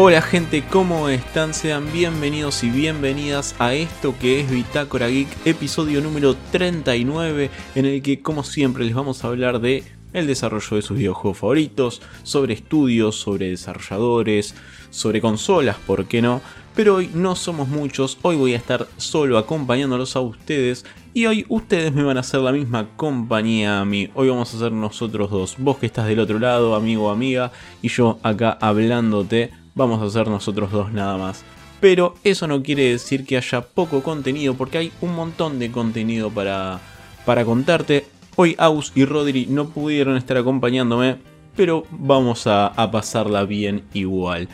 Hola 0.00 0.22
gente, 0.22 0.62
¿cómo 0.62 1.08
están? 1.08 1.52
Sean 1.52 1.92
bienvenidos 1.92 2.62
y 2.62 2.70
bienvenidas 2.70 3.56
a 3.58 3.74
esto 3.74 4.14
que 4.20 4.38
es 4.38 4.48
Bitácora 4.48 5.08
Geek, 5.08 5.26
episodio 5.44 6.00
número 6.00 6.36
39, 6.52 7.50
en 7.74 7.84
el 7.84 8.00
que 8.00 8.22
como 8.22 8.44
siempre 8.44 8.84
les 8.84 8.94
vamos 8.94 9.24
a 9.24 9.26
hablar 9.26 9.60
de 9.60 9.82
el 10.12 10.28
desarrollo 10.28 10.76
de 10.76 10.82
sus 10.82 10.96
videojuegos 10.96 11.38
favoritos, 11.38 12.00
sobre 12.22 12.54
estudios, 12.54 13.16
sobre 13.16 13.50
desarrolladores, 13.50 14.54
sobre 14.90 15.20
consolas, 15.20 15.78
¿por 15.84 16.06
qué 16.06 16.22
no? 16.22 16.42
Pero 16.76 16.94
hoy 16.94 17.10
no 17.12 17.34
somos 17.34 17.66
muchos, 17.66 18.18
hoy 18.22 18.36
voy 18.36 18.54
a 18.54 18.56
estar 18.56 18.86
solo 18.98 19.36
acompañándolos 19.36 20.14
a 20.14 20.20
ustedes 20.20 20.86
y 21.12 21.26
hoy 21.26 21.44
ustedes 21.48 21.92
me 21.92 22.04
van 22.04 22.18
a 22.18 22.20
hacer 22.20 22.38
la 22.38 22.52
misma 22.52 22.86
compañía 22.94 23.80
a 23.80 23.84
mí. 23.84 24.10
Hoy 24.14 24.28
vamos 24.28 24.54
a 24.54 24.58
ser 24.60 24.70
nosotros 24.70 25.28
dos, 25.28 25.56
vos 25.58 25.78
que 25.78 25.86
estás 25.86 26.06
del 26.06 26.20
otro 26.20 26.38
lado, 26.38 26.76
amigo 26.76 27.06
o 27.06 27.10
amiga, 27.10 27.50
y 27.82 27.88
yo 27.88 28.20
acá 28.22 28.56
hablándote 28.60 29.50
vamos 29.78 30.02
a 30.02 30.10
ser 30.10 30.28
nosotros 30.28 30.70
dos 30.70 30.92
nada 30.92 31.16
más. 31.16 31.42
Pero 31.80 32.16
eso 32.24 32.46
no 32.46 32.62
quiere 32.62 32.90
decir 32.90 33.24
que 33.24 33.36
haya 33.36 33.62
poco 33.62 34.02
contenido, 34.02 34.54
porque 34.54 34.78
hay 34.78 34.92
un 35.00 35.14
montón 35.14 35.58
de 35.58 35.70
contenido 35.70 36.28
para, 36.30 36.80
para 37.24 37.44
contarte. 37.44 38.04
Hoy 38.36 38.54
Aus 38.58 38.92
y 38.94 39.04
Rodri 39.04 39.46
no 39.46 39.68
pudieron 39.68 40.16
estar 40.16 40.36
acompañándome, 40.36 41.16
pero 41.56 41.84
vamos 41.90 42.46
a, 42.46 42.66
a 42.66 42.90
pasarla 42.90 43.44
bien 43.44 43.84
igual. 43.94 44.48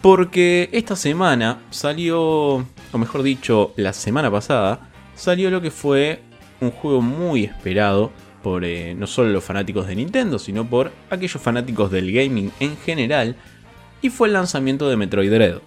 Porque 0.00 0.68
esta 0.72 0.96
semana 0.96 1.60
salió, 1.70 2.20
o 2.56 2.98
mejor 2.98 3.22
dicho, 3.22 3.72
la 3.76 3.92
semana 3.92 4.30
pasada, 4.30 4.88
salió 5.14 5.50
lo 5.50 5.60
que 5.60 5.70
fue 5.70 6.20
un 6.60 6.70
juego 6.70 7.00
muy 7.00 7.44
esperado 7.44 8.10
por 8.42 8.62
eh, 8.64 8.94
no 8.94 9.06
solo 9.06 9.30
los 9.30 9.42
fanáticos 9.42 9.86
de 9.86 9.96
Nintendo, 9.96 10.38
sino 10.38 10.68
por 10.68 10.92
aquellos 11.08 11.40
fanáticos 11.40 11.90
del 11.90 12.12
gaming 12.12 12.52
en 12.60 12.76
general, 12.76 13.36
y 14.02 14.10
fue 14.10 14.28
el 14.28 14.34
lanzamiento 14.34 14.88
de 14.88 14.96
Metroid 14.96 15.30
Dread. 15.30 15.58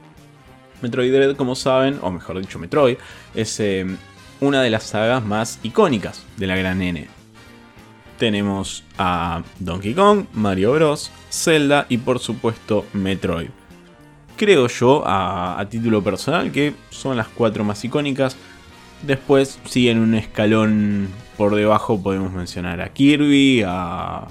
Metroid 0.81 1.11
Dread, 1.11 1.35
como 1.35 1.55
saben, 1.55 1.99
o 2.01 2.11
mejor 2.11 2.39
dicho, 2.39 2.59
Metroid, 2.59 2.97
es 3.33 3.59
eh, 3.59 3.85
una 4.39 4.61
de 4.61 4.69
las 4.69 4.83
sagas 4.83 5.23
más 5.25 5.59
icónicas 5.63 6.23
de 6.37 6.47
la 6.47 6.55
gran 6.55 6.81
N. 6.81 7.07
Tenemos 8.17 8.83
a 8.97 9.43
Donkey 9.59 9.93
Kong, 9.93 10.25
Mario 10.33 10.73
Bros, 10.73 11.11
Zelda 11.29 11.85
y 11.89 11.97
por 11.97 12.19
supuesto 12.19 12.85
Metroid. 12.93 13.49
Creo 14.35 14.67
yo, 14.67 15.03
a, 15.05 15.65
título 15.69 16.03
personal, 16.03 16.51
que 16.51 16.73
son 16.89 17.17
las 17.17 17.27
cuatro 17.27 17.63
más 17.63 17.83
icónicas. 17.83 18.37
Después 19.01 19.59
siguen 19.65 19.99
un 19.99 20.13
escalón 20.15 21.09
por 21.37 21.55
debajo, 21.55 22.01
podemos 22.01 22.31
mencionar 22.31 22.81
a 22.81 22.89
Kirby, 22.89 23.63
a 23.65 24.27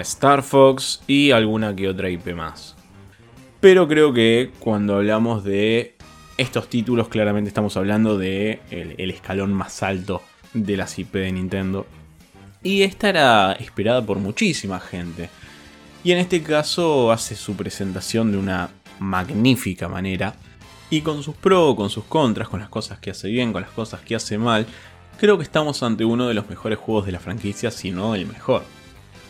Star 0.00 0.42
Fox 0.42 1.02
y 1.06 1.30
alguna 1.30 1.74
que 1.74 1.88
otra 1.88 2.10
IP 2.10 2.34
más. 2.34 2.73
Pero 3.64 3.88
creo 3.88 4.12
que 4.12 4.50
cuando 4.58 4.96
hablamos 4.96 5.42
de 5.42 5.94
estos 6.36 6.68
títulos, 6.68 7.08
claramente 7.08 7.48
estamos 7.48 7.78
hablando 7.78 8.18
de 8.18 8.60
el, 8.70 9.10
escalón 9.10 9.54
más 9.54 9.82
alto 9.82 10.20
de 10.52 10.76
las 10.76 10.98
IP 10.98 11.14
de 11.14 11.32
Nintendo. 11.32 11.86
Y 12.62 12.82
esta 12.82 13.08
era 13.08 13.52
esperada 13.54 14.04
por 14.04 14.18
muchísima 14.18 14.80
gente. 14.80 15.30
Y 16.04 16.12
en 16.12 16.18
este 16.18 16.42
caso 16.42 17.10
hace 17.10 17.36
su 17.36 17.56
presentación 17.56 18.32
de 18.32 18.36
una 18.36 18.68
magnífica 18.98 19.88
manera. 19.88 20.34
Y 20.90 21.00
con 21.00 21.22
sus 21.22 21.34
pros, 21.34 21.74
con 21.74 21.88
sus 21.88 22.04
contras, 22.04 22.50
con 22.50 22.60
las 22.60 22.68
cosas 22.68 22.98
que 22.98 23.12
hace 23.12 23.28
bien, 23.28 23.54
con 23.54 23.62
las 23.62 23.70
cosas 23.70 24.02
que 24.02 24.14
hace 24.14 24.36
mal, 24.36 24.66
creo 25.18 25.38
que 25.38 25.44
estamos 25.44 25.82
ante 25.82 26.04
uno 26.04 26.28
de 26.28 26.34
los 26.34 26.50
mejores 26.50 26.78
juegos 26.78 27.06
de 27.06 27.12
la 27.12 27.18
franquicia, 27.18 27.70
si 27.70 27.92
no 27.92 28.14
el 28.14 28.26
mejor. 28.26 28.62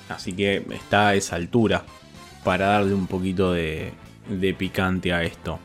Así 0.09 0.33
que 0.33 0.67
está 0.71 1.11
a 1.11 1.15
esa 1.15 1.37
altura 1.37 1.85
para 2.43 2.67
darle 2.67 2.95
un 2.95 3.07
poquito 3.07 3.53
de, 3.53 3.93
de 4.28 4.55
picante 4.55 5.12
a 5.12 5.22
esto. 5.22 5.58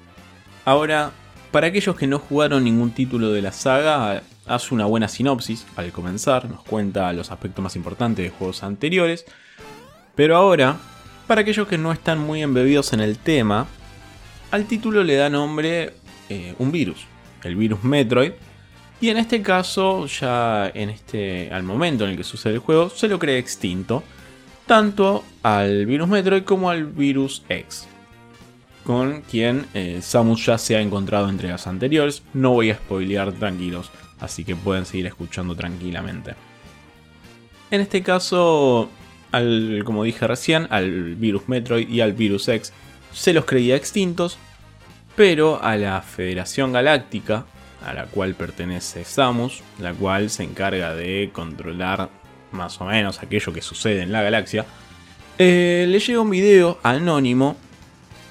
Ahora, 0.65 1.11
para 1.51 1.67
aquellos 1.67 1.95
que 1.95 2.07
no 2.07 2.19
jugaron 2.19 2.63
ningún 2.63 2.91
título 2.91 3.31
de 3.31 3.41
la 3.41 3.51
saga, 3.51 4.21
hace 4.45 4.73
una 4.73 4.85
buena 4.85 5.07
sinopsis 5.07 5.65
al 5.75 5.91
comenzar, 5.91 6.49
nos 6.49 6.63
cuenta 6.63 7.11
los 7.13 7.31
aspectos 7.31 7.63
más 7.63 7.75
importantes 7.75 8.23
de 8.23 8.29
juegos 8.29 8.63
anteriores. 8.63 9.25
Pero 10.15 10.35
ahora, 10.35 10.77
para 11.27 11.41
aquellos 11.41 11.67
que 11.67 11.77
no 11.77 11.91
están 11.91 12.19
muy 12.19 12.43
embebidos 12.43 12.93
en 12.93 12.99
el 12.99 13.17
tema, 13.17 13.67
al 14.51 14.65
título 14.65 15.03
le 15.03 15.15
da 15.15 15.29
nombre 15.29 15.93
eh, 16.29 16.53
un 16.59 16.71
virus, 16.71 17.05
el 17.43 17.55
virus 17.55 17.83
Metroid. 17.83 18.33
Y 19.01 19.09
en 19.09 19.17
este 19.17 19.41
caso, 19.41 20.05
ya 20.07 20.69
en 20.73 20.89
este, 20.89 21.51
al 21.51 21.63
momento 21.63 22.03
en 22.03 22.11
el 22.11 22.17
que 22.17 22.23
sucede 22.23 22.53
el 22.53 22.59
juego, 22.59 22.89
se 22.89 23.07
lo 23.07 23.17
cree 23.17 23.37
extinto, 23.37 24.03
tanto 24.67 25.23
al 25.41 25.85
virus 25.85 26.09
Metroid 26.09 26.43
como 26.43 26.69
al 26.69 26.85
virus 26.85 27.43
X 27.49 27.88
con 28.83 29.21
quien 29.21 29.65
eh, 29.73 29.99
Samus 30.01 30.45
ya 30.45 30.57
se 30.57 30.75
ha 30.75 30.81
encontrado 30.81 31.29
entre 31.29 31.49
las 31.49 31.67
anteriores. 31.67 32.23
No 32.33 32.51
voy 32.51 32.71
a 32.71 32.75
spoilear 32.75 33.33
tranquilos, 33.33 33.91
así 34.19 34.43
que 34.43 34.55
pueden 34.55 34.85
seguir 34.85 35.07
escuchando 35.07 35.55
tranquilamente. 35.55 36.35
En 37.71 37.81
este 37.81 38.01
caso, 38.01 38.89
al, 39.31 39.83
como 39.85 40.03
dije 40.03 40.25
recién, 40.27 40.67
al 40.71 41.15
virus 41.15 41.47
Metroid 41.47 41.87
y 41.87 42.01
al 42.01 42.13
virus 42.13 42.47
X 42.47 42.73
se 43.13 43.33
los 43.33 43.45
creía 43.45 43.75
extintos, 43.75 44.37
pero 45.15 45.61
a 45.61 45.75
la 45.75 46.01
Federación 46.01 46.73
Galáctica, 46.73 47.45
a 47.85 47.93
la 47.93 48.05
cual 48.05 48.35
pertenece 48.35 49.05
Samus, 49.05 49.61
la 49.79 49.93
cual 49.93 50.29
se 50.29 50.43
encarga 50.43 50.95
de 50.95 51.29
controlar 51.31 52.09
más 52.51 52.79
o 52.81 52.85
menos 52.85 53.21
aquello 53.21 53.53
que 53.53 53.61
sucede 53.61 54.01
en 54.01 54.11
la 54.11 54.21
galaxia, 54.21 54.65
eh, 55.37 55.85
le 55.87 55.99
llega 55.99 56.21
un 56.21 56.29
video 56.29 56.79
anónimo 56.83 57.55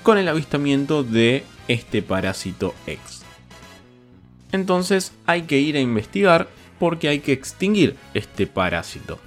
con 0.09 0.17
el 0.17 0.29
avistamiento 0.29 1.05
de 1.05 1.45
este 1.69 2.01
parásito 2.01 2.75
X. 2.87 3.25
Entonces 4.53 5.13
hay 5.27 5.43
que 5.43 5.59
ir 5.59 5.77
a 5.77 5.81
investigar 5.81 6.49
porque 6.79 7.09
hay 7.09 7.21
que 7.21 7.33
extinguir 7.33 7.95
este 8.15 8.47
parásito. 8.47 9.19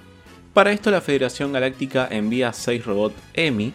Para 0.56 0.72
esto 0.72 0.90
la 0.90 1.02
Federación 1.02 1.53
Galáctica 1.53 2.08
envía 2.09 2.52
6 2.52 2.84
robots 2.84 3.16
EMI, 3.36 3.74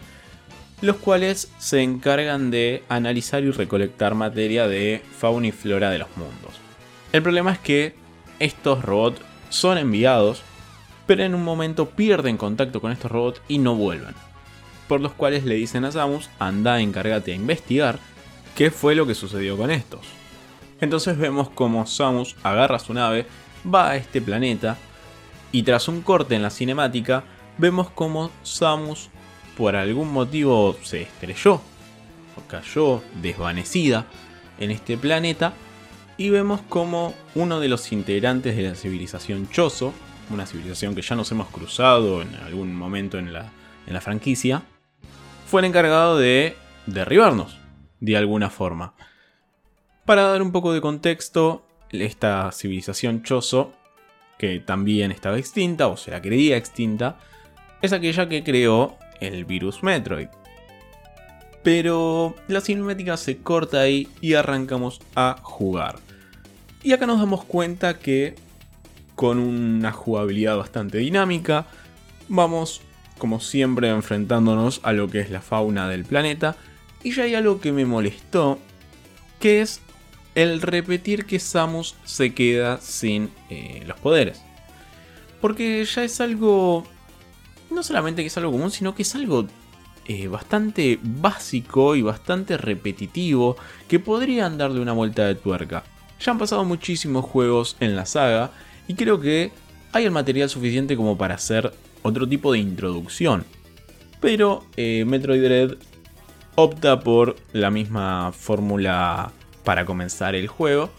los 0.81 0.97
cuales 0.97 1.49
se 1.59 1.81
encargan 1.81 2.51
de 2.51 2.83
analizar 2.89 3.45
y 3.45 3.53
recolectar 3.53 4.17
materia 4.17 4.67
de 4.67 5.01
fauna 5.17 5.47
y 5.47 5.53
flora 5.53 5.91
de 5.91 6.01
los 6.01 6.09
mundos. 6.17 6.57
El 7.13 7.23
problema 7.23 7.53
es 7.53 7.61
que 7.61 7.95
estos 8.41 8.85
robots 8.85 9.21
son 9.49 9.79
enviados, 9.79 10.43
pero 11.07 11.23
en 11.23 11.37
un 11.37 11.45
momento 11.45 11.89
pierden 11.89 12.37
contacto 12.37 12.81
con 12.81 12.91
estos 12.91 13.13
robots 13.13 13.43
y 13.47 13.59
no 13.59 13.77
vuelven 13.77 14.26
por 14.89 15.01
los 15.01 15.13
cuales 15.13 15.45
le 15.45 15.55
dicen 15.57 15.85
a 15.85 15.93
Samus, 15.93 16.31
anda, 16.39 16.81
encárgate 16.81 17.33
a 17.33 17.37
investigar 17.37 17.99
qué 18.55 18.71
fue 18.71 18.95
lo 18.95 19.07
que 19.07 19.15
sucedió 19.15 19.57
con 19.57 19.71
estos. 19.71 20.01
Entonces 20.81 21.17
vemos 21.17 21.49
como 21.51 21.87
Samus 21.87 22.37
agarra 22.43 22.79
su 22.79 22.93
nave, 22.95 23.27
va 23.73 23.91
a 23.91 23.97
este 23.97 24.21
planeta, 24.21 24.77
y 25.53 25.63
tras 25.63 25.89
un 25.89 26.03
corte 26.03 26.35
en 26.35 26.43
la 26.43 26.51
cinemática, 26.51 27.25
vemos 27.59 27.91
como 27.91 28.31
Samus 28.43 29.11
por 29.57 29.75
algún 29.75 30.13
motivo 30.13 30.77
se 30.83 31.03
estrelló, 31.03 31.55
o 32.37 32.43
cayó 32.47 33.03
desvanecida 33.23 34.07
en 34.59 34.71
este 34.71 34.99
planeta, 34.99 35.55
y 36.19 36.31
vemos 36.31 36.61
como 36.69 37.15
uno 37.35 37.61
de 37.61 37.69
los 37.69 37.93
integrantes 37.93 38.57
de 38.57 38.63
la 38.63 38.75
civilización 38.75 39.49
Chozo, 39.51 39.93
una 40.31 40.47
civilización 40.47 40.95
que 40.95 41.03
ya 41.03 41.15
nos 41.15 41.31
hemos 41.31 41.49
cruzado 41.49 42.23
en 42.23 42.35
algún 42.37 42.75
momento 42.75 43.19
en 43.19 43.33
la, 43.33 43.51
en 43.87 43.95
la 43.95 44.01
franquicia, 44.01 44.63
fue 45.47 45.61
el 45.61 45.67
encargado 45.67 46.19
de 46.19 46.57
derribarnos, 46.87 47.59
de 48.01 48.17
alguna 48.17 48.51
forma. 48.51 48.95
Para 50.05 50.23
dar 50.23 50.43
un 50.43 50.53
poco 50.53 50.73
de 50.73 50.81
contexto, 50.81 51.65
esta 51.91 52.51
civilización 52.53 53.23
Chozo, 53.23 53.73
que 54.39 54.61
también 54.61 55.13
estaba 55.13 55.39
extinta, 55.39 55.87
o 55.87 55.97
se 55.97 56.11
la 56.11 56.21
creía 56.21 56.57
extinta, 56.57 57.19
es 57.81 57.93
aquella 57.93 58.29
que 58.29 58.43
creó 58.43 58.97
el 59.21 59.45
virus 59.45 59.83
Metroid. 59.83 60.29
Pero 61.63 62.35
la 62.49 62.61
cinemática 62.61 63.17
se 63.17 63.39
corta 63.39 63.81
ahí 63.81 64.09
y 64.21 64.35
arrancamos 64.35 65.01
a 65.15 65.37
jugar. 65.43 65.97
Y 66.83 66.93
acá 66.93 67.07
nos 67.07 67.19
damos 67.19 67.45
cuenta 67.45 67.99
que 67.99 68.35
con 69.15 69.39
una 69.39 69.93
jugabilidad 69.93 70.57
bastante 70.57 70.99
dinámica, 70.99 71.67
vamos 72.29 72.83
como 73.19 73.41
siempre 73.41 73.91
enfrentándonos 73.91 74.81
a 74.83 74.93
lo 74.93 75.09
que 75.09 75.21
es 75.21 75.31
la 75.31 75.41
fauna 75.41 75.89
del 75.89 76.05
planeta. 76.05 76.57
Y 77.03 77.13
ya 77.13 77.25
hay 77.25 77.35
algo 77.35 77.61
que 77.61 77.73
me 77.73 77.85
molestó, 77.85 78.59
que 79.39 79.61
es 79.61 79.81
el 80.35 80.61
repetir 80.61 81.25
que 81.25 81.39
Samus 81.39 81.95
se 82.05 82.35
queda 82.35 82.79
sin 82.81 83.31
eh, 83.49 83.83
los 83.87 83.99
poderes. 83.99 84.43
Porque 85.41 85.85
ya 85.85 86.05
es 86.05 86.21
algo, 86.21 86.85
no 87.71 87.83
solamente 87.83 88.23
que 88.23 88.29
es 88.29 88.37
algo 88.37 88.53
común, 88.53 88.71
sino 88.71 88.95
que 88.95 89.03
es 89.03 89.15
algo 89.15 89.47
eh, 90.09 90.29
bastante 90.29 91.01
básico 91.03 91.97
y 91.97 92.03
bastante 92.03 92.57
repetitivo 92.57 93.57
que 93.89 93.99
podrían 93.99 94.57
darle 94.59 94.81
una 94.81 94.93
vuelta 94.93 95.27
de 95.27 95.35
tuerca. 95.35 95.85
Ya 96.21 96.33
han 96.33 96.39
pasado 96.39 96.65
muchísimos 96.65 97.25
juegos 97.25 97.77
en 97.81 97.97
la 97.97 98.07
saga 98.07 98.53
y 98.87 98.95
creo 98.95 99.21
que 99.21 99.53
hay 99.93 100.05
el 100.05 100.11
material 100.11 100.49
suficiente 100.49 100.97
como 100.97 101.19
para 101.19 101.35
hacer 101.35 101.73
otro 102.07 102.29
tipo 102.29 102.53
de 102.53 102.59
introducción. 102.59 103.45
Pero 104.21 104.65
eh, 104.77 105.05
Metroid 105.07 105.43
Dread 105.43 105.77
opta 106.55 107.01
por 107.01 107.37
la 107.53 107.71
misma 107.71 108.33
fórmula 108.33 109.31
para 109.65 109.85
comenzar 109.85 110.35
el 110.35 110.49
juego 110.49 110.91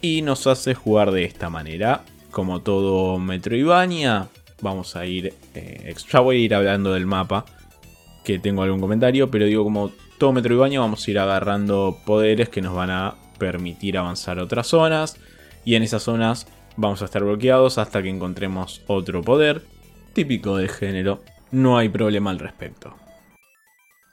y 0.00 0.22
nos 0.22 0.46
hace 0.46 0.74
jugar 0.74 1.10
de 1.12 1.24
esta 1.24 1.50
manera. 1.50 2.02
Como 2.30 2.60
todo 2.60 3.18
Metroidvania, 3.18 4.28
vamos 4.60 4.96
a 4.96 5.06
ir. 5.06 5.34
Eh, 5.54 5.94
ya 6.10 6.20
voy 6.20 6.36
a 6.36 6.38
ir 6.40 6.54
hablando 6.54 6.92
del 6.92 7.06
mapa, 7.06 7.44
que 8.24 8.38
tengo 8.38 8.62
algún 8.62 8.80
comentario, 8.80 9.30
pero 9.30 9.46
digo, 9.46 9.64
como 9.64 9.90
todo 10.18 10.32
Metroidvania, 10.32 10.80
vamos 10.80 11.06
a 11.06 11.10
ir 11.10 11.18
agarrando 11.18 11.98
poderes 12.04 12.48
que 12.48 12.62
nos 12.62 12.74
van 12.74 12.90
a 12.90 13.14
permitir 13.38 13.98
avanzar 13.98 14.38
a 14.38 14.44
otras 14.44 14.66
zonas. 14.66 15.16
Y 15.64 15.74
en 15.74 15.82
esas 15.82 16.02
zonas 16.02 16.46
vamos 16.76 17.02
a 17.02 17.04
estar 17.04 17.22
bloqueados 17.22 17.78
hasta 17.78 18.02
que 18.02 18.08
encontremos 18.08 18.82
otro 18.86 19.22
poder. 19.22 19.62
Típico 20.20 20.58
del 20.58 20.68
género, 20.68 21.22
no 21.50 21.78
hay 21.78 21.88
problema 21.88 22.30
al 22.30 22.38
respecto. 22.38 22.94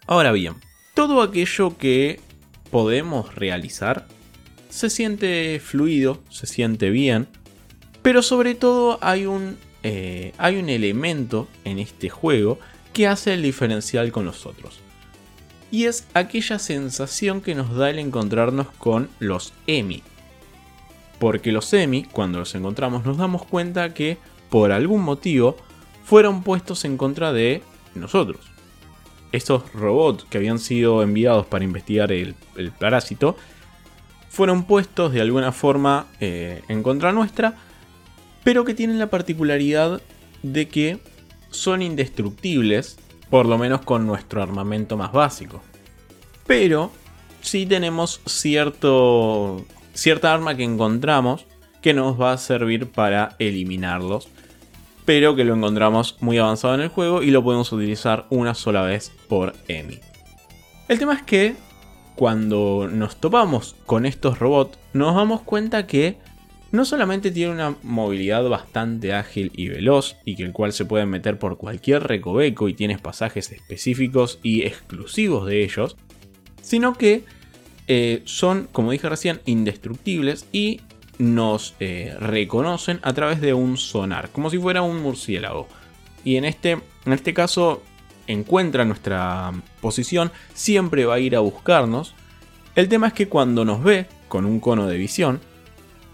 Ahora 0.05 0.31
bien, 0.31 0.53
todo 0.93 1.21
aquello 1.21 1.77
que 1.77 2.21
podemos 2.71 3.35
realizar 3.35 4.07
se 4.69 4.89
siente 4.89 5.59
fluido, 5.59 6.23
se 6.29 6.47
siente 6.47 6.91
bien, 6.91 7.27
pero 8.03 8.21
sobre 8.21 8.55
todo 8.55 8.99
hay 9.01 9.25
un, 9.25 9.57
eh, 9.83 10.31
hay 10.37 10.55
un 10.55 10.69
elemento 10.69 11.49
en 11.65 11.77
este 11.77 12.07
juego 12.07 12.57
que 12.93 13.05
hace 13.05 13.33
el 13.33 13.41
diferencial 13.41 14.13
con 14.13 14.23
los 14.23 14.45
otros. 14.45 14.79
Y 15.71 15.87
es 15.87 16.07
aquella 16.13 16.57
sensación 16.57 17.41
que 17.41 17.53
nos 17.53 17.75
da 17.75 17.89
el 17.89 17.99
encontrarnos 17.99 18.67
con 18.77 19.09
los 19.19 19.51
EMI. 19.67 20.03
Porque 21.19 21.51
los 21.51 21.73
EMI, 21.73 22.05
cuando 22.05 22.39
los 22.39 22.55
encontramos, 22.55 23.05
nos 23.05 23.17
damos 23.17 23.45
cuenta 23.45 23.93
que 23.93 24.17
por 24.49 24.71
algún 24.71 25.01
motivo 25.01 25.57
fueron 26.07 26.41
puestos 26.41 26.85
en 26.85 26.95
contra 26.95 27.33
de 27.33 27.61
nosotros. 27.93 28.39
Estos 29.33 29.73
robots 29.73 30.23
que 30.29 30.37
habían 30.37 30.57
sido 30.57 31.03
enviados 31.03 31.45
para 31.45 31.65
investigar 31.65 32.13
el, 32.13 32.33
parásito 32.79 33.35
fueron 34.29 34.63
puestos 34.63 35.11
de 35.11 35.19
alguna 35.19 35.51
forma 35.51 36.07
eh, 36.21 36.61
en 36.69 36.81
contra 36.81 37.11
nuestra, 37.11 37.55
pero 38.45 38.63
que 38.63 38.73
tienen 38.73 38.99
la 38.99 39.09
particularidad 39.09 40.01
de 40.43 40.69
que 40.69 40.99
son 41.49 41.81
indestructibles, 41.81 42.97
por 43.29 43.45
lo 43.45 43.57
menos 43.57 43.81
con 43.81 44.07
nuestro 44.07 44.41
armamento 44.41 44.95
más 44.95 45.11
básico. 45.11 45.61
Pero 46.45 46.89
sí 47.41 47.65
tenemos 47.65 48.21
cierto, 48.25 49.65
cierta 49.93 50.33
arma 50.33 50.55
que 50.55 50.63
encontramos 50.63 51.45
que 51.81 51.93
nos 51.93 52.19
va 52.19 52.31
a 52.31 52.37
servir 52.37 52.89
para 52.89 53.35
eliminarlos 53.39 54.29
pero 55.07 55.37
que 55.37 55.45
lo 55.45 55.55
encontramos 55.55 56.17
muy 56.19 56.37
avanzado 56.37 56.75
en 56.75 56.81
el 56.81 56.89
juego 56.89 57.23
y 57.23 57.31
lo 57.31 57.41
podemos 57.41 57.71
utilizar 57.71 58.25
una 58.29 58.53
sola 58.53 58.81
vez 58.81 59.13
por 59.29 59.53
EMI. 59.69 60.01
El 60.89 60.99
tema 60.99 61.13
es 61.13 61.23
que 61.23 61.55
cuando 62.15 62.89
nos 62.91 63.15
topamos 63.15 63.77
con 63.85 64.05
estos 64.05 64.37
robots 64.37 64.77
nos 64.91 65.15
damos 65.15 65.43
cuenta 65.43 65.87
que 65.87 66.17
no 66.73 66.83
solamente 66.83 67.31
tiene 67.31 67.53
una 67.53 67.77
movilidad 67.83 68.49
bastante 68.49 69.13
ágil 69.13 69.53
y 69.55 69.69
veloz 69.69 70.17
y 70.25 70.35
que 70.35 70.43
el 70.43 70.51
cual 70.51 70.73
se 70.73 70.83
puede 70.83 71.05
meter 71.05 71.39
por 71.39 71.57
cualquier 71.57 72.03
recoveco 72.03 72.67
y 72.67 72.73
tienes 72.73 72.99
pasajes 72.99 73.53
específicos 73.53 74.39
y 74.43 74.63
exclusivos 74.63 75.47
de 75.47 75.63
ellos, 75.63 75.95
sino 76.61 76.95
que 76.95 77.23
eh, 77.87 78.23
son, 78.25 78.67
como 78.73 78.91
dije 78.91 79.07
recién, 79.07 79.39
indestructibles 79.45 80.47
y 80.51 80.81
nos 81.17 81.75
eh, 81.79 82.15
reconocen 82.19 82.99
a 83.01 83.13
través 83.13 83.41
de 83.41 83.53
un 83.53 83.77
sonar, 83.77 84.29
como 84.31 84.49
si 84.49 84.57
fuera 84.57 84.81
un 84.81 85.01
murciélago. 85.01 85.67
Y 86.23 86.35
en 86.35 86.45
este, 86.45 86.71
en 86.71 87.13
este 87.13 87.33
caso 87.33 87.81
encuentra 88.27 88.85
nuestra 88.85 89.53
posición, 89.81 90.31
siempre 90.53 91.05
va 91.05 91.15
a 91.15 91.19
ir 91.19 91.35
a 91.35 91.39
buscarnos. 91.39 92.13
El 92.75 92.89
tema 92.89 93.07
es 93.07 93.13
que 93.13 93.27
cuando 93.29 93.65
nos 93.65 93.83
ve 93.83 94.07
con 94.27 94.45
un 94.45 94.59
cono 94.59 94.87
de 94.87 94.97
visión, 94.97 95.39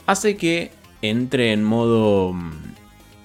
hace 0.06 0.38
que 0.38 0.72
entre 1.02 1.52
en 1.52 1.64
modo 1.64 2.34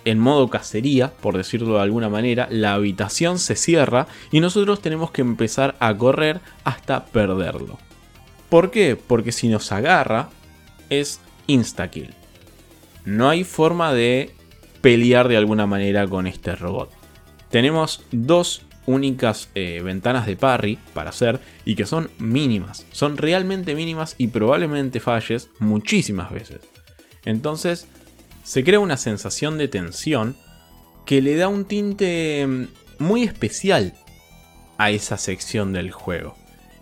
en 0.05 0.19
modo 0.19 0.49
cacería, 0.49 1.13
por 1.21 1.37
decirlo 1.37 1.75
de 1.75 1.83
alguna 1.83 2.09
manera, 2.09 2.49
la 2.51 2.73
habitación 2.73 3.39
se 3.39 3.57
cierra 3.57 4.07
y 4.31 4.41
nosotros 4.41 4.81
tenemos 4.81 5.11
que 5.11 5.21
empezar 5.21 5.77
a 5.81 5.95
correr 5.95 6.41
hasta 6.65 7.05
perderlo. 7.05 7.79
¿Por 8.49 8.71
qué? 8.71 8.97
Porque 8.97 9.33
si 9.33 9.49
nos 9.49 9.71
agarra 9.71 10.31
es 10.89 11.21
insta-kill. 11.49 12.15
No 13.05 13.29
hay 13.29 13.43
forma 13.43 13.93
de 13.93 14.31
pelear 14.81 15.27
de 15.27 15.37
alguna 15.37 15.67
manera 15.67 16.07
con 16.07 16.29
este 16.29 16.55
robot. 16.55 16.91
Tenemos 17.51 18.05
dos 18.13 18.63
únicas 18.87 19.51
eh, 19.55 19.81
ventanas 19.85 20.27
de 20.27 20.37
parry 20.37 20.79
para 20.95 21.11
hacer 21.11 21.41
y 21.65 21.75
que 21.75 21.85
son 21.85 22.11
mínimas. 22.19 22.87
Son 22.93 23.17
realmente 23.17 23.75
mínimas 23.75 24.15
y 24.19 24.29
probablemente 24.29 25.01
falles 25.01 25.51
muchísimas 25.59 26.31
veces. 26.31 26.61
Entonces 27.25 27.89
se 28.45 28.65
crea 28.65 28.81
una 28.81 28.97
sensación 28.97 29.59
de 29.59 29.69
tensión 29.69 30.37
que 31.05 31.21
le 31.21 31.37
da 31.37 31.49
un 31.49 31.65
tinte 31.65 32.47
mm, 32.47 32.69
muy 32.99 33.25
especial 33.25 33.95
a 34.79 34.91
esa 34.91 35.19
sección 35.19 35.73
del 35.73 35.91
juego 35.91 36.37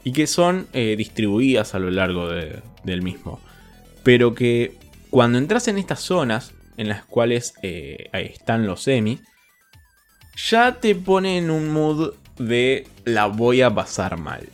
y 0.05 0.13
que 0.13 0.27
son 0.27 0.69
eh, 0.73 0.95
distribuidas 0.97 1.75
a 1.75 1.79
lo 1.79 1.91
largo 1.91 2.29
del 2.29 3.03
mismo 3.03 3.41
pero 4.07 4.37
que 4.37 4.79
cuando 5.11 5.37
entras 5.37 5.67
en 5.67 5.79
estas 5.79 5.99
zonas 5.99 6.53
en 6.77 6.89
las 6.89 7.05
cuales 7.05 7.55
eh, 7.63 8.09
están 8.13 8.65
los 8.65 8.85
semi, 8.85 9.19
ya 10.37 10.77
te 10.77 10.95
pone 10.95 11.39
en 11.39 11.51
un 11.51 11.73
mood 11.73 12.15
de 12.39 12.87
la 13.05 13.27
voy 13.27 13.63
a 13.63 13.75
pasar 13.75 14.17
mal. 14.17 14.49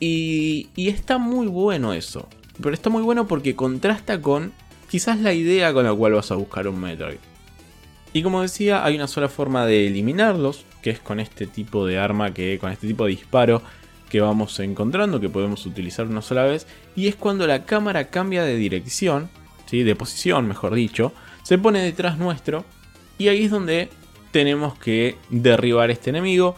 Y, 0.00 0.70
y 0.74 0.88
está 0.88 1.18
muy 1.18 1.48
bueno 1.48 1.92
eso. 1.92 2.30
Pero 2.62 2.72
está 2.72 2.88
muy 2.88 3.02
bueno 3.02 3.28
porque 3.28 3.54
contrasta 3.54 4.22
con 4.22 4.54
quizás 4.90 5.20
la 5.20 5.34
idea 5.34 5.74
con 5.74 5.84
la 5.84 5.92
cual 5.92 6.14
vas 6.14 6.30
a 6.30 6.36
buscar 6.36 6.66
un 6.66 6.80
Metroid. 6.80 7.18
Y 8.14 8.22
como 8.22 8.40
decía, 8.40 8.86
hay 8.86 8.96
una 8.96 9.06
sola 9.06 9.28
forma 9.28 9.66
de 9.66 9.86
eliminarlos, 9.86 10.64
que 10.80 10.88
es 10.88 10.98
con 10.98 11.20
este 11.20 11.46
tipo 11.46 11.84
de 11.84 11.98
arma, 11.98 12.32
que 12.32 12.58
con 12.58 12.72
este 12.72 12.86
tipo 12.86 13.04
de 13.04 13.10
disparo 13.10 13.60
que 14.12 14.20
vamos 14.20 14.60
encontrando, 14.60 15.20
que 15.20 15.30
podemos 15.30 15.64
utilizar 15.64 16.06
una 16.06 16.20
sola 16.20 16.42
vez, 16.42 16.66
y 16.94 17.08
es 17.08 17.16
cuando 17.16 17.46
la 17.46 17.64
cámara 17.64 18.08
cambia 18.10 18.44
de 18.44 18.56
dirección, 18.56 19.30
¿sí? 19.64 19.84
de 19.84 19.96
posición 19.96 20.46
mejor 20.46 20.74
dicho, 20.74 21.14
se 21.42 21.56
pone 21.56 21.80
detrás 21.80 22.18
nuestro, 22.18 22.66
y 23.16 23.28
ahí 23.28 23.44
es 23.44 23.50
donde 23.50 23.88
tenemos 24.30 24.78
que 24.78 25.16
derribar 25.30 25.90
este 25.90 26.10
enemigo, 26.10 26.56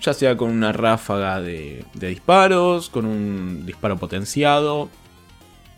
ya 0.00 0.12
sea 0.12 0.36
con 0.36 0.50
una 0.50 0.72
ráfaga 0.72 1.40
de, 1.40 1.84
disparos, 1.94 2.88
con 2.90 3.06
un 3.06 3.64
disparo 3.64 3.96
potenciado, 3.96 4.88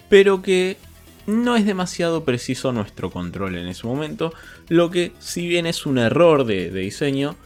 pero 0.08 0.40
que 0.40 0.78
no 1.26 1.54
es 1.54 1.66
demasiado 1.66 2.24
preciso 2.24 2.72
nuestro 2.72 3.10
control 3.10 3.56
en 3.56 3.68
ese 3.68 3.86
momento, 3.86 4.32
lo 4.68 4.90
que 4.90 5.12
si 5.18 5.46
bien 5.46 5.66
es 5.66 5.84
un 5.84 5.98
error 5.98 6.46
de 6.46 6.70
diseño, 6.70 7.36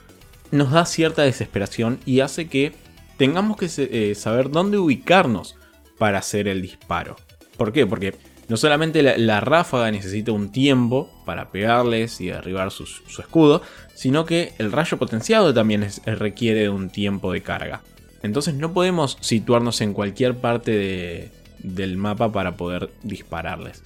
nos 0.53 0.71
da 0.71 0.87
cierta 0.87 1.23
desesperación 1.23 1.99
y 2.07 2.21
hace 2.21 2.47
que 2.47 2.84
tengamos 3.17 3.57
que 3.57 3.69
eh, 3.77 4.15
saber 4.15 4.51
dónde 4.51 4.79
ubicarnos 4.79 5.57
para 5.99 6.19
hacer 6.19 6.49
el 6.49 6.63
disparo. 6.63 7.17
¿Por 7.57 7.73
qué? 7.73 7.87
Porque 7.87 8.15
no 8.49 8.57
solamente 8.57 9.03
la, 9.03 9.41
ráfaga 9.41 9.91
necesita 9.91 10.33
un 10.33 10.53
tiempo 10.53 11.11
para 11.25 11.51
pegarles 11.51 12.21
y 12.21 12.27
derribar 12.27 12.71
su, 12.71 12.85
escudo, 13.19 13.63
sino 13.95 14.27
que 14.27 14.53
el 14.59 14.73
rayo 14.73 14.99
potenciado 14.99 15.55
también 15.55 15.89
requiere 16.05 16.61
de 16.63 16.69
un 16.69 16.91
tiempo 16.91 17.33
de 17.33 17.43
carga. 17.43 17.83
Entonces 18.23 18.55
no 18.55 18.73
podemos 18.73 19.17
situarnos 19.21 19.81
en 19.81 19.95
cualquier 19.95 20.37
parte 20.37 21.31
del 21.59 21.97
mapa 21.97 22.33
para 22.33 22.57
poder 22.57 22.91
dispararles. 23.03 23.83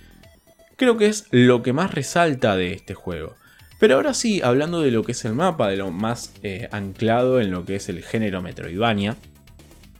Creo 0.76 0.96
que 0.96 1.06
es 1.06 1.26
lo 1.30 1.62
que 1.62 1.72
más 1.72 1.92
resalta 1.92 2.56
de 2.56 2.72
este 2.72 2.94
juego. 2.94 3.34
Pero 3.78 3.94
ahora 3.94 4.12
sí, 4.12 4.42
hablando 4.42 4.80
de 4.80 4.90
lo 4.90 5.04
que 5.04 5.12
es 5.12 5.24
el 5.24 5.34
mapa, 5.34 5.68
de 5.68 5.76
lo 5.76 5.90
más 5.90 6.32
eh, 6.42 6.68
anclado 6.72 7.40
en 7.40 7.52
lo 7.52 7.64
que 7.64 7.76
es 7.76 7.88
el 7.88 8.02
género 8.02 8.42
Metroidvania, 8.42 9.16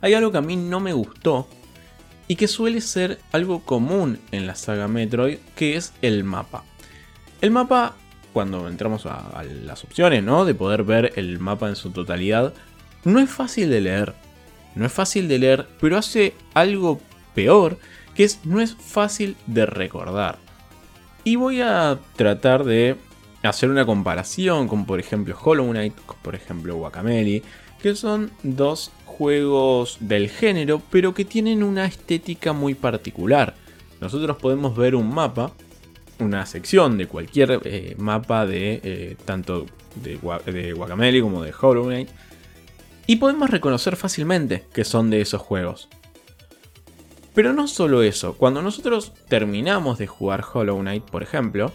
hay 0.01 0.15
algo 0.15 0.33
que 0.33 0.39
a 0.39 0.43
mí 0.43 0.57
no 0.57 0.81
me 0.81 0.93
gustó 0.93 1.49
y 2.27 2.37
que 2.37 2.49
suele 2.49 2.81
ser 2.81 3.19
algo 3.33 3.61
común 3.65 4.19
en 4.33 4.47
la 4.47 4.57
saga 4.57 4.89
Metroid, 4.89 5.39
que 5.55 5.77
es 5.77 5.93
el 6.03 6.25
mapa. 6.25 6.65
El 7.41 7.53
mapa, 7.53 7.95
cuando 8.33 8.69
entramos 8.69 9.07
a, 9.07 9.43
las 9.65 9.85
opciones, 9.85 10.25
¿no? 10.25 10.45
De 10.45 10.55
poder 10.55 10.83
ver 10.83 11.13
el 11.17 11.39
mapa 11.39 11.69
en 11.69 11.77
su 11.77 11.91
totalidad, 11.91 12.53
no 13.05 13.21
es 13.21 13.31
fácil 13.31 13.71
de 13.71 13.81
leer. 13.81 14.15
No 14.75 14.87
es 14.87 14.93
fácil 14.93 15.29
de 15.29 15.39
leer, 15.39 15.67
pero 15.81 15.97
hace 15.97 16.35
algo 16.53 17.01
peor, 17.35 17.79
que 18.15 18.25
es 18.25 18.45
no 18.45 18.61
es 18.61 18.75
fácil 18.75 19.37
de 19.47 19.67
recordar. 19.67 20.39
Y 21.25 21.37
voy 21.37 21.61
a 21.61 21.99
tratar 22.17 22.65
de 22.65 22.97
hacer 23.43 23.71
una 23.71 23.87
comparación 23.87 24.69
con, 24.69 24.85
por 24.85 25.01
ejemplo, 25.01 25.37
Hollow 25.43 25.71
Knight, 25.71 25.95
por 26.23 26.35
ejemplo, 26.35 26.77
Guacamele, 26.77 27.43
que 27.81 27.95
son 27.95 28.31
dos 28.43 28.91
juegos 29.05 29.99
del 30.01 30.29
género, 30.29 30.83
pero 30.91 31.15
que 31.15 31.25
tienen 31.25 31.63
una 31.63 31.87
estética 31.87 32.53
muy 32.53 32.75
particular. 32.75 33.55
Nosotros 34.01 34.37
podemos 34.37 34.77
ver 34.77 34.95
un 34.95 35.13
mapa, 35.13 35.53
una 36.19 36.47
sección 36.47 36.99
de 36.99 37.07
cualquier 37.07 37.61
eh, 37.65 37.95
mapa 37.99 38.47
de 38.47 38.81
eh, 38.83 39.17
tanto 39.25 39.67
de, 39.97 40.19
de 40.53 41.21
como 41.21 41.43
de 41.43 41.55
Hollow 41.61 41.87
Knight, 41.87 42.09
Y 43.07 43.17
podemos 43.17 43.51
reconocer 43.51 43.97
fácilmente 43.97 44.67
que 44.73 44.85
son 44.85 45.11
de 45.11 45.21
esos 45.21 45.41
juegos. 45.41 45.89
Pero 47.35 47.53
no 47.53 47.69
solo 47.69 48.03
eso, 48.03 48.35
cuando 48.37 48.63
nosotros 48.63 49.13
terminamos 49.29 49.99
de 49.99 50.09
jugar 50.09 50.45
Hollow 50.53 50.79
Knight, 50.81 51.05
por 51.05 51.23
ejemplo, 51.23 51.73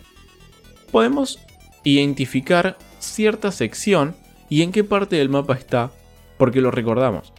podemos 0.92 1.40
identificar 1.84 2.78
cierta 3.00 3.52
sección 3.52 4.16
y 4.50 4.62
en 4.62 4.72
qué 4.72 4.84
parte 4.84 5.16
del 5.16 5.30
mapa 5.30 5.56
está, 5.56 5.92
porque 6.38 6.62
lo 6.62 6.72
recordamos. 6.72 7.34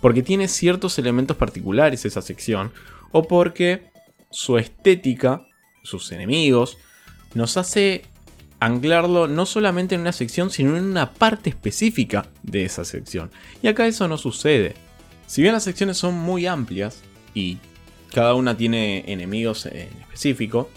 Porque 0.00 0.22
tiene 0.22 0.48
ciertos 0.48 0.98
elementos 0.98 1.36
particulares 1.36 2.04
esa 2.04 2.22
sección, 2.22 2.72
o 3.12 3.28
porque 3.28 3.90
su 4.30 4.58
estética, 4.58 5.46
sus 5.82 6.10
enemigos, 6.12 6.78
nos 7.34 7.56
hace 7.56 8.02
anclarlo 8.60 9.26
no 9.26 9.44
solamente 9.44 9.94
en 9.94 10.02
una 10.02 10.12
sección, 10.12 10.50
sino 10.50 10.76
en 10.76 10.84
una 10.84 11.12
parte 11.12 11.50
específica 11.50 12.28
de 12.42 12.64
esa 12.64 12.84
sección. 12.84 13.30
Y 13.62 13.68
acá 13.68 13.86
eso 13.86 14.06
no 14.08 14.18
sucede. 14.18 14.74
Si 15.26 15.42
bien 15.42 15.54
las 15.54 15.64
secciones 15.64 15.96
son 15.96 16.14
muy 16.14 16.46
amplias 16.46 17.02
y 17.34 17.58
cada 18.12 18.34
una 18.34 18.56
tiene 18.56 19.04
enemigos 19.06 19.66
en 19.66 19.88
específico, 20.00 20.70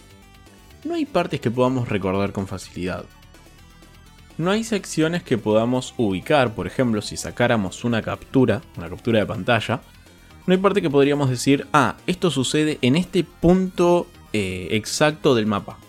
no 0.86 0.94
hay 0.94 1.06
partes 1.06 1.42
que 1.42 1.51
podamos 1.51 1.89
recordar 1.89 2.32
con 2.32 2.48
facilidad. 2.48 3.06
No 4.38 4.51
hay 4.51 4.63
secciones 4.63 5.24
que 5.24 5.38
podamos 5.38 5.94
ubicar, 5.98 6.56
por 6.56 6.68
ejemplo, 6.68 7.01
si 7.01 7.18
sacáramos 7.18 7.84
una 7.84 8.01
captura, 8.01 8.62
una 8.77 8.89
captura 8.89 9.20
de 9.20 9.25
pantalla, 9.25 9.82
no 10.46 10.54
hay 10.54 10.60
parte 10.60 10.82
que 10.82 10.89
podríamos 10.89 11.30
decir, 11.30 11.68
ah, 11.74 11.96
esto 12.06 12.30
sucede 12.30 12.77
en 12.82 12.96
este 12.96 13.24
punto 13.24 14.08
eh, 14.32 14.68
exacto 14.72 15.34
del 15.34 15.48
mapa. 15.48 15.80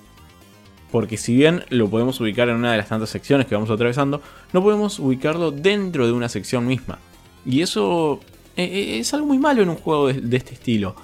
Porque 0.91 1.17
si 1.17 1.35
bien 1.35 1.65
lo 1.69 1.91
podemos 1.91 2.21
ubicar 2.21 2.49
en 2.49 2.57
una 2.57 2.73
de 2.73 2.79
las 2.79 2.89
tantas 2.89 3.11
secciones 3.11 3.47
que 3.47 3.55
vamos 3.55 3.71
atravesando, 3.71 4.23
no 4.53 4.63
podemos 4.63 4.99
ubicarlo 4.99 5.51
dentro 5.51 6.07
de 6.07 6.13
una 6.13 6.29
sección 6.29 6.67
misma. 6.67 6.99
Y 7.45 7.61
eso 7.61 8.21
eh, 8.57 8.65
eh, 8.65 8.99
es 9.01 9.13
algo 9.13 9.27
muy 9.27 9.39
malo 9.39 9.63
en 9.63 9.69
un 9.69 9.77
juego 9.77 10.07
de, 10.07 10.37
este 10.37 10.55
estilo. 10.55 10.97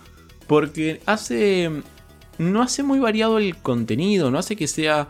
Porque 0.46 1.00
hace. 1.04 1.70
No 2.42 2.62
hace 2.62 2.82
muy 2.82 2.98
variado 2.98 3.38
el 3.38 3.56
contenido, 3.56 4.30
no 4.30 4.38
hace 4.38 4.56
que 4.56 4.66
sea 4.66 5.06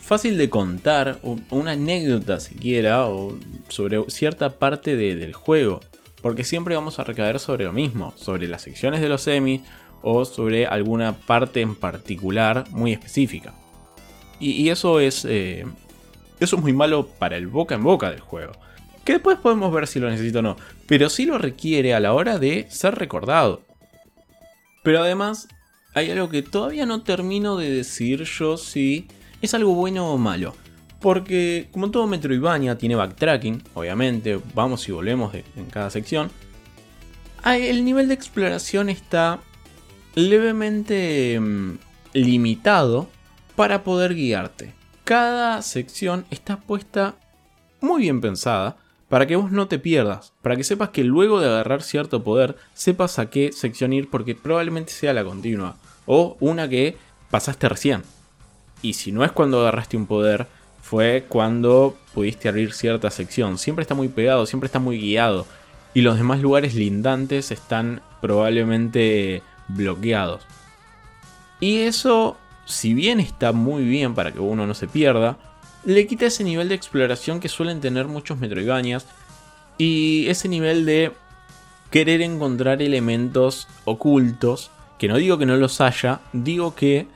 fácil 0.00 0.38
de 0.38 0.48
contar, 0.50 1.18
o 1.22 1.38
una 1.50 1.72
anécdota 1.72 2.38
siquiera, 2.38 3.06
o 3.06 3.36
sobre 3.68 4.08
cierta 4.08 4.50
parte 4.58 4.96
del 4.96 5.32
juego. 5.32 5.80
Porque 6.22 6.44
siempre 6.44 6.74
vamos 6.74 6.98
a 6.98 7.04
recaer 7.04 7.38
sobre 7.40 7.64
lo 7.64 7.72
mismo, 7.72 8.14
sobre 8.16 8.48
las 8.48 8.62
secciones 8.62 9.00
de 9.00 9.08
los 9.08 9.22
semis 9.22 9.62
o 10.00 10.24
sobre 10.24 10.66
alguna 10.66 11.14
parte 11.14 11.60
en 11.60 11.74
particular 11.74 12.64
muy 12.70 12.92
específica. 12.92 13.52
Y, 14.38 14.68
eso 14.68 15.00
es. 15.00 15.24
Eh, 15.24 15.64
eso 16.40 16.56
es 16.56 16.62
muy 16.62 16.72
malo 16.72 17.06
para 17.18 17.36
el 17.36 17.46
boca 17.46 17.74
en 17.74 17.82
boca 17.82 18.10
del 18.10 18.20
juego. 18.20 18.52
Que 19.04 19.14
después 19.14 19.38
podemos 19.38 19.72
ver 19.72 19.86
si 19.86 20.00
lo 20.00 20.10
necesito 20.10 20.38
o 20.38 20.42
no. 20.42 20.56
Pero 20.86 21.08
sí 21.08 21.24
lo 21.24 21.38
requiere 21.38 21.94
a 21.94 22.00
la 22.00 22.12
hora 22.12 22.38
de 22.38 22.66
ser 22.70 22.94
recordado. 22.94 23.62
Pero 24.82 25.00
además, 25.00 25.48
hay 25.94 26.10
algo 26.10 26.28
que 26.28 26.42
todavía 26.42 26.86
no 26.86 27.02
termino 27.02 27.56
de 27.56 27.70
decir 27.70 28.24
yo 28.24 28.56
si 28.56 29.06
es 29.40 29.54
algo 29.54 29.74
bueno 29.74 30.12
o 30.12 30.18
malo. 30.18 30.54
Porque 31.00 31.68
como 31.70 31.90
todo 31.90 32.06
Metroidvania 32.06 32.76
tiene 32.76 32.96
backtracking, 32.96 33.62
obviamente, 33.74 34.40
vamos 34.54 34.88
y 34.88 34.92
volvemos 34.92 35.34
en 35.34 35.66
cada 35.70 35.90
sección. 35.90 36.30
El 37.44 37.84
nivel 37.84 38.08
de 38.08 38.14
exploración 38.14 38.88
está 38.88 39.38
levemente 40.14 41.38
mm, 41.38 41.78
limitado 42.14 43.08
para 43.54 43.84
poder 43.84 44.14
guiarte. 44.14 44.72
Cada 45.04 45.60
sección 45.62 46.24
está 46.30 46.58
puesta 46.58 47.16
muy 47.80 48.02
bien 48.02 48.20
pensada 48.20 48.78
para 49.10 49.26
que 49.26 49.36
vos 49.36 49.52
no 49.52 49.68
te 49.68 49.78
pierdas, 49.78 50.32
para 50.40 50.56
que 50.56 50.64
sepas 50.64 50.88
que 50.88 51.04
luego 51.04 51.38
de 51.38 51.46
agarrar 51.46 51.82
cierto 51.82 52.24
poder, 52.24 52.56
sepas 52.72 53.18
a 53.18 53.28
qué 53.28 53.52
sección 53.52 53.92
ir 53.92 54.08
porque 54.08 54.34
probablemente 54.34 54.92
sea 54.92 55.12
la 55.12 55.22
continua 55.22 55.76
o 56.06 56.36
una 56.40 56.68
que 56.68 56.96
pasaste 57.30 57.68
recién. 57.68 58.02
Y 58.82 58.94
si 58.94 59.12
no 59.12 59.24
es 59.24 59.32
cuando 59.32 59.60
agarraste 59.60 59.96
un 59.96 60.06
poder, 60.06 60.46
fue 60.82 61.24
cuando 61.28 61.96
pudiste 62.12 62.48
abrir 62.48 62.72
cierta 62.72 63.10
sección. 63.10 63.58
Siempre 63.58 63.82
está 63.82 63.94
muy 63.94 64.08
pegado, 64.08 64.46
siempre 64.46 64.66
está 64.66 64.78
muy 64.78 64.98
guiado. 64.98 65.46
Y 65.94 66.02
los 66.02 66.16
demás 66.16 66.40
lugares 66.40 66.74
lindantes 66.74 67.50
están 67.50 68.02
probablemente 68.20 69.42
bloqueados. 69.68 70.42
Y 71.60 71.78
eso 71.82 72.36
si 72.66 72.94
bien 72.94 73.20
está 73.20 73.52
muy 73.52 73.84
bien 73.84 74.14
para 74.14 74.32
que 74.32 74.40
uno 74.40 74.66
no 74.66 74.74
se 74.74 74.88
pierda, 74.88 75.36
le 75.84 76.06
quita 76.06 76.26
ese 76.26 76.44
nivel 76.44 76.68
de 76.68 76.74
exploración 76.74 77.40
que 77.40 77.48
suelen 77.48 77.80
tener 77.80 78.06
muchos 78.06 78.38
Metroidvanias 78.38 79.06
y 79.76 80.26
ese 80.28 80.48
nivel 80.48 80.86
de 80.86 81.12
querer 81.90 82.22
encontrar 82.22 82.80
elementos 82.80 83.68
ocultos, 83.84 84.70
que 84.98 85.08
no 85.08 85.16
digo 85.16 85.38
que 85.38 85.46
no 85.46 85.56
los 85.56 85.80
haya, 85.80 86.20
digo 86.32 86.74
que 86.74 87.06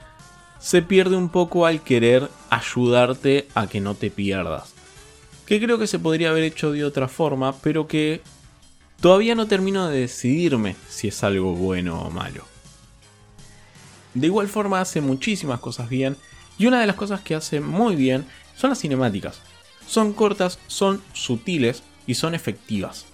se 0.59 0.83
pierde 0.83 1.17
un 1.17 1.29
poco 1.29 1.67
al 1.67 1.83
querer 1.83 2.29
ayudarte 2.51 3.49
a 3.55 3.67
que 3.67 3.81
no 3.81 3.95
te 3.95 4.11
pierdas. 4.11 4.75
Que 5.47 5.61
creo 5.61 5.79
que 5.79 5.87
se 5.87 5.99
podría 5.99 6.31
haber 6.31 6.45
hecho 6.45 6.73
de 6.73 6.85
otra 6.85 7.09
forma, 7.09 7.55
pero 7.61 7.87
que 7.87 8.21
todavía 9.01 9.35
no 9.35 9.47
termino 9.47 9.89
de 9.89 10.01
decidirme 10.01 10.77
si 10.89 11.09
es 11.09 11.23
algo 11.23 11.55
bueno 11.55 12.03
o 12.03 12.11
malo. 12.11 12.45
De 14.15 14.27
igual 14.27 14.49
forma 14.49 14.81
hace 14.81 15.01
muchísimas 15.01 15.61
cosas 15.61 15.89
bien 15.89 16.17
y 16.59 16.67
una 16.67 16.81
de 16.81 16.87
las 16.87 16.97
cosas 16.97 17.21
que 17.21 17.35
hace 17.35 17.61
muy 17.61 17.95
bien 17.95 18.27
son 18.57 18.71
las 18.71 18.81
cinemáticas. 18.81 19.41
Son 19.87 20.13
cortas, 20.13 20.59
son 20.67 21.01
sutiles 21.13 21.83
y 22.07 22.15
son 22.15 22.35
efectivas. 22.35 23.07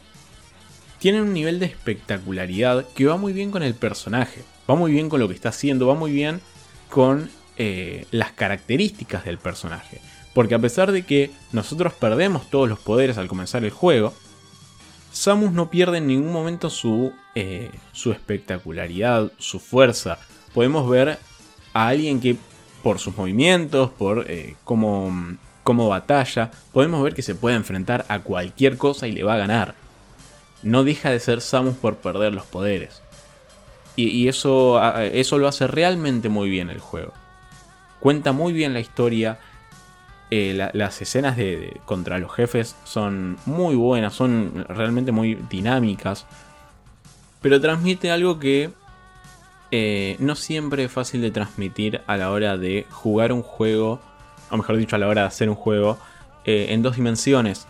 Tienen 0.99 1.23
un 1.23 1.35
nivel 1.35 1.61
de 1.61 1.67
espectacularidad 1.67 2.89
que 2.95 3.05
va 3.05 3.19
muy 3.19 3.35
bien 3.35 3.51
con 3.51 3.63
el 3.63 3.75
personaje, 3.75 4.43
va 4.69 4.75
muy 4.75 4.93
bien 4.93 5.09
con 5.09 5.21
lo 5.21 5.29
que 5.29 5.35
está 5.35 5.51
haciendo, 5.51 5.87
va 5.87 5.95
muy 5.95 6.13
bien 6.13 6.41
con 6.91 7.31
eh, 7.57 8.07
las 8.11 8.33
características 8.33 9.25
del 9.25 9.39
personaje. 9.39 10.01
Porque 10.33 10.55
a 10.55 10.59
pesar 10.59 10.91
de 10.91 11.05
que 11.05 11.31
nosotros 11.53 11.93
perdemos 11.93 12.51
todos 12.51 12.69
los 12.69 12.81
poderes 12.81 13.19
al 13.19 13.29
comenzar 13.29 13.65
el 13.65 13.71
juego, 13.71 14.13
Samus 15.13 15.53
no 15.53 15.71
pierde 15.71 15.99
en 15.99 16.09
ningún 16.09 16.33
momento 16.33 16.71
su, 16.71 17.13
eh, 17.37 17.71
su 17.93 18.11
espectacularidad, 18.11 19.31
su 19.39 19.61
fuerza, 19.61 20.19
podemos 20.53 20.89
ver 20.91 21.19
a 21.73 21.89
alguien 21.89 22.21
que 22.21 22.37
por 22.83 22.99
sus 22.99 23.17
movimientos, 23.17 23.91
por 23.91 24.27
eh, 24.29 24.57
cómo, 24.65 25.39
batalla, 25.65 26.51
podemos 26.73 27.03
ver 27.03 27.15
que 27.15 27.23
se 27.23 27.37
puede 27.37 27.55
enfrentar 27.55 28.05
a 28.09 28.19
cualquier 28.19 28.77
cosa 28.77 29.07
y 29.07 29.13
le 29.13 29.23
va 29.23 29.35
a 29.35 29.39
ganar. 29.39 29.77
No 30.65 30.83
deja 30.83 31.11
de 31.11 31.21
ser 31.21 31.41
Samus 31.41 31.77
por 31.77 31.97
perder 31.97 32.35
los 32.35 32.45
poderes. 32.45 33.04
Y, 33.97 34.27
eso, 34.29 34.83
eso 35.01 35.39
lo 35.39 35.47
hace 35.47 35.67
realmente 35.69 36.29
muy 36.29 36.51
bien 36.51 36.69
el 36.69 36.81
juego. 36.81 37.13
Cuenta 38.01 38.33
muy 38.33 38.53
bien 38.53 38.73
la 38.73 38.81
historia. 38.81 39.39
Eh, 40.31 40.69
las 40.73 41.01
escenas 41.01 41.37
de, 41.37 41.81
contra 41.85 42.19
los 42.19 42.33
jefes 42.35 42.75
son 42.85 43.37
muy 43.47 43.77
buenas, 43.77 44.15
son 44.15 44.65
realmente 44.69 45.13
muy 45.13 45.37
dinámicas. 45.49 46.27
Pero 47.41 47.61
transmite 47.61 48.11
algo 48.11 48.39
que 48.41 48.71
eh, 49.71 50.17
no 50.19 50.35
siempre 50.35 50.85
es 50.85 50.93
fácil 50.93 51.21
de 51.21 51.31
transmitir 51.31 52.01
a 52.07 52.17
la 52.17 52.31
hora 52.31 52.57
de 52.57 52.87
jugar 52.91 53.33
un 53.33 53.43
juego, 53.43 54.01
o 54.51 54.57
mejor 54.57 54.77
dicho, 54.77 54.97
a 54.97 54.99
la 54.99 55.09
hora 55.09 55.23
de 55.23 55.27
hacer 55.29 55.49
un 55.49 55.57
juego 55.57 55.99
eh, 56.45 56.67
en 56.71 56.83
dos 56.83 56.97
dimensiones. 56.97 57.67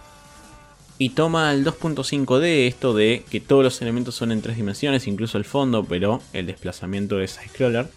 Y 0.97 1.11
toma 1.11 1.53
el 1.53 1.65
2.5D 1.65 2.69
esto 2.69 2.95
de 2.95 3.25
que 3.29 3.41
todos 3.41 3.65
los 3.65 3.83
elementos 3.83 4.15
son 4.15 4.31
en 4.31 4.43
tres 4.43 4.57
dimensiones, 4.57 5.09
incluso 5.09 5.39
el 5.39 5.45
fondo, 5.45 5.85
pero 5.85 6.23
el 6.33 6.47
desplazamiento 6.47 7.21
es 7.21 7.41
scroller. 7.49 7.89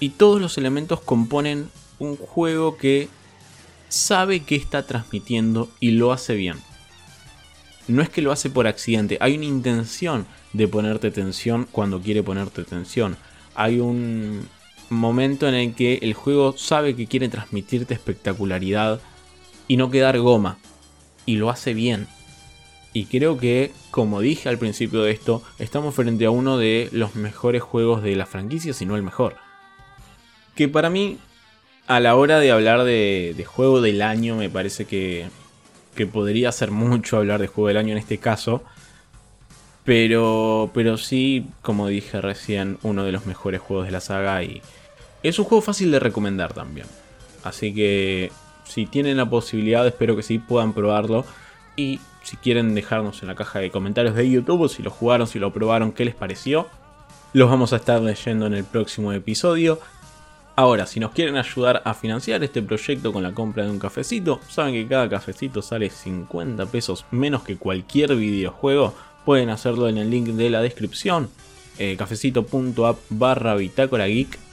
Y 0.00 0.10
todos 0.10 0.40
los 0.40 0.58
elementos 0.58 1.00
componen 1.00 1.68
un 2.00 2.16
juego 2.16 2.76
que 2.76 3.08
sabe 3.88 4.40
que 4.40 4.56
está 4.56 4.86
transmitiendo 4.86 5.70
y 5.78 5.92
lo 5.92 6.12
hace 6.12 6.34
bien. 6.34 6.56
No 7.86 8.02
es 8.02 8.08
que 8.08 8.22
lo 8.22 8.32
hace 8.32 8.50
por 8.50 8.66
accidente, 8.66 9.18
hay 9.20 9.36
una 9.36 9.44
intención 9.44 10.26
de 10.52 10.68
ponerte 10.68 11.10
tensión 11.10 11.66
cuando 11.70 12.00
quiere 12.00 12.22
ponerte 12.22 12.64
tensión. 12.64 13.16
Hay 13.54 13.78
un 13.78 14.48
momento 14.88 15.48
en 15.48 15.54
el 15.54 15.74
que 15.74 15.98
el 16.02 16.14
juego 16.14 16.56
sabe 16.56 16.96
que 16.96 17.06
quiere 17.06 17.28
transmitirte 17.28 17.94
espectacularidad 17.94 19.00
y 19.68 19.76
no 19.76 19.90
quedar 19.90 20.18
goma. 20.18 20.58
Y 21.30 21.36
lo 21.36 21.48
hace 21.48 21.74
bien. 21.74 22.08
Y 22.92 23.04
creo 23.04 23.38
que, 23.38 23.70
como 23.92 24.20
dije 24.20 24.48
al 24.48 24.58
principio 24.58 25.04
de 25.04 25.12
esto, 25.12 25.44
estamos 25.60 25.94
frente 25.94 26.24
a 26.24 26.32
uno 26.32 26.58
de 26.58 26.88
los 26.90 27.14
mejores 27.14 27.62
juegos 27.62 28.02
de 28.02 28.16
la 28.16 28.26
franquicia, 28.26 28.72
si 28.72 28.84
no 28.84 28.96
el 28.96 29.04
mejor. 29.04 29.36
Que 30.56 30.66
para 30.66 30.90
mí, 30.90 31.18
a 31.86 32.00
la 32.00 32.16
hora 32.16 32.40
de 32.40 32.50
hablar 32.50 32.82
de, 32.82 33.44
juego 33.46 33.80
del 33.80 34.02
año, 34.02 34.34
me 34.34 34.50
parece 34.50 34.86
que, 34.86 35.28
que 35.94 36.04
podría 36.04 36.50
ser 36.50 36.72
mucho 36.72 37.16
hablar 37.16 37.40
de 37.40 37.46
juego 37.46 37.68
del 37.68 37.76
año 37.76 37.92
en 37.92 37.98
este 37.98 38.18
caso. 38.18 38.64
Pero, 39.84 40.72
pero 40.74 40.98
sí, 40.98 41.46
como 41.62 41.86
dije 41.86 42.20
recién, 42.20 42.76
uno 42.82 43.04
de 43.04 43.12
los 43.12 43.24
mejores 43.24 43.60
juegos 43.60 43.86
de 43.86 43.92
la 43.92 44.00
saga 44.00 44.42
y 44.42 44.62
es 45.22 45.38
un 45.38 45.44
juego 45.44 45.62
fácil 45.62 45.92
de 45.92 46.00
recomendar 46.00 46.54
también. 46.54 46.88
Así 47.44 47.72
que 47.72 48.32
si 48.64 48.86
tienen 48.86 49.16
la 49.16 49.28
posibilidad, 49.28 49.86
espero 49.86 50.16
que 50.16 50.22
sí 50.22 50.38
puedan 50.38 50.72
probarlo. 50.72 51.24
Y 51.76 52.00
si 52.22 52.36
quieren 52.36 52.74
dejarnos 52.74 53.22
en 53.22 53.28
la 53.28 53.34
caja 53.34 53.58
de 53.58 53.70
comentarios 53.70 54.14
de 54.14 54.28
YouTube, 54.28 54.68
si 54.68 54.82
lo 54.82 54.90
jugaron, 54.90 55.26
si 55.26 55.38
lo 55.38 55.52
probaron, 55.52 55.92
qué 55.92 56.04
les 56.04 56.14
pareció. 56.14 56.68
Los 57.32 57.48
vamos 57.48 57.72
a 57.72 57.76
estar 57.76 58.00
leyendo 58.00 58.46
en 58.46 58.54
el 58.54 58.64
próximo 58.64 59.12
episodio. 59.12 59.78
Ahora, 60.56 60.84
si 60.86 61.00
nos 61.00 61.12
quieren 61.12 61.36
ayudar 61.36 61.80
a 61.84 61.94
financiar 61.94 62.44
este 62.44 62.60
proyecto 62.60 63.12
con 63.12 63.22
la 63.22 63.32
compra 63.32 63.64
de 63.64 63.70
un 63.70 63.78
cafecito, 63.78 64.40
saben 64.48 64.74
que 64.74 64.86
cada 64.86 65.08
cafecito 65.08 65.62
sale 65.62 65.88
50 65.88 66.66
pesos 66.66 67.06
menos 67.10 67.42
que 67.44 67.56
cualquier 67.56 68.14
videojuego. 68.16 68.94
Pueden 69.24 69.48
hacerlo 69.48 69.88
en 69.88 69.96
el 69.96 70.10
link 70.10 70.26
de 70.28 70.50
la 70.50 70.60
descripción, 70.60 71.30
eh, 71.78 71.96
cafecito.app 71.96 72.98
barra 73.08 73.54
bitácora 73.54 74.06
geek. 74.06 74.49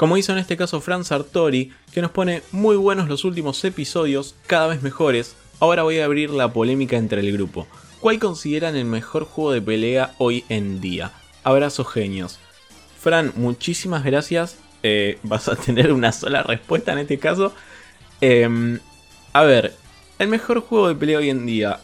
Como 0.00 0.16
hizo 0.16 0.32
en 0.32 0.38
este 0.38 0.56
caso 0.56 0.80
Fran 0.80 1.04
Sartori, 1.04 1.74
que 1.92 2.00
nos 2.00 2.10
pone 2.10 2.42
muy 2.52 2.76
buenos 2.76 3.06
los 3.06 3.26
últimos 3.26 3.62
episodios, 3.66 4.34
cada 4.46 4.68
vez 4.68 4.80
mejores. 4.80 5.36
Ahora 5.58 5.82
voy 5.82 5.98
a 5.98 6.06
abrir 6.06 6.30
la 6.30 6.54
polémica 6.54 6.96
entre 6.96 7.20
el 7.20 7.30
grupo. 7.34 7.66
¿Cuál 8.00 8.18
consideran 8.18 8.76
el 8.76 8.86
mejor 8.86 9.26
juego 9.26 9.52
de 9.52 9.60
pelea 9.60 10.14
hoy 10.16 10.46
en 10.48 10.80
día? 10.80 11.12
Abrazos 11.44 11.86
genios. 11.86 12.38
Fran, 12.98 13.34
muchísimas 13.36 14.02
gracias 14.02 14.56
eh, 14.82 15.18
vas 15.22 15.48
a 15.48 15.56
tener 15.56 15.92
una 15.92 16.12
sola 16.12 16.44
respuesta 16.44 16.92
en 16.92 17.00
este 17.00 17.18
caso. 17.18 17.52
Em, 18.22 18.80
a 19.34 19.42
ver, 19.42 19.74
el 20.18 20.28
mejor 20.28 20.62
juego 20.62 20.88
de 20.88 20.94
pelea 20.94 21.18
hoy 21.18 21.28
en 21.28 21.44
día. 21.44 21.78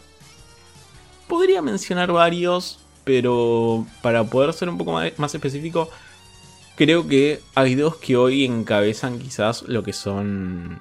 Podría 1.27 1.61
mencionar 1.61 2.11
varios, 2.11 2.79
pero 3.03 3.85
para 4.01 4.23
poder 4.23 4.53
ser 4.53 4.69
un 4.69 4.79
poco 4.79 4.99
más, 5.17 5.35
específico, 5.35 5.91
creo 6.77 7.07
que 7.07 7.41
hay 7.55 7.75
dos 7.75 7.97
que 7.97 8.15
hoy 8.15 8.45
encabezan 8.45 9.19
quizás 9.19 9.63
lo 9.63 9.83
que 9.83 9.91
son 9.91 10.79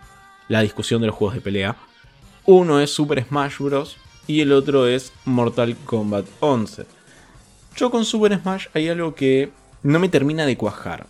la 0.49 0.61
discusión 0.61 1.00
de 1.00 1.09
los 1.09 1.17
juegos 1.17 1.35
de 1.35 1.41
pelea. 1.41 1.76
Uno 2.45 2.81
es 2.81 2.93
Super 2.93 3.25
Smash 3.25 3.59
Bros. 3.59 3.97
y 4.29 4.41
el 4.41 4.53
otro 4.53 4.87
es 4.87 5.12
Mortal 5.25 5.76
Kombat 5.85 6.26
11. 6.41 6.87
Yo 7.75 7.91
con 7.91 8.05
Super 8.05 8.38
Smash 8.38 8.67
hay 8.75 8.88
algo 8.88 9.15
que 9.15 9.50
no 9.83 9.99
me 9.99 10.09
termina 10.09 10.47
de 10.47 10.57
cuajar. 10.57 11.07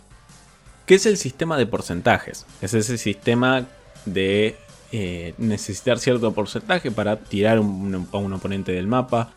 ¿Qué 0.85 0.95
es 0.95 1.05
el 1.05 1.17
sistema 1.17 1.57
de 1.57 1.65
porcentajes? 1.65 2.45
Es 2.61 2.73
ese 2.73 2.97
sistema 2.97 3.65
de 4.05 4.55
eh, 4.93 5.33
necesitar 5.37 5.99
cierto 5.99 6.33
porcentaje 6.33 6.91
para 6.91 7.17
tirar 7.17 7.57
a 7.57 7.61
un, 7.61 8.33
oponente 8.33 8.71
del 8.71 8.87
mapa. 8.87 9.33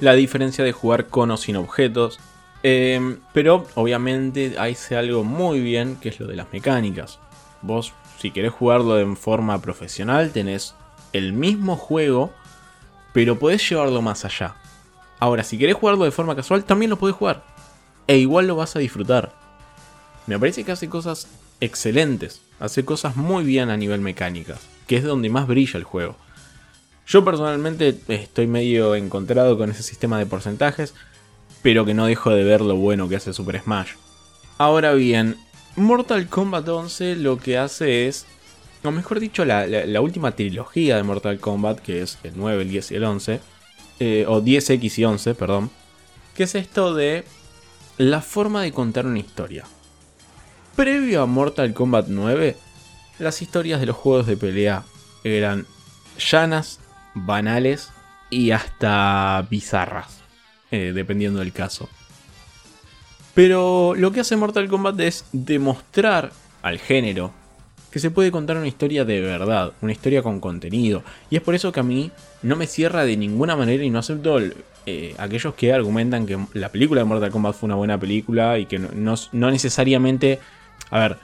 La 0.00 0.14
diferencia 0.14 0.64
de 0.64 0.72
jugar 0.72 1.08
con 1.08 1.30
o 1.30 1.36
sin 1.36 1.56
objetos. 1.56 2.18
Em, 2.66 3.18
pero 3.34 3.66
obviamente 3.74 4.56
hace 4.58 4.96
algo 4.96 5.22
muy 5.22 5.60
bien 5.60 5.96
que 5.96 6.08
es 6.08 6.18
lo 6.18 6.26
de 6.26 6.34
las 6.34 6.50
mecánicas. 6.50 7.18
Vos, 7.60 7.92
si 8.18 8.30
querés 8.30 8.52
jugarlo 8.52 8.98
en 8.98 9.18
forma 9.18 9.60
profesional, 9.60 10.30
tenés 10.30 10.74
el 11.12 11.34
mismo 11.34 11.76
juego, 11.76 12.32
pero 13.12 13.38
podés 13.38 13.68
llevarlo 13.68 14.00
más 14.00 14.24
allá. 14.24 14.56
Ahora, 15.20 15.44
si 15.44 15.58
querés 15.58 15.76
jugarlo 15.76 16.06
de 16.06 16.10
forma 16.10 16.34
casual, 16.34 16.64
también 16.64 16.88
lo 16.88 16.98
podés 16.98 17.16
jugar. 17.16 17.44
E 18.06 18.16
igual 18.16 18.46
lo 18.46 18.56
vas 18.56 18.74
a 18.76 18.78
disfrutar. 18.78 19.34
Me 20.26 20.38
parece 20.38 20.64
que 20.64 20.72
hace 20.72 20.88
cosas 20.88 21.28
excelentes, 21.60 22.40
hace 22.60 22.82
cosas 22.86 23.14
muy 23.14 23.44
bien 23.44 23.68
a 23.68 23.76
nivel 23.76 24.00
mecánicas, 24.00 24.60
que 24.86 24.96
es 24.96 25.04
donde 25.04 25.28
más 25.28 25.46
brilla 25.46 25.76
el 25.76 25.84
juego. 25.84 26.16
Yo 27.06 27.26
personalmente 27.26 28.00
estoy 28.08 28.46
medio 28.46 28.94
encontrado 28.94 29.58
con 29.58 29.70
ese 29.70 29.82
sistema 29.82 30.18
de 30.18 30.24
porcentajes, 30.24 30.94
pero 31.64 31.86
que 31.86 31.94
no 31.94 32.04
dejo 32.04 32.28
de 32.28 32.44
ver 32.44 32.60
lo 32.60 32.76
bueno 32.76 33.08
que 33.08 33.16
hace 33.16 33.32
Super 33.32 33.58
Smash. 33.58 33.92
Ahora 34.58 34.92
bien, 34.92 35.38
Mortal 35.76 36.28
Kombat 36.28 36.68
11 36.68 37.16
lo 37.16 37.38
que 37.38 37.56
hace 37.56 38.06
es, 38.06 38.26
o 38.84 38.90
mejor 38.90 39.18
dicho, 39.18 39.46
la, 39.46 40.00
última 40.02 40.32
trilogía 40.32 40.96
de 40.96 41.02
Mortal 41.04 41.40
Kombat, 41.40 41.80
que 41.80 42.02
es 42.02 42.18
el 42.22 42.34
9, 42.36 42.62
el 42.64 42.68
10 42.68 42.90
y 42.90 42.94
el 42.96 43.04
11, 43.04 43.40
eh, 43.98 44.26
o 44.28 44.42
10X 44.42 44.98
y 44.98 45.04
11, 45.06 45.34
perdón, 45.34 45.70
que 46.34 46.42
es 46.42 46.54
esto 46.54 46.92
de 46.92 47.24
la 47.96 48.20
forma 48.20 48.60
de 48.60 48.72
contar 48.72 49.06
una 49.06 49.20
historia. 49.20 49.64
Previo 50.76 51.22
a 51.22 51.26
Mortal 51.26 51.72
Kombat 51.72 52.08
9, 52.08 52.58
las 53.20 53.40
historias 53.40 53.80
de 53.80 53.86
los 53.86 53.96
juegos 53.96 54.26
de 54.26 54.36
pelea 54.36 54.84
eran 55.24 55.66
llanas, 56.18 56.80
banales 57.14 57.88
y 58.28 58.50
hasta 58.50 59.46
bizarras, 59.48 60.23
eh, 60.74 60.92
dependiendo 60.92 61.40
del 61.40 61.52
caso. 61.52 61.88
Pero 63.34 63.94
lo 63.96 64.12
que 64.12 64.20
hace 64.20 64.36
Mortal 64.36 64.68
Kombat 64.68 64.98
es 65.00 65.24
demostrar 65.32 66.32
al 66.62 66.78
género 66.78 67.32
que 67.90 67.98
se 67.98 68.10
puede 68.10 68.30
contar 68.30 68.56
una 68.56 68.66
historia 68.66 69.04
de 69.04 69.20
verdad, 69.20 69.72
una 69.80 69.92
historia 69.92 70.22
con 70.22 70.40
contenido. 70.40 71.02
Y 71.30 71.36
es 71.36 71.42
por 71.42 71.54
eso 71.54 71.72
que 71.72 71.80
a 71.80 71.84
mí 71.84 72.10
no 72.42 72.56
me 72.56 72.66
cierra 72.66 73.04
de 73.04 73.16
ninguna 73.16 73.56
manera 73.56 73.84
y 73.84 73.90
no 73.90 74.00
acepto 74.00 74.38
eh, 74.86 75.14
aquellos 75.18 75.54
que 75.54 75.72
argumentan 75.72 76.26
que 76.26 76.38
la 76.54 76.70
película 76.70 77.00
de 77.00 77.04
Mortal 77.04 77.30
Kombat 77.30 77.54
fue 77.54 77.68
una 77.68 77.76
buena 77.76 77.98
película 77.98 78.58
y 78.58 78.66
que 78.66 78.78
no 78.78 79.50
necesariamente 79.50 80.40
a 80.90 80.98
ver, 80.98 81.18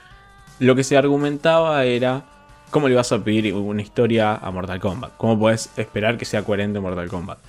lo 0.59 0.75
que 0.75 0.83
se 0.83 0.97
argumentaba 0.97 1.85
era 1.85 2.25
cómo 2.69 2.87
le 2.87 2.95
vas 2.95 3.11
a 3.11 3.23
pedir 3.23 3.53
una 3.53 3.81
historia 3.81 4.35
a 4.35 4.51
Mortal 4.51 4.79
Kombat. 4.79 5.13
¿Cómo 5.17 5.37
puedes 5.37 5.69
esperar 5.77 6.17
que 6.17 6.25
sea 6.25 6.43
coherente 6.43 6.79
Mortal 6.79 7.07
Kombat? 7.07 7.39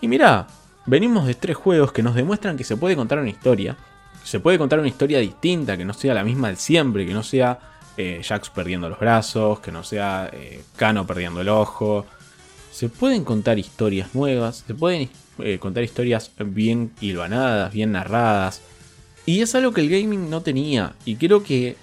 Y 0.00 0.08
mira, 0.08 0.46
venimos 0.86 1.26
de 1.26 1.34
tres 1.34 1.56
juegos 1.56 1.92
que 1.92 2.02
nos 2.02 2.14
demuestran 2.14 2.56
que 2.56 2.64
se 2.64 2.76
puede 2.76 2.96
contar 2.96 3.18
una 3.18 3.30
historia. 3.30 3.76
Se 4.24 4.40
puede 4.40 4.58
contar 4.58 4.78
una 4.78 4.88
historia 4.88 5.18
distinta, 5.18 5.76
que 5.76 5.84
no 5.84 5.92
sea 5.92 6.14
la 6.14 6.24
misma 6.24 6.48
de 6.48 6.56
siempre, 6.56 7.06
que 7.06 7.14
no 7.14 7.22
sea 7.22 7.58
eh, 7.96 8.22
Jax 8.22 8.50
perdiendo 8.50 8.88
los 8.88 8.98
brazos, 8.98 9.60
que 9.60 9.72
no 9.72 9.84
sea 9.84 10.30
eh, 10.32 10.62
Kano 10.76 11.06
perdiendo 11.06 11.40
el 11.40 11.48
ojo. 11.48 12.06
Se 12.72 12.88
pueden 12.88 13.24
contar 13.24 13.58
historias 13.58 14.14
nuevas, 14.14 14.64
se 14.66 14.74
pueden 14.74 15.08
eh, 15.38 15.58
contar 15.58 15.84
historias 15.84 16.30
bien 16.38 16.92
hilvanadas, 17.00 17.72
bien 17.72 17.92
narradas, 17.92 18.60
y 19.24 19.40
es 19.40 19.54
algo 19.54 19.72
que 19.72 19.80
el 19.80 19.90
gaming 19.90 20.28
no 20.28 20.42
tenía. 20.42 20.94
Y 21.04 21.16
creo 21.16 21.42
que, 21.42 21.76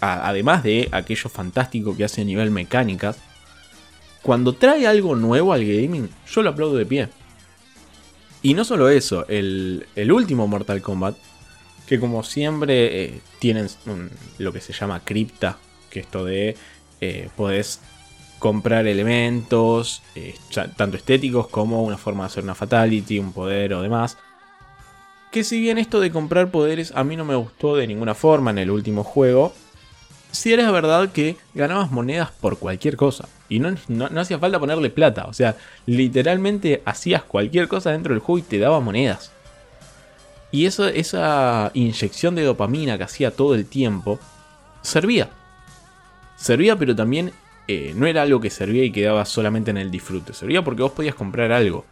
además 0.00 0.62
de 0.62 0.88
aquello 0.92 1.28
fantástico 1.28 1.96
que 1.96 2.04
hace 2.04 2.22
a 2.22 2.24
nivel 2.24 2.50
mecánicas, 2.50 3.18
cuando 4.22 4.52
trae 4.54 4.86
algo 4.86 5.14
nuevo 5.14 5.52
al 5.52 5.64
gaming, 5.64 6.08
yo 6.26 6.42
lo 6.42 6.50
aplaudo 6.50 6.76
de 6.76 6.86
pie. 6.86 7.08
Y 8.42 8.54
no 8.54 8.64
solo 8.64 8.88
eso, 8.88 9.26
el, 9.28 9.86
último 10.12 10.46
Mortal 10.46 10.82
Kombat, 10.82 11.16
que 11.86 11.98
como 11.98 12.22
siempre 12.22 13.04
eh, 13.04 13.20
tienen 13.38 13.68
lo 14.38 14.52
que 14.52 14.60
se 14.60 14.72
llama 14.72 15.00
cripta, 15.00 15.58
que 15.90 16.00
esto 16.00 16.24
de 16.24 16.56
eh, 17.00 17.28
podés 17.36 17.80
comprar 18.38 18.86
elementos, 18.86 20.02
eh, 20.14 20.34
tanto 20.76 20.96
estéticos 20.96 21.48
como 21.48 21.82
una 21.82 21.96
forma 21.96 22.24
de 22.24 22.26
hacer 22.26 22.44
una 22.44 22.54
fatality, 22.54 23.18
un 23.18 23.32
poder 23.32 23.74
o 23.74 23.82
demás. 23.82 24.18
Que 25.32 25.44
si 25.44 25.60
bien 25.60 25.78
esto 25.78 26.00
de 26.00 26.10
comprar 26.10 26.50
poderes 26.50 26.92
a 26.94 27.04
mí 27.04 27.16
no 27.16 27.24
me 27.24 27.34
gustó 27.34 27.76
de 27.76 27.86
ninguna 27.86 28.14
forma 28.14 28.50
en 28.50 28.58
el 28.58 28.70
último 28.70 29.04
juego, 29.04 29.52
si 30.30 30.52
era 30.52 30.70
verdad 30.70 31.10
que 31.10 31.36
ganabas 31.54 31.90
monedas 31.90 32.30
por 32.30 32.58
cualquier 32.58 32.96
cosa. 32.96 33.28
Y 33.48 33.58
no, 33.58 33.74
no, 33.88 34.20
hacía 34.20 34.38
falta 34.38 34.58
ponerle 34.58 34.90
plata. 34.90 35.26
O 35.26 35.32
sea, 35.32 35.56
literalmente 35.86 36.82
hacías 36.84 37.22
cualquier 37.22 37.68
cosa 37.68 37.92
dentro 37.92 38.14
del 38.14 38.20
juego 38.20 38.38
y 38.38 38.42
te 38.42 38.58
daba 38.58 38.80
monedas. 38.80 39.32
Y 40.50 40.66
eso, 40.66 40.88
esa 40.88 41.70
inyección 41.74 42.34
de 42.34 42.44
dopamina 42.44 42.96
que 42.96 43.04
hacía 43.04 43.30
todo 43.30 43.54
el 43.54 43.66
tiempo, 43.66 44.18
servía. 44.82 45.28
Servía, 46.36 46.76
pero 46.76 46.94
también 46.94 47.32
eh, 47.68 47.92
no 47.96 48.06
era 48.06 48.22
algo 48.22 48.40
que 48.40 48.50
servía 48.50 48.84
y 48.84 48.92
quedaba 48.92 49.24
solamente 49.24 49.70
en 49.70 49.78
el 49.78 49.90
disfrute. 49.90 50.32
Servía 50.32 50.62
porque 50.62 50.82
vos 50.82 50.92
podías 50.92 51.14
comprar 51.14 51.52
algo. 51.52 51.84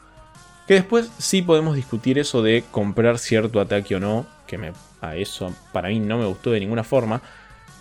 Que 0.67 0.75
después 0.75 1.11
sí 1.19 1.43
podemos 1.43 1.77
discutir 1.77 2.19
eso 2.19 2.43
de 2.43 2.65
comprar 2.71 3.19
cierto 3.19 3.61
ataque 3.61 3.97
o 3.97 4.01
no, 4.01 4.27
que 4.47 4.73
a 5.01 5.17
eso 5.17 5.53
para 5.73 5.89
mí 5.89 6.01
no 6.01 6.17
me 6.19 6.27
gustó 6.27 6.51
de 6.51 6.61
ninguna 6.61 6.85
forma. 6.85 7.21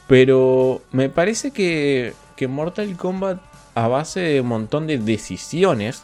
Pero 0.08 0.82
me 0.92 1.10
parece 1.10 1.52
que, 1.52 2.14
que 2.36 2.48
Mortal 2.48 2.98
Kombat, 2.98 3.40
a 3.76 3.88
base 3.88 4.20
de 4.20 4.42
un 4.42 4.48
montón 4.48 4.88
de 4.88 4.98
decisiones, 4.98 6.04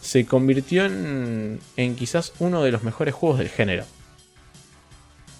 se 0.00 0.26
convirtió 0.26 0.84
en, 0.84 1.60
en 1.76 1.96
quizás 1.96 2.32
uno 2.38 2.62
de 2.62 2.72
los 2.72 2.82
mejores 2.82 3.14
juegos 3.14 3.38
del 3.38 3.48
género. 3.48 3.84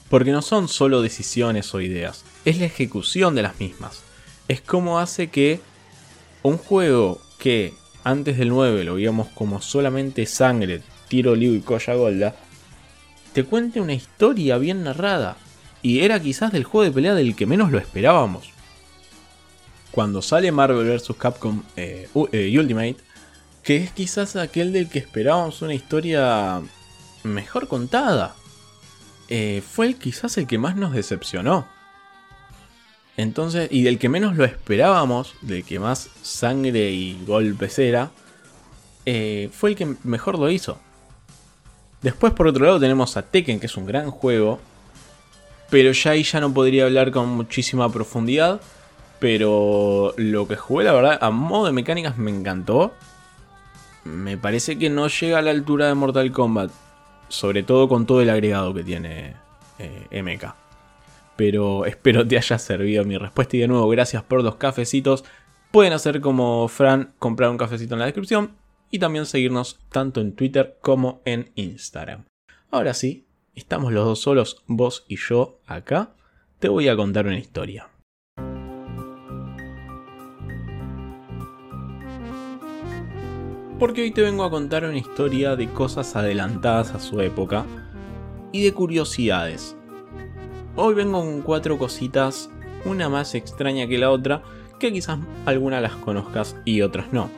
Porque 0.09 0.33
no 0.33 0.43
son 0.43 0.69
solo 0.69 1.03
decisiones 1.03 1.75
o 1.75 1.81
ideas, 1.81 2.25
es 2.45 2.59
la 2.59 2.67
ejecución 2.67 3.35
de 3.35 3.43
las 3.43 3.61
mismas. 3.61 4.03
Es 4.49 4.61
como 4.61 4.99
hace 4.99 5.29
que 5.29 5.61
un 6.43 6.57
juego 6.57 7.21
que 7.39 7.75
antes 8.05 8.39
del 8.39 8.49
9 8.49 8.85
lo 8.85 8.95
veíamos 8.95 9.29
como 9.29 9.61
solamente 9.61 10.25
sangre, 10.25 10.83
tiro 11.09 11.35
Liu 11.35 11.55
y 11.55 11.61
Koya 11.61 11.95
Golda, 11.95 12.35
te 13.33 13.45
cuente 13.45 13.81
una 13.81 13.95
historia 13.95 14.59
bien 14.59 14.83
narrada. 14.83 15.37
Y 15.83 16.01
era 16.01 16.21
quizás 16.21 16.53
del 16.53 16.65
juego 16.65 16.85
de 16.85 16.91
pelea 16.91 17.15
del 17.15 17.37
que 17.37 17.47
menos 17.47 17.71
lo 17.71 17.79
esperábamos. 17.79 18.51
Cuando 19.99 20.23
sale 20.23 20.53
Marvel 20.53 20.89
vs. 20.89 21.13
Capcom 21.19 21.61
eh, 21.75 22.09
eh, 22.31 22.57
Ultimate, 22.57 22.99
que 23.65 23.79
es 23.79 23.91
quizás 23.91 24.37
aquel 24.37 24.73
del 24.73 24.89
que 24.89 25.01
esperábamos 25.01 25.61
una 25.61 25.75
historia 25.75 26.63
mejor 27.25 27.67
contada. 27.67 28.37
Eh, 29.29 29.61
fue 29.69 29.87
el, 29.87 29.97
quizás 29.97 30.39
el 30.39 30.47
que 30.47 30.57
más 30.57 30.77
nos 30.77 30.93
decepcionó. 30.93 31.67
Entonces, 33.17 33.71
y 33.73 33.83
del 33.83 33.99
que 33.99 34.09
menos 34.09 34.37
lo 34.37 34.45
esperábamos, 34.45 35.35
del 35.41 35.65
que 35.65 35.81
más 35.81 36.11
sangre 36.23 36.93
y 36.93 37.21
golpes 37.27 37.77
era, 37.81 38.13
fue 39.05 39.71
el 39.71 39.75
que 39.75 39.97
mejor 40.05 40.39
lo 40.39 40.49
hizo. 40.49 40.79
Después, 42.03 42.33
por 42.35 42.47
otro 42.47 42.65
lado, 42.65 42.79
tenemos 42.79 43.17
a 43.17 43.23
Tekken, 43.23 43.59
que 43.59 43.67
es 43.67 43.77
un 43.77 43.87
gran 43.87 44.13
juego. 44.13 44.61
Pero 45.71 45.91
ya 45.91 46.13
ahí 46.13 46.23
ya 46.23 46.39
no 46.39 46.55
podría 46.55 46.85
hablar 46.85 47.11
con 47.11 47.31
muchísima 47.31 47.93
profundidad. 47.93 48.61
Pero 49.19 50.15
lo 50.17 50.47
que 50.47 50.57
jugué, 50.57 50.85
la 50.85 50.93
verdad, 50.93 51.19
a 51.21 51.31
modo 51.31 51.67
de 51.67 51.73
mecánicas 51.73 52.19
me 52.19 52.31
encantó. 52.31 52.95
Me 54.05 54.39
parece 54.39 54.79
que 54.79 54.91
no 54.91 55.09
llega 55.09 55.39
a 55.39 55.43
la 55.43 55.51
altura 55.51 55.89
de 55.89 55.95
Mortal 55.95 56.31
Kombat. 56.31 56.71
Sobre 57.29 57.63
todo 57.63 57.89
con 57.89 58.07
todo 58.07 58.23
el 58.23 58.31
agregado 58.31 58.73
que 58.73 58.85
tiene 58.85 59.35
eh, 59.79 60.23
MK. 60.23 60.55
Pero 61.37 61.85
espero 61.85 62.27
te 62.27 62.37
haya 62.37 62.59
servido 62.59 63.05
mi 63.05 63.19
respuesta. 63.19 63.57
Y 63.57 63.61
de 63.61 63.69
nuevo, 63.69 63.89
gracias 63.89 64.23
por 64.23 64.43
los 64.43 64.57
cafecitos. 64.57 65.25
Pueden 65.71 65.93
hacer 65.93 66.21
como 66.21 66.67
Fran, 66.69 67.13
comprar 67.19 67.51
un 67.51 67.59
cafecito 67.59 67.95
en 67.95 68.01
la 68.01 68.07
descripción. 68.07 68.53
Y 68.91 68.99
también 68.99 69.27
seguirnos 69.27 69.79
tanto 69.91 70.21
en 70.21 70.33
Twitter 70.35 70.79
como 70.81 71.21
en 71.25 71.51
Instagram. 71.57 72.25
Ahora 72.71 72.95
sí, 72.95 73.27
estamos 73.55 73.93
los 73.93 74.05
dos 74.05 74.21
solos, 74.21 74.63
vos 74.67 75.05
y 75.09 75.17
yo 75.17 75.59
acá. 75.67 76.13
Te 76.59 76.69
voy 76.69 76.89
a 76.89 76.97
contar 76.97 77.27
una 77.27 77.39
historia. 77.39 77.89
Porque 83.79 84.03
hoy 84.03 84.11
te 84.11 84.23
vengo 84.23 84.43
a 84.43 84.51
contar 84.51 84.85
una 84.85 84.99
historia 84.99 85.55
de 85.55 85.69
cosas 85.69 86.17
adelantadas 86.17 86.95
a 86.95 86.99
su 86.99 87.21
época 87.21 87.65
y 88.51 88.65
de 88.65 88.73
curiosidades. 88.73 89.77
Hoy 90.75 90.95
vengo 90.95 91.21
con 91.21 91.43
cuatro 91.43 91.79
cositas, 91.79 92.51
una 92.85 93.09
más 93.09 93.35
extraña 93.35 93.87
que 93.87 93.99
la 93.99 94.11
otra, 94.11 94.43
que 94.81 94.93
quizás 94.93 95.19
algunas 95.47 95.81
las 95.81 95.95
conozcas 95.95 96.57
y 96.65 96.83
otras 96.83 97.13
no. 97.13 97.31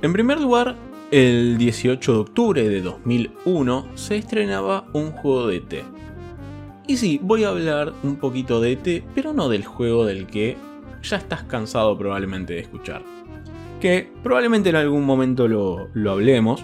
En 0.00 0.12
primer 0.12 0.40
lugar, 0.40 0.76
el 1.10 1.58
18 1.58 2.12
de 2.12 2.18
octubre 2.18 2.68
de 2.68 2.80
2001 2.80 3.88
se 3.94 4.16
estrenaba 4.16 4.86
un 4.94 5.10
juego 5.12 5.46
de 5.48 5.56
ET. 5.56 5.84
Y 6.86 6.96
sí, 6.96 7.20
voy 7.22 7.44
a 7.44 7.50
hablar 7.50 7.92
un 8.02 8.16
poquito 8.16 8.60
de 8.60 8.72
ET, 8.72 9.04
pero 9.14 9.34
no 9.34 9.50
del 9.50 9.64
juego 9.64 10.06
del 10.06 10.26
que 10.26 10.56
ya 11.02 11.18
estás 11.18 11.42
cansado 11.44 11.96
probablemente 11.98 12.54
de 12.54 12.60
escuchar 12.60 13.02
que 13.82 14.08
probablemente 14.22 14.70
en 14.70 14.76
algún 14.76 15.04
momento 15.04 15.48
lo, 15.48 15.90
hablemos, 16.08 16.62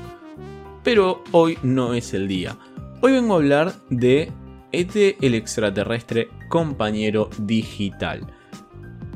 pero 0.84 1.24
hoy 1.32 1.58
no 1.64 1.94
es 1.94 2.14
el 2.14 2.28
día. 2.28 2.56
Hoy 3.00 3.10
vengo 3.10 3.34
a 3.34 3.38
hablar 3.38 3.74
de 3.90 4.30
ET 4.70 4.94
el 5.20 5.34
extraterrestre 5.34 6.28
compañero 6.48 7.28
digital. 7.38 8.24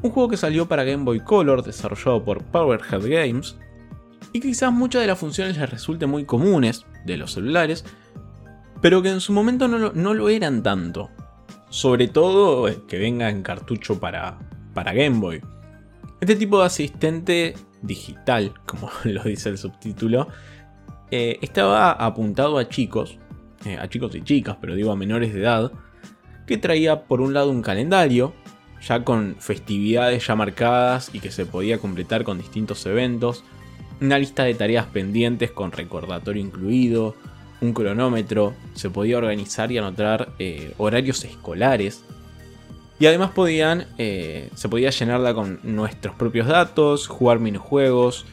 Un 0.02 0.10
juego 0.10 0.28
que 0.28 0.36
salió 0.36 0.66
para 0.66 0.82
Game 0.82 1.04
Boy 1.04 1.20
Color 1.20 1.62
desarrollado 1.62 2.24
por 2.24 2.42
Powerhead 2.42 3.02
Games 3.02 3.56
y 4.32 4.40
quizás 4.40 4.72
muchas 4.72 5.02
de 5.02 5.06
las 5.06 5.20
funciones 5.20 5.56
les 5.56 5.70
resulten 5.70 6.10
muy 6.10 6.24
comunes 6.24 6.84
de 7.06 7.16
los 7.16 7.34
celulares, 7.34 7.84
pero 8.80 9.00
que 9.00 9.10
en 9.10 9.20
su 9.20 9.32
momento 9.32 9.68
no 9.68 9.78
lo, 9.78 9.92
no 9.92 10.12
lo 10.12 10.28
eran 10.28 10.64
tanto. 10.64 11.08
Sobre 11.68 12.08
todo 12.08 12.66
eh, 12.66 12.80
que 12.88 12.98
venga 12.98 13.30
en 13.30 13.44
cartucho 13.44 14.00
para, 14.00 14.40
para 14.74 14.92
Game 14.92 15.20
Boy. 15.20 15.40
Este 16.20 16.34
tipo 16.34 16.58
de 16.58 16.66
asistente 16.66 17.54
digital, 17.83 18.55
como 18.66 18.90
lo 19.05 19.23
dice 19.25 19.51
el 19.51 19.59
subtítulo, 19.59 20.29
eh, 21.11 21.38
estaba 21.42 21.92
apuntado 21.92 22.59
a 22.59 22.68
chicos, 22.68 23.18
eh, 23.64 23.77
a 23.79 23.88
chicos 23.88 24.14
y 24.14 24.23
chicas, 24.23 24.57
pero 24.61 24.75
digo 24.75 24.92
a 24.92 24.97
menores 24.97 25.35
de 25.35 25.40
edad, 25.40 25.73
que 26.47 26.57
traía 26.57 27.03
por 27.05 27.21
un 27.21 27.35
lado 27.35 27.51
un 27.51 27.62
calendario, 27.62 28.33
ya 28.81 29.05
con 29.05 29.37
festividades 29.38 30.27
ya 30.27 30.35
marcadas 30.35 31.11
y 31.12 31.21
que 31.21 31.31
se 31.31 31.47
podía 31.47 31.79
completar 31.79 32.25
con 32.25 32.38
distintos 32.38 32.85
eventos, 32.87 33.45
una 34.01 34.18
lista 34.18 34.42
de 34.45 34.55
tareas 34.55 34.87
pendientes 34.87 35.53
con 35.53 35.71
recordatorio 35.71 36.42
incluido, 36.42 37.14
un 37.61 37.73
cronómetro, 37.73 38.55
se 38.75 38.90
podía 38.90 39.18
organizar 39.18 39.71
y 39.71 39.79
anotar 39.79 40.33
eh, 40.40 40.75
horarios 40.79 41.25
escolares 41.25 42.05
y 43.02 43.06
además 43.06 43.32
podían, 43.32 43.88
eh, 43.98 44.48
se 44.54 44.68
podía 44.68 44.90
llenarla 44.90 45.34
con 45.34 45.58
nuestros 45.64 46.14
propios 46.14 46.46
datos, 46.46 47.08
jugar 47.08 47.40
minijuegos, 47.40 48.26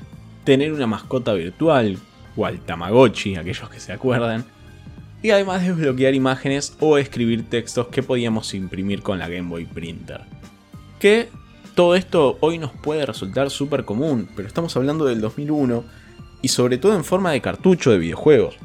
tener 0.43 0.73
una 0.73 0.86
mascota 0.86 1.34
virtual, 1.34 1.97
cual 2.36 2.60
Tamagotchi, 2.60 3.36
aquellos 3.36 3.67
que 3.67 3.79
se 3.79 3.93
acuerdan. 3.93 4.45
Y 5.23 5.32
además 5.32 5.63
desbloquear 5.65 6.13
imágenes 6.13 6.77
o 6.79 6.99
escribir 6.99 7.49
textos 7.49 7.88
que 7.88 8.03
podíamos 8.03 8.53
imprimir 8.53 9.01
con 9.01 9.17
la 9.17 9.27
Game 9.27 9.49
Boy 9.49 9.65
Printer. 9.65 10.21
Que 10.99 11.29
todo 11.73 11.95
esto 11.95 12.38
hoy 12.39 12.60
nos 12.60 12.69
puede 12.69 13.08
resultar 13.08 13.49
súper 13.49 13.86
común, 13.86 14.29
pero 14.36 14.47
estamos 14.47 14.77
hablando 14.77 15.05
del 15.05 15.19
2001 15.19 15.84
y 16.43 16.47
sobre 16.49 16.77
todo 16.77 16.95
en 16.95 17.03
forma 17.03 17.32
de 17.32 17.41
cartucho 17.41 17.89
de 17.89 17.97
videojuegos. 17.97 18.58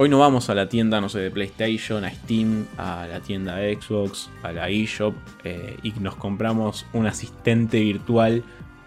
Hoy 0.00 0.08
no 0.08 0.20
vamos 0.20 0.48
a 0.48 0.54
la 0.54 0.68
tienda, 0.68 1.00
no 1.00 1.08
sé, 1.08 1.18
de 1.18 1.30
PlayStation, 1.32 2.04
a 2.04 2.10
Steam, 2.12 2.66
a 2.76 3.08
la 3.08 3.18
tienda 3.18 3.56
de 3.56 3.76
Xbox, 3.80 4.30
a 4.44 4.52
la 4.52 4.68
eShop 4.68 5.16
eh, 5.42 5.76
y 5.82 5.90
nos 5.98 6.14
compramos 6.14 6.86
un 6.92 7.08
asistente 7.08 7.80
virtual 7.80 8.44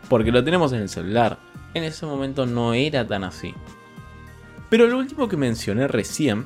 porque 0.07 0.31
lo 0.31 0.41
tenemos 0.41 0.71
en 0.71 0.79
el 0.79 0.87
celular. 0.87 1.37
En 1.73 1.83
ese 1.83 2.05
momento 2.05 2.45
no 2.45 2.73
era 2.73 3.05
tan 3.05 3.25
así. 3.25 3.53
Pero 4.69 4.87
lo 4.87 4.99
último 4.99 5.27
que 5.27 5.35
mencioné 5.35 5.89
recién 5.89 6.45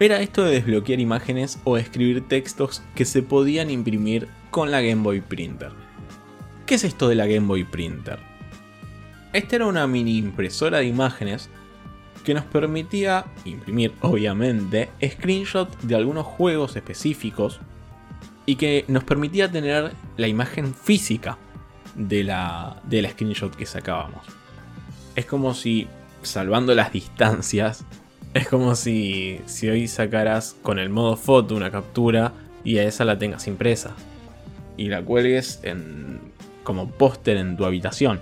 era 0.00 0.22
esto 0.22 0.44
de 0.44 0.52
desbloquear 0.52 0.98
imágenes 0.98 1.60
o 1.64 1.76
escribir 1.76 2.26
textos 2.26 2.82
que 2.94 3.04
se 3.04 3.22
podían 3.22 3.68
imprimir 3.68 4.28
con 4.50 4.70
la 4.70 4.80
Game 4.80 5.02
Boy 5.02 5.20
Printer. 5.20 5.72
¿Qué 6.64 6.76
es 6.76 6.84
esto 6.84 7.06
de 7.06 7.16
la 7.16 7.26
Game 7.26 7.46
Boy 7.46 7.64
Printer? 7.64 8.18
Esta 9.34 9.56
era 9.56 9.66
una 9.66 9.86
mini 9.86 10.16
impresora 10.16 10.78
de 10.78 10.86
imágenes 10.86 11.50
que 12.24 12.34
nos 12.34 12.44
permitía 12.44 13.26
imprimir, 13.44 13.92
obviamente, 14.00 14.88
screenshots 15.02 15.86
de 15.86 15.94
algunos 15.94 16.26
juegos 16.26 16.74
específicos 16.74 17.60
y 18.46 18.56
que 18.56 18.84
nos 18.88 19.04
permitía 19.04 19.50
tener 19.50 19.92
la 20.16 20.26
imagen 20.26 20.74
física 20.74 21.38
de 21.94 22.24
la, 22.24 22.80
de 22.84 23.02
la 23.02 23.10
screenshot 23.10 23.54
que 23.54 23.66
sacábamos. 23.66 24.26
Es 25.14 25.26
como 25.26 25.54
si, 25.54 25.86
salvando 26.22 26.74
las 26.74 26.92
distancias, 26.92 27.84
es 28.34 28.48
como 28.48 28.74
si, 28.74 29.40
si 29.46 29.68
hoy 29.68 29.86
sacaras 29.86 30.56
con 30.62 30.78
el 30.78 30.90
modo 30.90 31.16
foto 31.16 31.54
una 31.54 31.70
captura 31.70 32.32
y 32.64 32.78
a 32.78 32.84
esa 32.84 33.04
la 33.04 33.18
tengas 33.18 33.46
impresa 33.46 33.94
y 34.76 34.88
la 34.88 35.02
cuelgues 35.02 35.60
en, 35.62 36.20
como 36.64 36.90
póster 36.90 37.36
en 37.36 37.56
tu 37.56 37.64
habitación. 37.64 38.20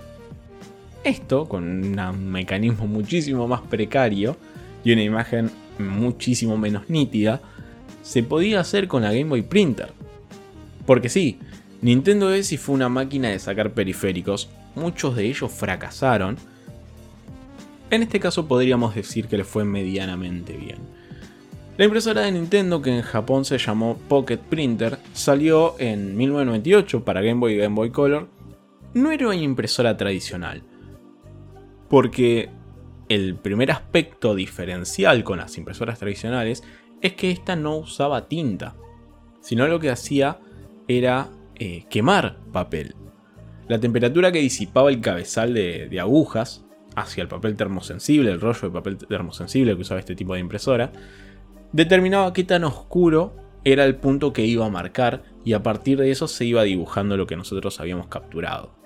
Esto 1.03 1.49
con 1.49 1.63
un 1.63 2.31
mecanismo 2.31 2.87
muchísimo 2.87 3.47
más 3.47 3.61
precario 3.61 4.37
y 4.83 4.93
una 4.93 5.03
imagen 5.03 5.51
muchísimo 5.79 6.57
menos 6.57 6.89
nítida, 6.89 7.41
se 8.01 8.23
podía 8.23 8.59
hacer 8.59 8.87
con 8.87 9.03
la 9.03 9.11
Game 9.11 9.25
Boy 9.25 9.41
Printer. 9.41 9.91
Porque 10.85 11.09
sí, 11.09 11.39
Nintendo 11.81 12.29
DS 12.29 12.57
fue 12.59 12.75
una 12.75 12.89
máquina 12.89 13.29
de 13.29 13.39
sacar 13.39 13.71
periféricos, 13.73 14.49
muchos 14.75 15.15
de 15.15 15.25
ellos 15.25 15.51
fracasaron. 15.51 16.37
En 17.89 18.03
este 18.03 18.19
caso 18.19 18.47
podríamos 18.47 18.95
decir 18.95 19.27
que 19.27 19.37
le 19.37 19.43
fue 19.43 19.65
medianamente 19.65 20.53
bien. 20.53 20.77
La 21.77 21.85
impresora 21.85 22.21
de 22.21 22.31
Nintendo, 22.31 22.81
que 22.81 22.95
en 22.95 23.01
Japón 23.01 23.45
se 23.45 23.57
llamó 23.57 23.97
Pocket 24.07 24.37
Printer, 24.37 24.99
salió 25.13 25.75
en 25.79 26.15
1998 26.15 27.03
para 27.03 27.21
Game 27.21 27.39
Boy 27.39 27.53
y 27.53 27.57
Game 27.57 27.75
Boy 27.75 27.89
Color. 27.89 28.27
No 28.93 29.11
era 29.11 29.27
una 29.27 29.35
impresora 29.35 29.97
tradicional, 29.97 30.61
porque 31.93 32.49
el 33.07 33.35
primer 33.35 33.69
aspecto 33.69 34.33
diferencial 34.33 35.23
con 35.23 35.37
las 35.37 35.59
impresoras 35.59 35.99
tradicionales 35.99 36.63
es 37.03 37.13
que 37.13 37.29
esta 37.29 37.55
no 37.55 37.75
usaba 37.75 38.27
tinta, 38.27 38.73
sino 39.41 39.67
lo 39.67 39.79
que 39.79 39.91
hacía 39.91 40.39
era 40.87 41.29
eh, 41.53 41.85
quemar 41.91 42.39
papel. 42.51 42.95
La 43.67 43.79
temperatura 43.79 44.31
que 44.31 44.39
disipaba 44.39 44.89
el 44.89 45.01
cabezal 45.01 45.53
de, 45.53 45.87
de, 45.87 45.99
agujas 45.99 46.65
hacia 46.95 47.21
el 47.21 47.27
papel 47.27 47.55
termosensible, 47.55 48.31
el 48.31 48.41
rollo 48.41 48.69
de 48.69 48.73
papel 48.73 48.97
termosensible 48.97 49.75
que 49.75 49.81
usaba 49.83 49.99
este 49.99 50.15
tipo 50.15 50.33
de 50.33 50.39
impresora, 50.39 50.91
determinaba 51.73 52.33
qué 52.33 52.43
tan 52.43 52.63
oscuro 52.63 53.35
era 53.65 53.85
el 53.85 53.97
punto 53.97 54.33
que 54.33 54.47
iba 54.47 54.65
a 54.65 54.69
marcar 54.69 55.21
y 55.45 55.53
a 55.53 55.61
partir 55.61 55.99
de 55.99 56.09
eso 56.09 56.27
se 56.27 56.43
iba 56.43 56.63
dibujando 56.63 57.17
lo 57.17 57.27
que 57.27 57.35
nosotros 57.35 57.79
habíamos 57.79 58.07
capturado 58.07 58.81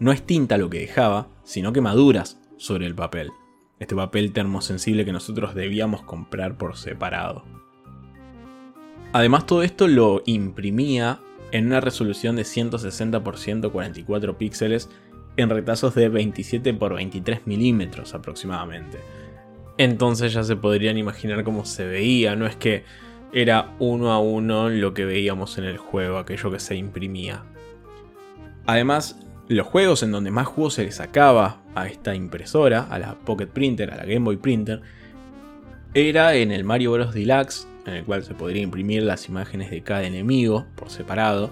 no 0.00 0.12
es 0.12 0.22
tinta 0.22 0.58
lo 0.58 0.70
que 0.70 0.80
dejaba, 0.80 1.28
sino 1.48 1.72
quemaduras 1.72 2.38
sobre 2.58 2.84
el 2.84 2.94
papel. 2.94 3.30
Este 3.78 3.96
papel 3.96 4.34
termosensible 4.34 5.06
que 5.06 5.12
nosotros 5.12 5.54
debíamos 5.54 6.02
comprar 6.02 6.58
por 6.58 6.76
separado. 6.76 7.42
Además 9.14 9.46
todo 9.46 9.62
esto 9.62 9.88
lo 9.88 10.22
imprimía 10.26 11.20
en 11.50 11.68
una 11.68 11.80
resolución 11.80 12.36
de 12.36 12.44
160 12.44 13.16
x 13.16 13.40
144 13.40 14.36
píxeles 14.36 14.90
en 15.38 15.48
retazos 15.48 15.94
de 15.94 16.10
27 16.10 16.68
x 16.68 16.80
23 16.90 17.46
milímetros 17.46 18.12
aproximadamente. 18.12 18.98
Entonces 19.78 20.34
ya 20.34 20.44
se 20.44 20.56
podrían 20.56 20.98
imaginar 20.98 21.44
cómo 21.44 21.64
se 21.64 21.86
veía, 21.86 22.36
no 22.36 22.46
es 22.46 22.56
que 22.56 22.84
era 23.32 23.74
uno 23.78 24.12
a 24.12 24.18
uno 24.18 24.68
lo 24.68 24.92
que 24.92 25.06
veíamos 25.06 25.56
en 25.56 25.64
el 25.64 25.78
juego, 25.78 26.18
aquello 26.18 26.50
que 26.50 26.60
se 26.60 26.76
imprimía. 26.76 27.44
Además, 28.66 29.18
Los 29.48 29.66
juegos 29.66 30.02
en 30.02 30.12
donde 30.12 30.30
más 30.30 30.46
juego 30.46 30.70
se 30.70 30.84
le 30.84 30.92
sacaba 30.92 31.62
a 31.74 31.86
esta 31.86 32.14
impresora, 32.14 32.82
a 32.82 32.98
la 32.98 33.14
Pocket 33.14 33.46
Printer, 33.46 33.90
a 33.90 33.96
la 33.96 34.04
Game 34.04 34.20
Boy 34.20 34.36
Printer, 34.36 34.82
era 35.94 36.34
en 36.34 36.52
el 36.52 36.64
Mario 36.64 36.92
Bros. 36.92 37.14
Deluxe, 37.14 37.66
en 37.86 37.94
el 37.94 38.04
cual 38.04 38.22
se 38.22 38.34
podría 38.34 38.60
imprimir 38.60 39.02
las 39.02 39.26
imágenes 39.26 39.70
de 39.70 39.82
cada 39.82 40.02
enemigo 40.02 40.66
por 40.76 40.90
separado, 40.90 41.50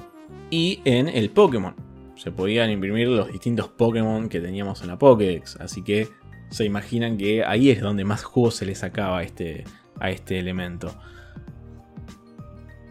y 0.51 0.81
en 0.85 1.09
el 1.09 1.31
Pokémon. 1.31 1.75
Se 2.17 2.31
podían 2.31 2.71
imprimir 2.71 3.09
los 3.09 3.33
distintos 3.33 3.69
Pokémon 3.69 4.29
que 4.29 4.41
teníamos 4.41 4.83
en 4.83 4.89
la 4.89 4.99
Pokédex, 4.99 5.57
así 5.57 5.83
que 5.83 6.09
se 6.51 6.67
imaginan 6.67 7.17
que 7.17 7.45
ahí 7.45 7.71
es 7.71 7.81
donde 7.81 8.05
más 8.05 8.25
juego 8.25 8.51
se 8.51 8.67
le 8.67 8.75
sacaba 8.75 9.21
a 9.21 9.23
este, 9.23 9.65
a 10.01 10.11
este 10.11 10.39
elemento. 10.39 10.95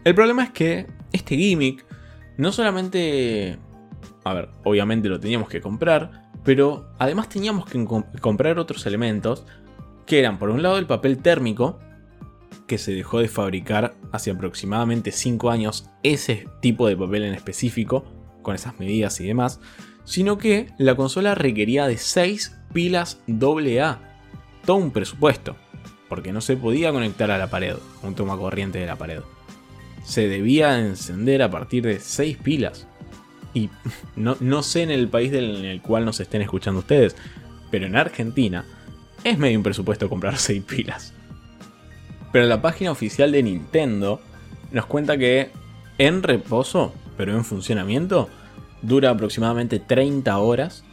El 0.04 0.16
problema 0.16 0.42
es 0.42 0.50
que 0.50 0.86
este 1.12 1.36
gimmick 1.36 1.84
no 2.38 2.50
solamente... 2.50 3.58
A 4.26 4.34
ver, 4.34 4.48
obviamente 4.64 5.08
lo 5.08 5.20
teníamos 5.20 5.48
que 5.48 5.60
comprar, 5.60 6.28
pero 6.42 6.88
además 6.98 7.28
teníamos 7.28 7.64
que 7.64 7.86
comprar 8.20 8.58
otros 8.58 8.84
elementos 8.84 9.46
que 10.04 10.18
eran 10.18 10.40
por 10.40 10.50
un 10.50 10.64
lado 10.64 10.78
el 10.78 10.86
papel 10.86 11.18
térmico, 11.18 11.78
que 12.66 12.76
se 12.76 12.92
dejó 12.92 13.20
de 13.20 13.28
fabricar 13.28 13.94
hace 14.10 14.32
aproximadamente 14.32 15.12
5 15.12 15.48
años 15.48 15.88
ese 16.02 16.48
tipo 16.60 16.88
de 16.88 16.96
papel 16.96 17.22
en 17.22 17.34
específico, 17.34 18.04
con 18.42 18.56
esas 18.56 18.80
medidas 18.80 19.20
y 19.20 19.28
demás, 19.28 19.60
sino 20.02 20.38
que 20.38 20.70
la 20.76 20.96
consola 20.96 21.36
requería 21.36 21.86
de 21.86 21.96
6 21.96 22.58
pilas 22.72 23.20
AA, 23.28 24.00
todo 24.64 24.78
un 24.78 24.90
presupuesto, 24.90 25.54
porque 26.08 26.32
no 26.32 26.40
se 26.40 26.56
podía 26.56 26.90
conectar 26.90 27.30
a 27.30 27.38
la 27.38 27.48
pared, 27.48 27.76
un 28.02 28.16
toma 28.16 28.36
corriente 28.36 28.80
de 28.80 28.86
la 28.86 28.96
pared. 28.96 29.20
Se 30.02 30.26
debía 30.26 30.80
encender 30.80 31.44
a 31.44 31.50
partir 31.52 31.84
de 31.84 32.00
6 32.00 32.38
pilas. 32.38 32.88
Y 33.56 33.70
no, 34.16 34.62
sé 34.62 34.82
en 34.82 34.90
el 34.90 35.08
país 35.08 35.32
en 35.32 35.64
el 35.64 35.80
cual 35.80 36.04
nos 36.04 36.20
estén 36.20 36.42
escuchando 36.42 36.80
ustedes, 36.80 37.16
pero 37.70 37.86
en 37.86 37.96
Argentina 37.96 38.66
es 39.24 39.38
medio 39.38 39.58
un 39.58 39.62
presupuesto 39.62 40.10
comprar 40.10 40.36
6 40.36 40.62
pilas. 40.64 41.14
Pero 42.32 42.44
la 42.44 42.60
página 42.60 42.90
oficial 42.90 43.32
de 43.32 43.42
Nintendo 43.42 44.20
nos 44.72 44.84
cuenta 44.84 45.16
que 45.16 45.52
en 45.96 46.22
reposo, 46.22 46.92
pero 47.16 47.34
en 47.34 47.46
funcionamiento, 47.46 48.28
dura 48.82 49.08
aproximadamente 49.08 49.78
30 49.80 50.36
horas 50.36 50.84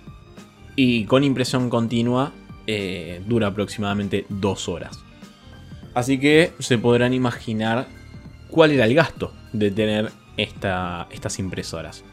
y 0.77 1.03
con 1.03 1.25
impresión 1.25 1.69
continua 1.69 2.31
eh, 2.65 3.21
dura 3.27 3.47
aproximadamente 3.47 4.25
2 4.29 4.69
horas. 4.69 5.03
Así 5.93 6.17
que 6.17 6.53
se 6.59 6.77
podrán 6.77 7.13
imaginar 7.13 7.87
cuál 8.47 8.71
era 8.71 8.85
el 8.85 8.95
gasto 8.95 9.33
de 9.51 9.69
tener 9.69 10.13
estas 10.37 11.39
impresoras. 11.39 12.05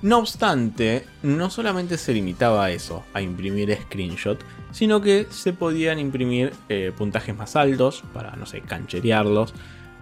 No 0.00 0.18
obstante, 0.18 1.04
no 1.24 1.50
solamente 1.50 1.98
se 1.98 2.14
limitaba 2.14 2.64
a 2.64 2.70
eso, 2.70 3.04
a 3.14 3.20
imprimir 3.20 3.76
screenshot, 3.82 4.38
sino 4.70 5.00
que 5.00 5.26
se 5.30 5.52
podían 5.52 5.98
imprimir 5.98 6.52
eh, 6.68 6.92
puntajes 6.96 7.36
más 7.36 7.56
altos 7.56 8.04
para, 8.14 8.36
no 8.36 8.46
sé, 8.46 8.60
cancherearlos, 8.60 9.54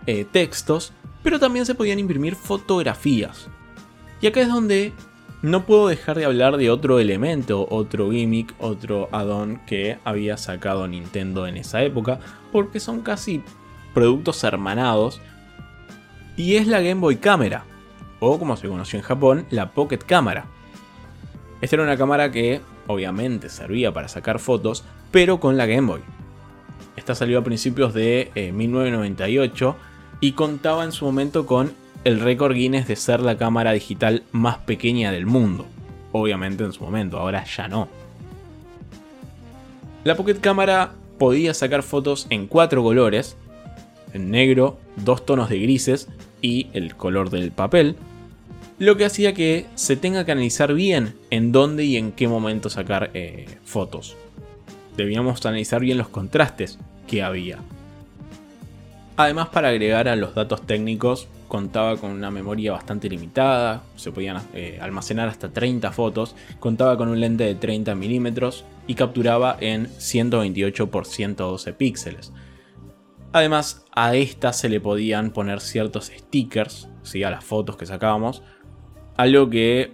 eh, 0.07 0.27
textos, 0.31 0.93
pero 1.23 1.41
también 1.41 1.65
se 1.65 1.75
podían 1.75 1.99
imprimir 1.99 2.37
fotografías. 2.37 3.49
Y 4.21 4.27
acá 4.27 4.43
es 4.43 4.49
donde 4.49 4.93
no 5.41 5.65
puedo 5.65 5.89
dejar 5.89 6.19
de 6.19 6.27
hablar 6.27 6.59
de 6.59 6.71
otro 6.71 6.99
elemento, 6.99 7.67
otro 7.71 8.11
gimmick, 8.11 8.55
otro 8.59 9.09
add-on 9.13 9.65
que 9.65 9.99
había 10.05 10.37
sacado 10.37 10.87
Nintendo 10.87 11.47
en 11.47 11.57
esa 11.57 11.83
época, 11.83 12.21
porque 12.53 12.81
son 12.81 13.01
casi 13.01 13.43
productos 13.95 14.45
hermanados, 14.45 15.23
y 16.37 16.57
es 16.57 16.67
la 16.67 16.83
Game 16.83 17.01
Boy 17.01 17.17
Camera 17.17 17.65
o 18.21 18.39
como 18.39 18.57
se 18.57 18.69
conoció 18.69 18.99
en 18.99 19.05
Japón, 19.05 19.47
la 19.51 19.73
Pocket 19.73 19.99
Camera. 19.99 20.47
Esta 21.61 21.77
era 21.77 21.83
una 21.85 21.97
cámara 21.97 22.31
que 22.31 22.61
obviamente 22.87 23.49
servía 23.49 23.93
para 23.93 24.09
sacar 24.09 24.39
fotos, 24.39 24.85
pero 25.11 25.41
con 25.41 25.57
la 25.57 25.67
Game 25.67 25.89
Boy. 25.89 26.01
Esta 26.97 27.15
salió 27.15 27.39
a 27.39 27.45
principios 27.45 27.95
de 27.95 28.31
1998 28.55 29.77
eh, 29.79 29.83
y 30.21 30.33
contaba 30.33 30.85
en 30.85 30.93
su 30.93 31.05
momento 31.05 31.47
con 31.47 31.73
el 32.05 32.21
récord 32.21 32.55
Guinness 32.55 32.89
de 32.89 32.97
ser 32.97 33.21
la 33.21 33.37
cámara 33.37 33.73
digital 33.73 34.23
más 34.33 34.59
pequeña 34.59 35.13
del 35.13 35.27
mundo. 35.27 35.67
Obviamente 36.13 36.65
en 36.65 36.73
su 36.73 36.85
momento, 36.85 37.19
ahora 37.19 37.45
ya 37.45 37.69
no. 37.69 37.89
La 40.05 40.15
Pocket 40.15 40.41
Camera 40.41 40.93
podía 41.19 41.53
sacar 41.53 41.83
fotos 41.83 42.27
en 42.31 42.47
cuatro 42.47 42.83
colores, 42.83 43.37
en 44.13 44.31
negro, 44.31 44.79
dos 44.97 45.27
tonos 45.27 45.49
de 45.49 45.59
grises 45.59 46.09
y 46.43 46.69
el 46.73 46.97
color 46.97 47.31
del 47.31 47.53
papel, 47.53 47.97
lo 48.79 48.97
que 48.97 49.07
hacía 49.07 49.33
que 49.33 49.67
se 49.75 49.97
tenga 49.97 50.25
que 50.25 50.33
analizar 50.33 50.75
bien 50.75 51.15
en 51.31 51.53
dónde 51.53 51.85
y 51.85 51.97
en 51.97 52.13
qué 52.13 52.29
momento 52.29 52.69
sacar 52.69 53.11
eh, 53.15 53.47
fotos. 53.65 54.17
Debíamos 54.97 55.45
analizar 55.47 55.81
bien 55.81 55.99
los 55.99 56.09
contrastes 56.09 56.79
que 57.07 57.23
había. 57.23 57.59
Además, 59.17 59.49
para 59.49 59.69
agregar 59.69 60.09
a 60.09 60.17
los 60.17 60.35
datos 60.35 60.67
técnicos, 60.67 61.27
contaba 61.49 61.97
con 61.97 62.11
una 62.11 62.31
memoria 62.31 62.73
bastante 62.73 63.09
limitada, 63.09 63.83
se 63.97 64.13
podían 64.13 64.43
eh, 64.53 64.79
almacenar 64.81 65.29
hasta 65.29 65.49
30 65.49 65.91
fotos, 65.93 66.35
contaba 66.61 66.99
con 66.99 67.09
un 67.09 67.21
lente 67.21 67.45
de 67.45 67.55
30 67.55 67.95
milímetros 67.95 68.65
y 68.87 68.95
capturaba 68.95 69.57
en 69.61 69.89
128 69.99 70.91
x 70.93 71.09
112 71.09 71.73
píxeles. 71.73 72.33
Además, 73.37 73.85
a 73.95 74.15
esta 74.17 74.55
se 74.55 74.71
le 74.71 74.81
podían 74.81 75.31
poner 75.31 75.61
ciertos 75.61 76.07
stickers, 76.07 76.89
¿sí? 77.03 77.23
a 77.23 77.29
las 77.29 77.45
fotos 77.45 77.77
que 77.77 77.85
sacábamos, 77.85 78.43
algo 79.19 79.51
que 79.51 79.93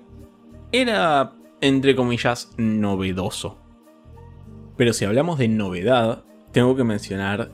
era, 0.70 1.33
entre 1.61 1.96
comillas, 1.96 2.52
novedoso. 2.57 3.59
Pero 4.76 4.92
si 4.92 5.07
hablamos 5.07 5.40
de 5.40 5.48
novedad, 5.48 6.22
tengo 6.52 6.76
que 6.76 6.85
mencionar 6.85 7.50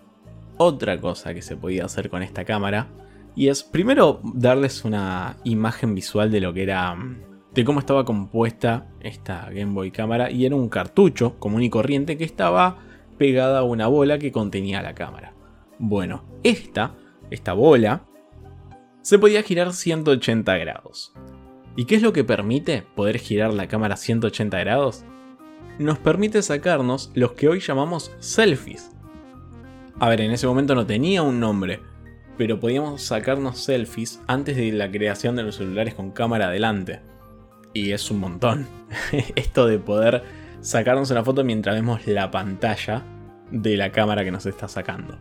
otra 0.59 1.01
cosa 1.01 1.33
que 1.33 1.41
se 1.41 1.57
podía 1.57 1.87
hacer 1.87 2.11
con 2.11 2.23
esta 2.23 2.45
cámara. 2.45 2.89
Y 3.35 3.49
es 3.49 3.63
primero 3.63 4.21
darles 4.23 4.85
una 4.85 5.39
imagen 5.45 5.95
visual 5.95 6.31
de 6.31 6.43
lo 6.43 6.53
que 6.53 6.65
era. 6.65 6.99
de 7.55 7.65
cómo 7.65 7.81
estaba 7.81 8.05
compuesta 8.05 8.89
esta 9.01 9.49
Game 9.49 9.73
Boy 9.73 9.91
cámara. 9.91 10.31
Y 10.31 10.45
era 10.45 10.55
un 10.55 10.69
cartucho 10.69 11.39
común 11.39 11.63
y 11.63 11.71
corriente 11.71 12.19
que 12.19 12.25
estaba 12.25 12.77
pegada 13.17 13.61
a 13.61 13.63
una 13.63 13.87
bola 13.87 14.19
que 14.19 14.33
contenía 14.33 14.83
la 14.83 14.95
cámara. 14.95 15.38
Bueno, 15.79 16.25
esta, 16.43 16.95
esta 17.31 17.53
bola, 17.53 18.05
se 19.03 19.19
podía 19.19 19.43
girar 19.43 19.73
180 19.73 20.57
grados. 20.59 21.13
¿Y 21.77 21.85
qué 21.85 21.95
es 21.95 22.03
lo 22.03 22.13
que 22.13 22.25
permite 22.25 22.83
poder 22.97 23.19
girar 23.19 23.55
la 23.55 23.69
cámara 23.69 23.97
180 23.97 24.59
grados? 24.59 25.05
Nos 25.79 25.99
permite 25.99 26.43
sacarnos 26.43 27.13
los 27.15 27.33
que 27.33 27.49
hoy 27.49 27.61
llamamos 27.61 28.11
selfies. 28.19 28.91
A 30.01 30.09
ver, 30.09 30.21
en 30.21 30.33
ese 30.33 30.49
momento 30.49 30.75
no 30.75 30.87
tenía 30.87 31.23
un 31.23 31.39
nombre, 31.39 31.81
pero 32.37 32.59
podíamos 32.59 33.03
sacarnos 33.03 33.59
selfies 33.59 34.21
antes 34.27 34.57
de 34.57 34.73
la 34.73 34.91
creación 34.91 35.37
de 35.37 35.45
los 35.45 35.57
celulares 35.57 35.95
con 35.95 36.11
cámara 36.11 36.49
adelante. 36.49 37.01
Y 37.73 37.93
es 37.93 38.11
un 38.11 38.19
montón. 38.19 38.67
Esto 39.37 39.67
de 39.67 39.79
poder 39.79 40.25
sacarnos 40.61 41.13
una 41.13 41.25
foto 41.25 41.45
mientras 41.45 41.77
vemos 41.77 42.07
la 42.09 42.31
pantalla 42.33 43.05
de 43.53 43.77
la 43.77 43.93
cámara 43.93 44.25
que 44.25 44.33
nos 44.33 44.47
está 44.47 44.67
sacando. 44.67 45.19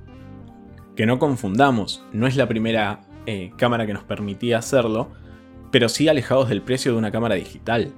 Que 0.97 1.05
no 1.05 1.19
confundamos, 1.19 2.03
no 2.11 2.27
es 2.27 2.35
la 2.35 2.47
primera 2.47 3.01
eh, 3.27 3.51
cámara 3.55 3.85
que 3.85 3.93
nos 3.93 4.03
permitía 4.03 4.57
hacerlo, 4.57 5.11
pero 5.71 5.89
sí 5.89 6.07
alejados 6.07 6.49
del 6.49 6.63
precio 6.63 6.91
de 6.91 6.97
una 6.97 7.11
cámara 7.11 7.35
digital. 7.35 7.93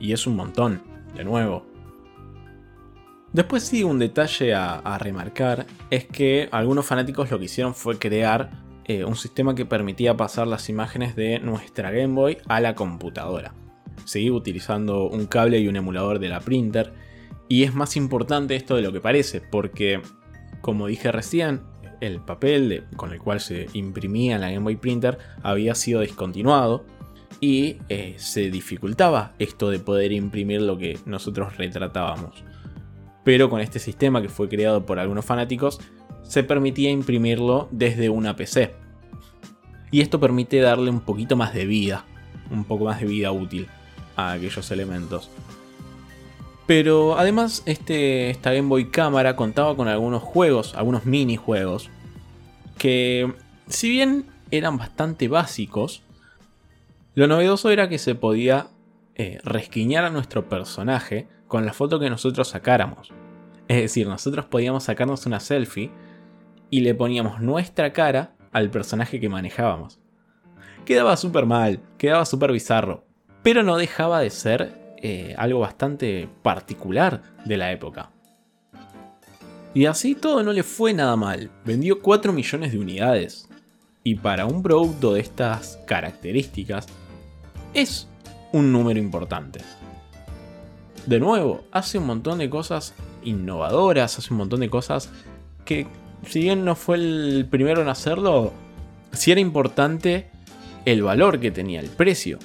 Y 0.00 0.12
es 0.12 0.26
un 0.26 0.34
montón, 0.34 0.82
de 1.14 1.24
nuevo. 1.24 1.64
Después 3.32 3.62
sí, 3.62 3.84
un 3.84 3.98
detalle 3.98 4.52
a, 4.54 4.98
remarcar 4.98 5.66
es 5.90 6.06
que 6.06 6.48
algunos 6.50 6.86
fanáticos 6.86 7.30
lo 7.30 7.38
que 7.38 7.46
hicieron 7.46 7.74
fue 7.74 7.98
crear 7.98 8.50
eh, 8.84 9.04
un 9.04 9.16
sistema 9.16 9.54
que 9.54 9.64
permitía 9.64 10.16
pasar 10.16 10.46
las 10.46 10.68
imágenes 10.68 11.16
de 11.16 11.38
nuestra 11.38 11.90
Game 11.90 12.14
Boy 12.14 12.38
a 12.48 12.60
la 12.60 12.74
computadora. 12.74 13.54
Seguí 14.04 14.30
utilizando 14.30 15.08
un 15.08 15.26
cable 15.26 15.60
y 15.60 15.68
un 15.68 15.76
emulador 15.76 16.18
de 16.18 16.28
la 16.28 16.40
printer. 16.40 16.94
Y 17.48 17.62
es 17.62 17.74
más 17.74 17.96
importante 17.96 18.56
esto 18.56 18.76
de 18.76 18.82
lo 18.82 18.92
que 18.92 19.00
parece, 19.00 19.40
porque, 19.40 20.00
como 20.60 20.86
dije 20.86 21.12
recién, 21.12 21.62
el 22.00 22.20
papel 22.20 22.84
con 22.96 23.12
el 23.12 23.18
cual 23.18 23.40
se 23.40 23.68
imprimía 23.72 24.38
la 24.38 24.50
Game 24.50 24.64
Boy 24.64 24.76
Printer 24.76 25.18
había 25.42 25.74
sido 25.74 26.00
discontinuado 26.00 26.84
y 27.40 27.78
eh, 27.88 28.14
se 28.18 28.50
dificultaba 28.50 29.34
esto 29.38 29.70
de 29.70 29.78
poder 29.78 30.12
imprimir 30.12 30.62
lo 30.62 30.78
que 30.78 30.98
nosotros 31.04 31.56
retratábamos. 31.56 32.44
Pero 33.24 33.50
con 33.50 33.60
este 33.60 33.78
sistema 33.78 34.22
que 34.22 34.28
fue 34.28 34.48
creado 34.48 34.84
por 34.86 34.98
algunos 34.98 35.24
fanáticos, 35.24 35.80
se 36.22 36.42
permitía 36.42 36.90
imprimirlo 36.90 37.68
desde 37.70 38.08
una 38.08 38.36
PC. 38.36 38.74
Y 39.90 40.00
esto 40.00 40.20
permite 40.20 40.60
darle 40.60 40.90
un 40.90 41.00
poquito 41.00 41.36
más 41.36 41.54
de 41.54 41.66
vida, 41.66 42.04
un 42.50 42.64
poco 42.64 42.84
más 42.84 43.00
de 43.00 43.06
vida 43.06 43.32
útil 43.32 43.68
a 44.16 44.32
aquellos 44.32 44.70
elementos. 44.70 45.30
Pero 46.66 47.18
además 47.18 47.62
este, 47.66 48.30
esta 48.30 48.52
Game 48.52 48.68
Boy 48.68 48.90
Cámara 48.90 49.36
contaba 49.36 49.76
con 49.76 49.88
algunos 49.88 50.22
juegos, 50.22 50.74
algunos 50.74 51.04
minijuegos, 51.04 51.90
que 52.78 53.34
si 53.66 53.90
bien 53.90 54.26
eran 54.50 54.76
bastante 54.76 55.28
básicos, 55.28 56.02
lo 57.14 57.26
novedoso 57.26 57.70
era 57.70 57.88
que 57.88 57.98
se 57.98 58.14
podía 58.14 58.68
eh, 59.14 59.38
resquiñar 59.44 60.04
a 60.04 60.10
nuestro 60.10 60.48
personaje 60.48 61.28
con 61.46 61.66
la 61.66 61.72
foto 61.72 62.00
que 62.00 62.10
nosotros 62.10 62.48
sacáramos. 62.48 63.12
Es 63.68 63.76
decir, 63.76 64.08
nosotros 64.08 64.46
podíamos 64.46 64.84
sacarnos 64.84 65.26
una 65.26 65.40
selfie 65.40 65.90
y 66.70 66.80
le 66.80 66.94
poníamos 66.94 67.40
nuestra 67.40 67.92
cara 67.92 68.34
al 68.52 68.70
personaje 68.70 69.20
que 69.20 69.28
manejábamos. 69.28 70.00
Quedaba 70.84 71.16
súper 71.16 71.46
mal, 71.46 71.80
quedaba 71.98 72.24
súper 72.24 72.52
bizarro, 72.52 73.04
pero 73.42 73.62
no 73.62 73.76
dejaba 73.76 74.20
de 74.20 74.30
ser 74.30 74.83
eh, 75.06 75.34
algo 75.36 75.60
bastante 75.60 76.30
particular 76.40 77.20
de 77.44 77.58
la 77.58 77.70
época. 77.70 78.08
Y 79.74 79.84
así 79.84 80.14
todo 80.14 80.42
no 80.42 80.50
le 80.50 80.62
fue 80.62 80.94
nada 80.94 81.14
mal, 81.14 81.50
vendió 81.62 82.00
4 82.00 82.32
millones 82.32 82.72
de 82.72 82.78
unidades. 82.78 83.46
Y 84.02 84.14
para 84.14 84.46
un 84.46 84.62
producto 84.62 85.12
de 85.12 85.20
estas 85.20 85.78
características, 85.86 86.86
es 87.74 88.08
un 88.52 88.72
número 88.72 88.98
importante. 88.98 89.60
De 91.04 91.20
nuevo, 91.20 91.64
hace 91.70 91.98
un 91.98 92.06
montón 92.06 92.38
de 92.38 92.48
cosas 92.48 92.94
innovadoras, 93.24 94.18
hace 94.18 94.32
un 94.32 94.38
montón 94.38 94.60
de 94.60 94.70
cosas 94.70 95.10
que, 95.66 95.86
si 96.26 96.40
bien 96.40 96.64
no 96.64 96.76
fue 96.76 96.96
el 96.96 97.46
primero 97.50 97.82
en 97.82 97.88
hacerlo, 97.88 98.54
sí 99.12 99.32
era 99.32 99.40
importante 99.42 100.30
el 100.86 101.02
valor 101.02 101.40
que 101.40 101.50
tenía, 101.50 101.80
el 101.80 101.90
precio. 101.90 102.38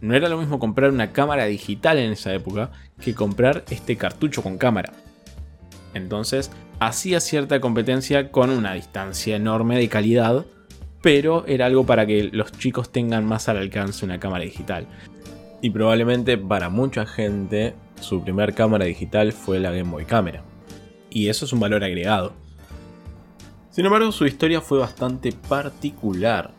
No 0.00 0.14
era 0.14 0.28
lo 0.28 0.38
mismo 0.38 0.58
comprar 0.58 0.90
una 0.90 1.12
cámara 1.12 1.44
digital 1.44 1.98
en 1.98 2.12
esa 2.12 2.32
época 2.32 2.70
que 3.00 3.14
comprar 3.14 3.64
este 3.70 3.96
cartucho 3.96 4.42
con 4.42 4.56
cámara. 4.56 4.92
Entonces, 5.94 6.50
hacía 6.78 7.20
cierta 7.20 7.60
competencia 7.60 8.30
con 8.30 8.50
una 8.50 8.74
distancia 8.74 9.36
enorme 9.36 9.78
de 9.78 9.88
calidad, 9.88 10.46
pero 11.02 11.44
era 11.46 11.66
algo 11.66 11.84
para 11.84 12.06
que 12.06 12.30
los 12.32 12.52
chicos 12.52 12.90
tengan 12.90 13.26
más 13.26 13.48
al 13.48 13.58
alcance 13.58 14.04
una 14.04 14.20
cámara 14.20 14.44
digital. 14.44 14.86
Y 15.62 15.70
probablemente 15.70 16.38
para 16.38 16.70
mucha 16.70 17.04
gente 17.04 17.74
su 18.00 18.22
primer 18.22 18.54
cámara 18.54 18.86
digital 18.86 19.32
fue 19.32 19.60
la 19.60 19.70
Game 19.70 19.90
Boy 19.90 20.06
Camera. 20.06 20.42
Y 21.10 21.28
eso 21.28 21.44
es 21.44 21.52
un 21.52 21.60
valor 21.60 21.84
agregado. 21.84 22.32
Sin 23.70 23.84
embargo, 23.84 24.10
su 24.12 24.26
historia 24.26 24.60
fue 24.60 24.78
bastante 24.78 25.32
particular. 25.32 26.52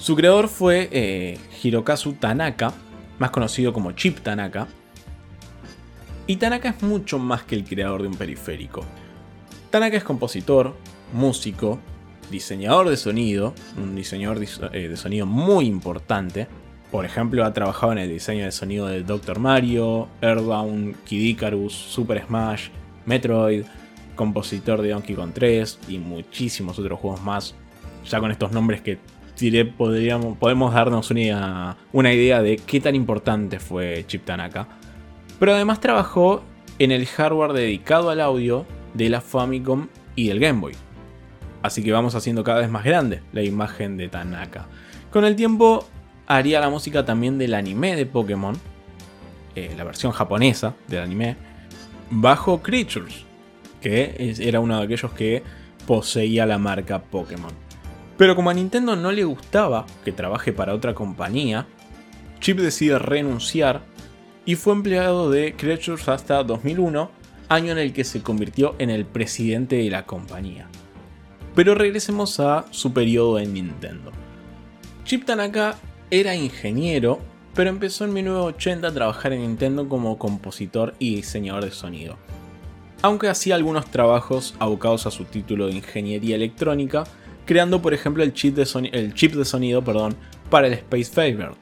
Su 0.00 0.16
creador 0.16 0.48
fue 0.48 0.88
eh, 0.92 1.38
Hirokazu 1.62 2.14
Tanaka, 2.14 2.72
más 3.18 3.30
conocido 3.30 3.74
como 3.74 3.92
Chip 3.92 4.20
Tanaka. 4.20 4.66
Y 6.26 6.36
Tanaka 6.36 6.70
es 6.70 6.82
mucho 6.82 7.18
más 7.18 7.42
que 7.42 7.54
el 7.54 7.64
creador 7.64 8.00
de 8.00 8.08
un 8.08 8.14
periférico. 8.14 8.82
Tanaka 9.68 9.98
es 9.98 10.02
compositor, 10.02 10.74
músico, 11.12 11.80
diseñador 12.30 12.88
de 12.88 12.96
sonido, 12.96 13.52
un 13.76 13.94
diseñador 13.94 14.42
eh, 14.72 14.88
de 14.88 14.96
sonido 14.96 15.26
muy 15.26 15.66
importante. 15.66 16.46
Por 16.90 17.04
ejemplo, 17.04 17.44
ha 17.44 17.52
trabajado 17.52 17.92
en 17.92 17.98
el 17.98 18.08
diseño 18.08 18.46
de 18.46 18.52
sonido 18.52 18.86
de 18.86 19.02
Dr. 19.02 19.38
Mario, 19.38 20.08
Earthbound, 20.22 20.96
Kid 21.04 21.20
Icarus, 21.20 21.74
Super 21.74 22.24
Smash, 22.26 22.68
Metroid, 23.04 23.64
compositor 24.16 24.80
de 24.80 24.88
Donkey 24.88 25.14
Kong 25.14 25.32
3 25.34 25.78
y 25.88 25.98
muchísimos 25.98 26.78
otros 26.78 26.98
juegos 26.98 27.20
más. 27.20 27.54
Ya 28.08 28.18
con 28.18 28.30
estos 28.30 28.50
nombres 28.50 28.80
que 28.80 28.98
podríamos, 29.76 30.36
podemos 30.38 30.74
darnos 30.74 31.10
una, 31.10 31.76
una 31.92 32.12
idea 32.12 32.42
de 32.42 32.56
qué 32.56 32.80
tan 32.80 32.94
importante 32.94 33.58
fue 33.58 34.04
Chip 34.06 34.24
Tanaka. 34.24 34.68
Pero 35.38 35.54
además 35.54 35.80
trabajó 35.80 36.42
en 36.78 36.92
el 36.92 37.06
hardware 37.06 37.52
dedicado 37.52 38.10
al 38.10 38.20
audio 38.20 38.66
de 38.94 39.08
la 39.08 39.20
Famicom 39.20 39.88
y 40.14 40.28
del 40.28 40.40
Game 40.40 40.60
Boy. 40.60 40.74
Así 41.62 41.82
que 41.82 41.92
vamos 41.92 42.14
haciendo 42.14 42.42
cada 42.44 42.60
vez 42.60 42.70
más 42.70 42.84
grande 42.84 43.22
la 43.32 43.42
imagen 43.42 43.96
de 43.96 44.08
Tanaka. 44.08 44.66
Con 45.10 45.24
el 45.24 45.36
tiempo 45.36 45.86
haría 46.26 46.60
la 46.60 46.70
música 46.70 47.04
también 47.04 47.38
del 47.38 47.54
anime 47.54 47.96
de 47.96 48.06
Pokémon, 48.06 48.56
eh, 49.54 49.74
la 49.76 49.84
versión 49.84 50.12
japonesa 50.12 50.74
del 50.88 51.00
anime, 51.00 51.36
bajo 52.10 52.62
Creatures, 52.62 53.24
que 53.80 54.34
era 54.38 54.60
uno 54.60 54.78
de 54.78 54.84
aquellos 54.84 55.12
que 55.12 55.42
poseía 55.86 56.46
la 56.46 56.58
marca 56.58 57.02
Pokémon. 57.02 57.69
Pero 58.20 58.36
como 58.36 58.50
a 58.50 58.54
Nintendo 58.54 58.96
no 58.96 59.12
le 59.12 59.24
gustaba 59.24 59.86
que 60.04 60.12
trabaje 60.12 60.52
para 60.52 60.74
otra 60.74 60.92
compañía, 60.92 61.66
Chip 62.38 62.58
decide 62.58 62.98
renunciar 62.98 63.80
y 64.44 64.56
fue 64.56 64.74
empleado 64.74 65.30
de 65.30 65.56
Creatures 65.56 66.06
hasta 66.06 66.44
2001 66.44 67.10
año 67.48 67.72
en 67.72 67.78
el 67.78 67.94
que 67.94 68.04
se 68.04 68.22
convirtió 68.22 68.74
en 68.78 68.90
el 68.90 69.06
presidente 69.06 69.76
de 69.76 69.88
la 69.88 70.04
compañía. 70.04 70.68
Pero 71.54 71.74
regresemos 71.74 72.40
a 72.40 72.66
su 72.72 72.92
periodo 72.92 73.38
en 73.38 73.54
Nintendo. 73.54 74.12
Chip 75.04 75.24
Tanaka 75.24 75.78
era 76.10 76.34
ingeniero, 76.34 77.20
pero 77.54 77.70
empezó 77.70 78.04
en 78.04 78.12
1980 78.12 78.86
a 78.86 78.92
trabajar 78.92 79.32
en 79.32 79.40
Nintendo 79.40 79.88
como 79.88 80.18
compositor 80.18 80.94
y 80.98 81.14
diseñador 81.14 81.64
de 81.64 81.70
sonido. 81.70 82.18
Aunque 83.00 83.30
hacía 83.30 83.54
algunos 83.54 83.86
trabajos 83.86 84.54
abocados 84.58 85.06
a 85.06 85.10
su 85.10 85.24
título 85.24 85.68
de 85.68 85.76
ingeniería 85.76 86.36
electrónica, 86.36 87.04
creando 87.46 87.82
por 87.82 87.94
ejemplo 87.94 88.22
el 88.22 88.32
chip 88.32 88.54
de, 88.56 88.90
el 88.92 89.14
chip 89.14 89.34
de 89.34 89.44
sonido 89.44 89.82
perdón, 89.82 90.16
para 90.50 90.66
el 90.66 90.72
Space 90.74 91.12
Faber, 91.12 91.52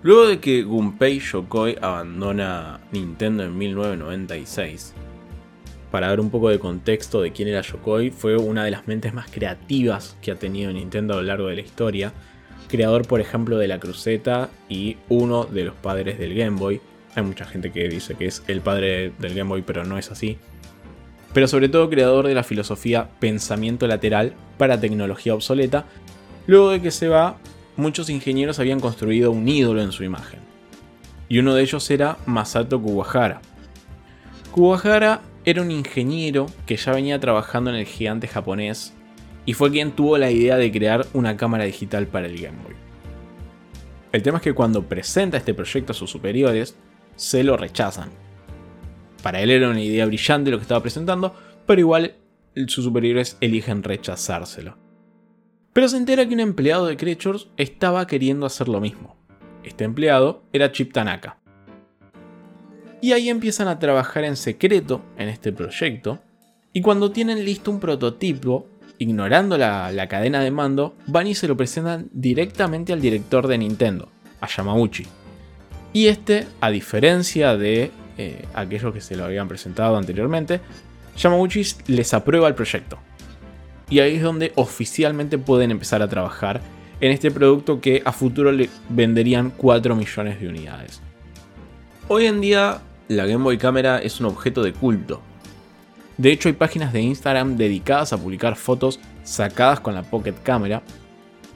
Luego 0.00 0.28
de 0.28 0.38
que 0.38 0.62
Gunpei 0.62 1.18
Yokoi 1.18 1.76
abandona 1.80 2.78
Nintendo 2.92 3.42
en 3.42 3.58
1996, 3.58 4.94
para 5.90 6.06
dar 6.06 6.20
un 6.20 6.30
poco 6.30 6.50
de 6.50 6.60
contexto 6.60 7.20
de 7.20 7.32
quién 7.32 7.48
era 7.48 7.62
Yokoi, 7.62 8.10
fue 8.12 8.36
una 8.36 8.64
de 8.64 8.70
las 8.70 8.86
mentes 8.86 9.12
más 9.12 9.28
creativas 9.28 10.16
que 10.22 10.30
ha 10.30 10.36
tenido 10.36 10.72
Nintendo 10.72 11.14
a 11.14 11.16
lo 11.16 11.24
largo 11.24 11.48
de 11.48 11.56
la 11.56 11.62
historia, 11.62 12.12
creador 12.68 13.08
por 13.08 13.20
ejemplo 13.20 13.58
de 13.58 13.66
la 13.66 13.80
cruceta 13.80 14.50
y 14.68 14.98
uno 15.08 15.46
de 15.46 15.64
los 15.64 15.74
padres 15.74 16.16
del 16.20 16.34
Game 16.36 16.58
Boy. 16.58 16.80
Hay 17.16 17.24
mucha 17.24 17.44
gente 17.44 17.72
que 17.72 17.88
dice 17.88 18.14
que 18.14 18.26
es 18.26 18.44
el 18.46 18.60
padre 18.60 19.12
del 19.18 19.34
Game 19.34 19.48
Boy, 19.48 19.62
pero 19.62 19.84
no 19.84 19.98
es 19.98 20.12
así. 20.12 20.38
Pero 21.32 21.46
sobre 21.48 21.68
todo 21.68 21.90
creador 21.90 22.26
de 22.26 22.34
la 22.34 22.44
filosofía 22.44 23.10
pensamiento 23.20 23.86
lateral 23.86 24.34
para 24.56 24.80
tecnología 24.80 25.34
obsoleta, 25.34 25.84
luego 26.46 26.70
de 26.70 26.80
que 26.80 26.90
se 26.90 27.08
va 27.08 27.36
muchos 27.76 28.10
ingenieros 28.10 28.58
habían 28.58 28.80
construido 28.80 29.30
un 29.30 29.48
ídolo 29.48 29.82
en 29.82 29.92
su 29.92 30.04
imagen. 30.04 30.40
Y 31.28 31.38
uno 31.38 31.54
de 31.54 31.62
ellos 31.62 31.90
era 31.90 32.18
Masato 32.26 32.80
Kuwahara. 32.80 33.40
Kuwahara 34.50 35.20
era 35.44 35.62
un 35.62 35.70
ingeniero 35.70 36.46
que 36.66 36.76
ya 36.76 36.92
venía 36.92 37.20
trabajando 37.20 37.70
en 37.70 37.76
el 37.76 37.86
gigante 37.86 38.26
japonés 38.26 38.94
y 39.46 39.54
fue 39.54 39.70
quien 39.70 39.92
tuvo 39.92 40.18
la 40.18 40.30
idea 40.30 40.56
de 40.56 40.72
crear 40.72 41.06
una 41.12 41.36
cámara 41.36 41.64
digital 41.64 42.06
para 42.06 42.26
el 42.26 42.38
Game 42.38 42.58
Boy. 42.64 42.74
El 44.12 44.22
tema 44.22 44.38
es 44.38 44.42
que 44.42 44.54
cuando 44.54 44.82
presenta 44.82 45.36
este 45.36 45.54
proyecto 45.54 45.92
a 45.92 45.94
sus 45.94 46.10
superiores, 46.10 46.76
se 47.16 47.44
lo 47.44 47.56
rechazan. 47.56 48.10
Para 49.22 49.40
él 49.40 49.50
era 49.50 49.68
una 49.68 49.82
idea 49.82 50.06
brillante 50.06 50.50
lo 50.50 50.58
que 50.58 50.62
estaba 50.62 50.82
presentando, 50.82 51.34
pero 51.66 51.80
igual 51.80 52.14
sus 52.66 52.84
superiores 52.84 53.36
eligen 53.40 53.82
rechazárselo. 53.82 54.76
Pero 55.72 55.88
se 55.88 55.96
entera 55.96 56.26
que 56.26 56.34
un 56.34 56.40
empleado 56.40 56.86
de 56.86 56.96
Creatures 56.96 57.48
estaba 57.56 58.06
queriendo 58.06 58.46
hacer 58.46 58.68
lo 58.68 58.80
mismo. 58.80 59.16
Este 59.62 59.84
empleado 59.84 60.42
era 60.52 60.72
Chip 60.72 60.92
Tanaka. 60.92 61.38
Y 63.00 63.12
ahí 63.12 63.28
empiezan 63.28 63.68
a 63.68 63.78
trabajar 63.78 64.24
en 64.24 64.36
secreto 64.36 65.02
en 65.16 65.28
este 65.28 65.52
proyecto. 65.52 66.20
Y 66.72 66.80
cuando 66.80 67.12
tienen 67.12 67.44
listo 67.44 67.70
un 67.70 67.78
prototipo, 67.78 68.66
ignorando 68.98 69.56
la, 69.56 70.06
cadena 70.08 70.40
de 70.42 70.50
mando, 70.50 70.96
van 71.06 71.28
y 71.28 71.34
se 71.34 71.46
lo 71.46 71.56
presentan 71.56 72.08
directamente 72.12 72.92
al 72.92 73.00
director 73.00 73.46
de 73.46 73.58
Nintendo, 73.58 74.08
a 74.40 74.48
Yamauchi. 74.48 75.06
Y 75.92 76.06
este, 76.08 76.46
a 76.60 76.70
diferencia 76.70 77.56
de 77.56 77.90
eh, 78.18 78.44
aquellos 78.54 78.92
que 78.92 79.00
se 79.00 79.16
lo 79.16 79.24
habían 79.24 79.48
presentado 79.48 79.96
anteriormente, 79.96 80.60
Yamauchi 81.16 81.62
les 81.86 82.12
aprueba 82.12 82.48
el 82.48 82.54
proyecto 82.54 82.98
y 83.90 84.00
ahí 84.00 84.16
es 84.16 84.22
donde 84.22 84.52
oficialmente 84.54 85.38
pueden 85.38 85.70
empezar 85.70 86.02
a 86.02 86.08
trabajar 86.08 86.60
en 87.00 87.12
este 87.12 87.30
producto 87.30 87.80
que 87.80 88.02
a 88.04 88.12
futuro 88.12 88.52
le 88.52 88.68
venderían 88.88 89.50
4 89.56 89.94
millones 89.94 90.40
de 90.40 90.48
unidades. 90.48 91.00
Hoy 92.08 92.26
en 92.26 92.40
día 92.40 92.80
la 93.08 93.26
Game 93.26 93.44
Boy 93.44 93.56
Camera 93.56 93.98
es 93.98 94.20
un 94.20 94.26
objeto 94.26 94.62
de 94.62 94.72
culto. 94.72 95.22
De 96.16 96.32
hecho 96.32 96.48
hay 96.48 96.54
páginas 96.54 96.92
de 96.92 97.00
Instagram 97.00 97.56
dedicadas 97.56 98.12
a 98.12 98.18
publicar 98.18 98.56
fotos 98.56 98.98
sacadas 99.22 99.80
con 99.80 99.94
la 99.94 100.02
Pocket 100.02 100.34
Camera, 100.42 100.82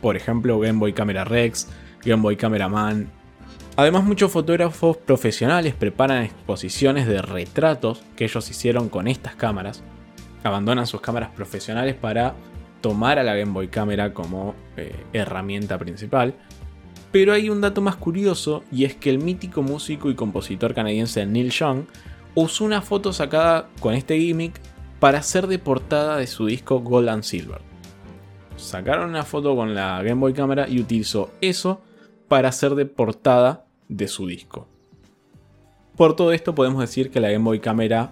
por 0.00 0.16
ejemplo 0.16 0.58
Game 0.60 0.78
Boy 0.78 0.92
Camera 0.92 1.24
Rex, 1.24 1.68
Game 2.04 2.22
Boy 2.22 2.36
Camera 2.36 2.68
Man. 2.68 3.10
Además 3.76 4.04
muchos 4.04 4.30
fotógrafos 4.30 4.96
profesionales 4.98 5.74
preparan 5.74 6.24
exposiciones 6.24 7.06
de 7.06 7.22
retratos 7.22 8.02
que 8.16 8.24
ellos 8.24 8.50
hicieron 8.50 8.88
con 8.88 9.08
estas 9.08 9.34
cámaras 9.34 9.82
abandonan 10.48 10.86
sus 10.86 11.00
cámaras 11.00 11.30
profesionales 11.30 11.94
para 11.94 12.34
tomar 12.80 13.18
a 13.18 13.22
la 13.22 13.34
Game 13.34 13.52
Boy 13.52 13.68
Camera 13.68 14.12
como 14.12 14.54
eh, 14.76 15.04
herramienta 15.12 15.78
principal. 15.78 16.34
Pero 17.10 17.32
hay 17.32 17.50
un 17.50 17.60
dato 17.60 17.80
más 17.80 17.96
curioso 17.96 18.64
y 18.72 18.84
es 18.84 18.94
que 18.94 19.10
el 19.10 19.18
mítico 19.18 19.62
músico 19.62 20.10
y 20.10 20.14
compositor 20.14 20.74
canadiense 20.74 21.24
Neil 21.26 21.50
Young 21.50 21.84
usó 22.34 22.64
una 22.64 22.80
foto 22.80 23.12
sacada 23.12 23.68
con 23.80 23.94
este 23.94 24.18
gimmick 24.18 24.54
para 24.98 25.22
ser 25.22 25.46
de 25.46 25.58
portada 25.58 26.16
de 26.16 26.26
su 26.26 26.46
disco 26.46 26.80
Gold 26.80 27.08
and 27.08 27.22
Silver. 27.22 27.60
Sacaron 28.56 29.10
una 29.10 29.24
foto 29.24 29.54
con 29.54 29.74
la 29.74 30.02
Game 30.02 30.20
Boy 30.20 30.32
Camera 30.32 30.68
y 30.68 30.80
utilizó 30.80 31.30
eso 31.40 31.82
para 32.32 32.48
hacer 32.48 32.76
de 32.76 32.86
portada 32.86 33.66
de 33.88 34.08
su 34.08 34.26
disco. 34.26 34.66
Por 35.98 36.16
todo 36.16 36.32
esto 36.32 36.54
podemos 36.54 36.80
decir 36.80 37.10
que 37.10 37.20
la 37.20 37.30
Game 37.30 37.44
Boy 37.44 37.60
Camera 37.60 38.10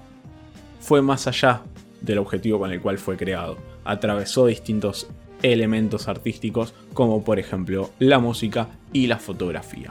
fue 0.78 1.00
más 1.00 1.26
allá 1.26 1.62
del 2.02 2.18
objetivo 2.18 2.58
con 2.58 2.70
el 2.70 2.82
cual 2.82 2.98
fue 2.98 3.16
creado. 3.16 3.56
Atravesó 3.82 4.44
distintos 4.44 5.08
elementos 5.40 6.06
artísticos 6.06 6.74
como 6.92 7.24
por 7.24 7.38
ejemplo 7.38 7.88
la 7.98 8.18
música 8.18 8.68
y 8.92 9.06
la 9.06 9.16
fotografía. 9.16 9.90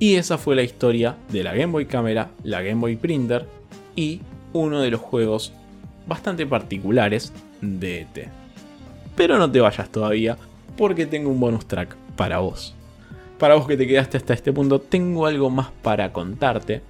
Y 0.00 0.16
esa 0.16 0.36
fue 0.36 0.56
la 0.56 0.64
historia 0.64 1.16
de 1.30 1.44
la 1.44 1.54
Game 1.54 1.70
Boy 1.70 1.86
Camera, 1.86 2.32
la 2.42 2.62
Game 2.62 2.80
Boy 2.80 2.96
Printer 2.96 3.46
y 3.94 4.22
uno 4.54 4.80
de 4.80 4.90
los 4.90 5.00
juegos 5.00 5.52
bastante 6.08 6.46
particulares 6.46 7.32
de 7.60 8.00
ET. 8.00 8.28
Pero 9.14 9.38
no 9.38 9.48
te 9.48 9.60
vayas 9.60 9.88
todavía 9.88 10.36
porque 10.76 11.06
tengo 11.06 11.30
un 11.30 11.38
bonus 11.38 11.66
track 11.66 12.01
para 12.22 12.38
vos. 12.38 12.72
Para 13.36 13.56
vos 13.56 13.66
que 13.66 13.76
te 13.76 13.84
quedaste 13.84 14.16
hasta 14.16 14.32
este 14.32 14.52
punto, 14.52 14.80
tengo 14.80 15.26
algo 15.26 15.50
más 15.50 15.72
para 15.82 16.12
contarte. 16.12 16.80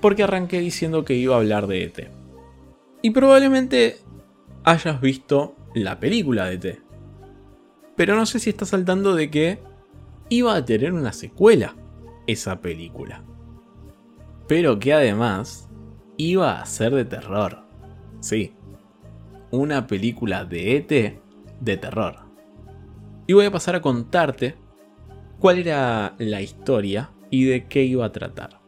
Porque 0.00 0.22
arranqué 0.22 0.58
diciendo 0.60 1.04
que 1.04 1.12
iba 1.12 1.34
a 1.34 1.38
hablar 1.38 1.66
de 1.66 1.84
ET. 1.84 2.10
Y 3.02 3.10
probablemente 3.10 3.98
hayas 4.64 5.02
visto 5.02 5.54
la 5.74 6.00
película 6.00 6.46
de 6.46 6.54
ET. 6.54 6.78
Pero 7.94 8.16
no 8.16 8.24
sé 8.24 8.38
si 8.38 8.48
estás 8.48 8.70
saltando 8.70 9.14
de 9.14 9.30
que 9.30 9.58
iba 10.30 10.56
a 10.56 10.64
tener 10.64 10.94
una 10.94 11.12
secuela 11.12 11.76
esa 12.26 12.62
película. 12.62 13.22
Pero 14.46 14.78
que 14.78 14.94
además 14.94 15.68
iba 16.16 16.58
a 16.58 16.64
ser 16.64 16.94
de 16.94 17.04
terror. 17.04 17.64
Sí, 18.20 18.54
una 19.50 19.86
película 19.86 20.46
de 20.46 20.76
ET 20.78 21.20
de 21.60 21.76
terror. 21.76 22.27
Y 23.28 23.34
voy 23.34 23.44
a 23.44 23.52
pasar 23.52 23.76
a 23.76 23.82
contarte 23.82 24.56
cuál 25.38 25.58
era 25.58 26.14
la 26.18 26.40
historia 26.40 27.10
y 27.30 27.44
de 27.44 27.66
qué 27.66 27.84
iba 27.84 28.06
a 28.06 28.10
tratar. 28.10 28.58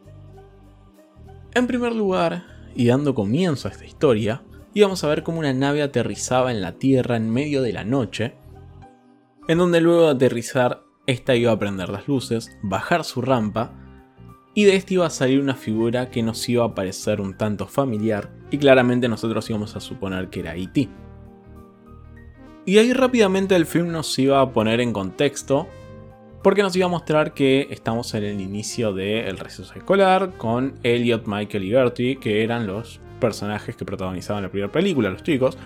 En 1.55 1.65
primer 1.65 1.95
lugar, 1.95 2.43
y 2.75 2.85
dando 2.85 3.15
comienzo 3.15 3.67
a 3.67 3.71
esta 3.71 3.85
historia, 3.85 4.43
íbamos 4.75 5.03
a 5.03 5.07
ver 5.07 5.23
cómo 5.23 5.39
una 5.39 5.51
nave 5.51 5.81
aterrizaba 5.81 6.51
en 6.51 6.61
la 6.61 6.73
Tierra 6.73 7.17
en 7.17 7.31
medio 7.31 7.63
de 7.63 7.73
la 7.73 7.83
noche, 7.83 8.35
en 9.47 9.57
donde 9.57 9.81
luego 9.81 10.05
de 10.05 10.11
aterrizar, 10.11 10.83
esta 11.07 11.35
iba 11.35 11.51
a 11.51 11.57
prender 11.57 11.89
las 11.89 12.07
luces, 12.07 12.55
bajar 12.61 13.03
su 13.03 13.23
rampa, 13.23 13.73
y 14.53 14.65
de 14.65 14.75
este 14.75 14.93
iba 14.93 15.07
a 15.07 15.09
salir 15.09 15.41
una 15.41 15.55
figura 15.55 16.11
que 16.11 16.21
nos 16.21 16.47
iba 16.47 16.63
a 16.63 16.75
parecer 16.75 17.19
un 17.19 17.35
tanto 17.35 17.65
familiar, 17.65 18.31
y 18.51 18.59
claramente 18.59 19.09
nosotros 19.09 19.49
íbamos 19.49 19.75
a 19.75 19.79
suponer 19.79 20.29
que 20.29 20.41
era 20.41 20.55
E.T. 20.55 20.87
Y 22.65 22.77
ahí 22.77 22.93
rápidamente 22.93 23.55
el 23.55 23.65
film 23.65 23.91
nos 23.91 24.17
iba 24.19 24.39
a 24.39 24.51
poner 24.51 24.81
en 24.81 24.93
contexto 24.93 25.67
porque 26.43 26.61
nos 26.61 26.75
iba 26.75 26.85
a 26.85 26.89
mostrar 26.89 27.33
que 27.33 27.67
estamos 27.71 28.13
en 28.13 28.23
el 28.23 28.41
inicio 28.41 28.93
del 28.93 29.37
receso 29.37 29.73
escolar 29.75 30.33
con 30.37 30.75
Elliot, 30.83 31.23
Michael 31.25 31.63
y 31.63 31.69
Gertie, 31.69 32.19
que 32.19 32.43
eran 32.43 32.67
los 32.67 32.99
personajes 33.19 33.75
que 33.75 33.85
protagonizaban 33.85 34.43
la 34.43 34.49
primera 34.49 34.71
película, 34.71 35.09
los 35.09 35.23
chicos. 35.23 35.57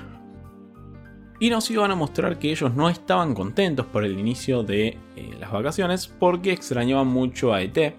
Y 1.39 1.49
nos 1.49 1.69
iban 1.69 1.91
a 1.91 1.95
mostrar 1.95 2.39
que 2.39 2.51
ellos 2.51 2.73
no 2.73 2.89
estaban 2.89 3.33
contentos 3.33 3.85
por 3.85 4.05
el 4.05 4.17
inicio 4.17 4.63
de 4.63 4.97
eh, 5.15 5.35
las 5.39 5.51
vacaciones 5.51 6.07
porque 6.07 6.53
extrañaban 6.53 7.07
mucho 7.07 7.53
a 7.53 7.61
ET. 7.61 7.93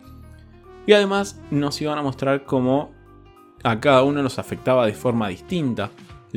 Y 0.87 0.93
además 0.93 1.41
nos 1.51 1.81
iban 1.83 1.99
a 1.99 2.03
mostrar 2.03 2.45
cómo 2.45 2.93
a 3.63 3.79
cada 3.79 4.05
uno 4.05 4.23
los 4.23 4.39
afectaba 4.39 4.87
de 4.87 4.95
forma 4.95 5.29
distinta 5.29 5.91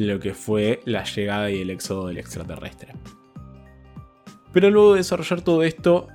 lo 0.06 0.20
que 0.20 0.34
fue 0.34 0.82
la 0.86 1.04
llegada 1.04 1.52
y 1.52 1.62
el 1.62 1.70
éxodo 1.70 2.08
del 2.08 2.20
extraterrestre. 2.20 2.94
Pero 4.54 4.70
luego 4.70 4.94
de 4.94 5.00
desarrollar 5.00 5.42
todo 5.42 5.64
esto, 5.64 6.08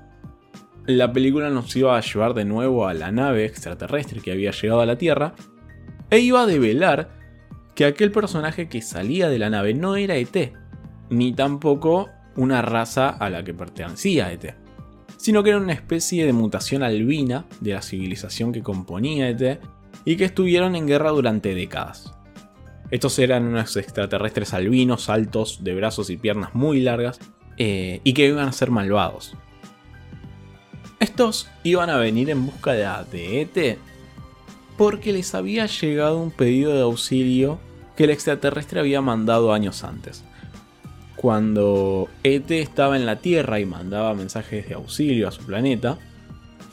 la 0.87 1.13
película 1.13 1.51
nos 1.51 1.75
iba 1.77 1.97
a 1.97 2.01
llevar 2.01 2.33
de 2.33 2.47
nuevo 2.47 2.89
a 2.89 2.95
la 2.95 3.13
nave 3.13 3.45
extraterrestre 3.45 4.21
que 4.21 4.33
había 4.33 4.53
llegado 4.53 4.81
a 4.81 4.87
la 4.87 4.97
Tierra 4.97 5.35
e 6.09 6.19
iba 6.21 6.43
a 6.43 6.47
develar 6.47 7.11
que 7.75 7.85
aquel 7.85 8.11
personaje 8.11 8.69
que 8.69 8.81
salía 8.81 9.29
de 9.29 9.39
la 9.39 9.51
nave 9.51 9.75
no 9.75 9.97
era 9.97 10.17
ET, 10.17 10.53
ni 11.11 11.35
tampoco 11.35 12.09
una 12.37 12.63
raza 12.63 13.11
a 13.11 13.29
la 13.29 13.45
que 13.45 13.53
pertenecía 13.53 14.33
ET, 14.33 14.55
sino 15.19 15.43
que 15.43 15.51
era 15.51 15.59
una 15.59 15.75
especie 15.75 16.25
de 16.25 16.33
mutación 16.33 16.83
albina 16.83 17.45
de 17.61 17.75
la 17.75 17.83
civilización 17.83 18.51
que 18.51 18.63
componía 18.63 19.29
ET 19.29 19.61
y 20.07 20.17
que 20.17 20.25
estuvieron 20.25 20.75
en 20.75 20.87
guerra 20.87 21.11
durante 21.11 21.55
décadas. 21.55 22.15
Estos 22.91 23.19
eran 23.19 23.45
unos 23.45 23.77
extraterrestres 23.77 24.55
albinos, 24.55 25.09
altos, 25.09 25.65
de 25.65 25.75
brazos 25.75 26.11
y 26.11 26.17
piernas 26.17 26.55
muy 26.55 26.81
largas, 26.81 27.19
eh, 27.57 28.01
y 28.05 28.15
que 28.15 28.27
iban 28.27 28.49
a 28.49 28.53
ser 28.53 28.71
malvados. 28.71 29.35
Estos 31.01 31.49
iban 31.63 31.91
a 31.91 31.99
venir 31.99 32.31
en 32.31 32.47
busca 32.47 32.73
de 32.73 33.43
ET 33.43 33.79
porque 34.77 35.13
les 35.13 35.35
había 35.35 35.67
llegado 35.67 36.19
un 36.19 36.31
pedido 36.31 36.73
de 36.73 36.83
auxilio 36.83 37.59
que 37.97 38.05
el 38.05 38.11
extraterrestre 38.11 38.81
había 38.81 39.01
mandado 39.01 39.53
años 39.53 39.85
antes. 39.85 40.25
Cuando 41.17 42.09
ET 42.23 42.51
estaba 42.51 42.97
en 42.97 43.07
la 43.07 43.17
Tierra 43.17 43.61
y 43.61 43.67
mandaba 43.67 44.15
mensajes 44.15 44.69
de 44.69 44.75
auxilio 44.75 45.29
a 45.29 45.33
su 45.33 45.45
planeta, 45.45 45.99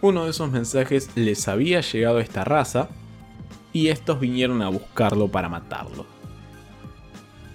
uno 0.02 0.26
de 0.26 0.32
esos 0.32 0.52
mensajes 0.52 1.10
les 1.16 1.48
había 1.48 1.82
llegado 1.82 2.18
a 2.18 2.22
esta 2.22 2.44
raza 2.44 2.90
y 3.74 3.88
estos 3.88 4.20
vinieron 4.20 4.62
a 4.62 4.70
buscarlo 4.70 5.28
para 5.28 5.50
matarlo. 5.50 6.06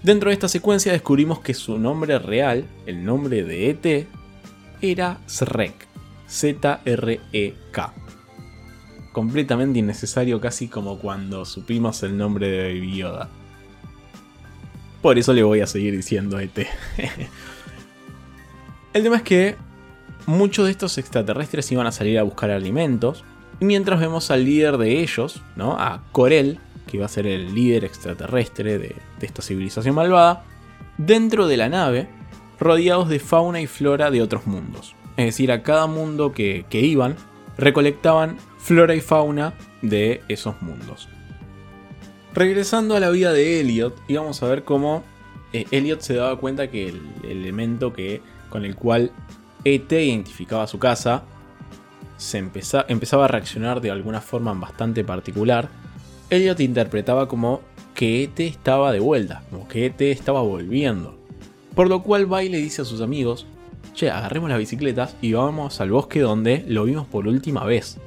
Dentro 0.02 0.30
de 0.30 0.34
esta 0.34 0.48
secuencia 0.48 0.92
descubrimos 0.92 1.40
que 1.40 1.52
su 1.52 1.78
nombre 1.78 2.18
real, 2.18 2.66
el 2.86 3.04
nombre 3.04 3.42
de 3.42 3.70
ET, 3.70 4.06
era 4.80 5.18
Shrek. 5.26 5.86
Z-R-E-K. 6.28 7.94
Completamente 9.12 9.78
innecesario, 9.78 10.40
casi 10.40 10.68
como 10.68 10.98
cuando 10.98 11.44
supimos 11.44 12.02
el 12.02 12.16
nombre 12.16 12.48
de 12.48 12.74
Baby. 12.74 13.04
Por 15.00 15.18
eso 15.18 15.32
le 15.32 15.42
voy 15.42 15.60
a 15.60 15.66
seguir 15.66 15.96
diciendo 15.96 16.38
ET. 16.38 16.58
el 18.92 19.02
tema 19.02 19.16
es 19.16 19.22
que 19.22 19.56
muchos 20.26 20.66
de 20.66 20.72
estos 20.72 20.98
extraterrestres 20.98 21.70
iban 21.72 21.86
a 21.86 21.92
salir 21.92 22.18
a 22.18 22.24
buscar 22.24 22.50
alimentos. 22.50 23.24
Y 23.60 23.64
mientras 23.64 24.00
vemos 24.00 24.30
al 24.30 24.44
líder 24.44 24.76
de 24.76 25.00
ellos, 25.00 25.42
¿no? 25.56 25.72
A 25.78 26.02
Corel, 26.12 26.58
que 26.86 26.98
iba 26.98 27.06
a 27.06 27.10
ser 27.10 27.26
el 27.26 27.54
líder 27.54 27.84
extraterrestre 27.84 28.78
de, 28.78 28.96
esta 29.20 29.42
civilización 29.42 29.94
malvada, 29.94 30.44
dentro 30.98 31.46
de 31.46 31.56
la 31.56 31.68
nave, 31.68 32.08
rodeados 32.60 33.08
de 33.08 33.18
fauna 33.18 33.60
y 33.60 33.66
flora 33.66 34.10
de 34.10 34.22
otros 34.22 34.46
mundos. 34.46 34.94
Es 35.16 35.26
decir, 35.26 35.50
a 35.50 35.62
cada 35.62 35.86
mundo 35.86 36.32
que, 36.32 36.66
iban, 36.70 37.16
recolectaban 37.56 38.36
flora 38.58 38.94
y 38.94 39.00
fauna 39.00 39.54
de 39.82 40.22
esos 40.28 40.60
mundos. 40.60 41.08
Regresando 42.34 42.96
a 42.96 43.00
la 43.00 43.08
vida 43.08 43.32
de 43.32 43.60
Elliot, 43.60 43.98
íbamos 44.08 44.42
a 44.42 44.48
ver 44.48 44.64
cómo 44.64 45.02
eh, 45.54 45.64
Elliot 45.70 46.02
se 46.02 46.14
daba 46.14 46.36
cuenta 46.36 46.70
que 46.70 46.88
el, 46.88 47.00
elemento 47.24 47.94
que, 47.94 48.20
con 48.50 48.66
el 48.66 48.76
cual 48.76 49.10
ET 49.64 49.90
identificaba 49.90 50.66
su 50.66 50.78
casa 50.78 51.24
se 52.16 52.38
empezaba 52.38 53.24
a 53.24 53.28
reaccionar 53.28 53.80
de 53.80 53.90
alguna 53.90 54.20
forma 54.20 54.52
bastante 54.54 55.04
particular. 55.04 55.68
Elliot 56.30 56.60
interpretaba 56.60 57.28
como 57.28 57.60
que 57.94 58.24
ET 58.24 58.40
estaba 58.40 58.92
de 58.92 59.00
vuelta, 59.00 59.42
como 59.50 59.66
que 59.68 59.86
ET 59.86 60.00
estaba 60.02 60.42
volviendo. 60.42 61.16
Por 61.74 61.88
lo 61.88 62.02
cual 62.02 62.26
y 62.44 62.48
le 62.48 62.58
dice 62.58 62.82
a 62.82 62.84
sus 62.84 63.00
amigos 63.00 63.46
che, 63.94 64.10
agarremos 64.10 64.50
las 64.50 64.58
bicicletas 64.58 65.16
y 65.20 65.32
vamos 65.32 65.80
al 65.80 65.90
bosque 65.90 66.20
donde 66.20 66.64
lo 66.68 66.84
vimos 66.84 67.06
por 67.06 67.26
última 67.26 67.64
vez. 67.64 67.98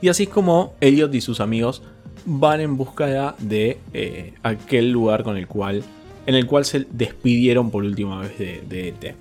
Y 0.00 0.08
así 0.08 0.24
es 0.24 0.28
como 0.28 0.74
Elliot 0.80 1.14
y 1.14 1.20
sus 1.20 1.40
amigos 1.40 1.82
van 2.24 2.60
en 2.60 2.76
busca 2.76 3.34
de 3.38 3.78
eh, 3.92 4.34
aquel 4.42 4.90
lugar 4.90 5.24
con 5.24 5.36
el 5.36 5.46
cual, 5.46 5.82
en 6.26 6.34
el 6.34 6.46
cual 6.46 6.64
se 6.64 6.86
despidieron 6.90 7.70
por 7.70 7.84
última 7.84 8.20
vez 8.20 8.38
de, 8.38 8.62
de 8.68 8.88
ET. 8.88 9.16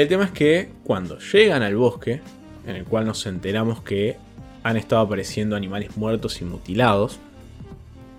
El 0.00 0.08
tema 0.08 0.24
es 0.24 0.30
que 0.30 0.70
cuando 0.82 1.18
llegan 1.18 1.62
al 1.62 1.76
bosque, 1.76 2.22
en 2.66 2.74
el 2.74 2.84
cual 2.84 3.04
nos 3.04 3.26
enteramos 3.26 3.82
que 3.82 4.16
han 4.62 4.78
estado 4.78 5.02
apareciendo 5.02 5.56
animales 5.56 5.94
muertos 5.98 6.40
y 6.40 6.46
mutilados, 6.46 7.18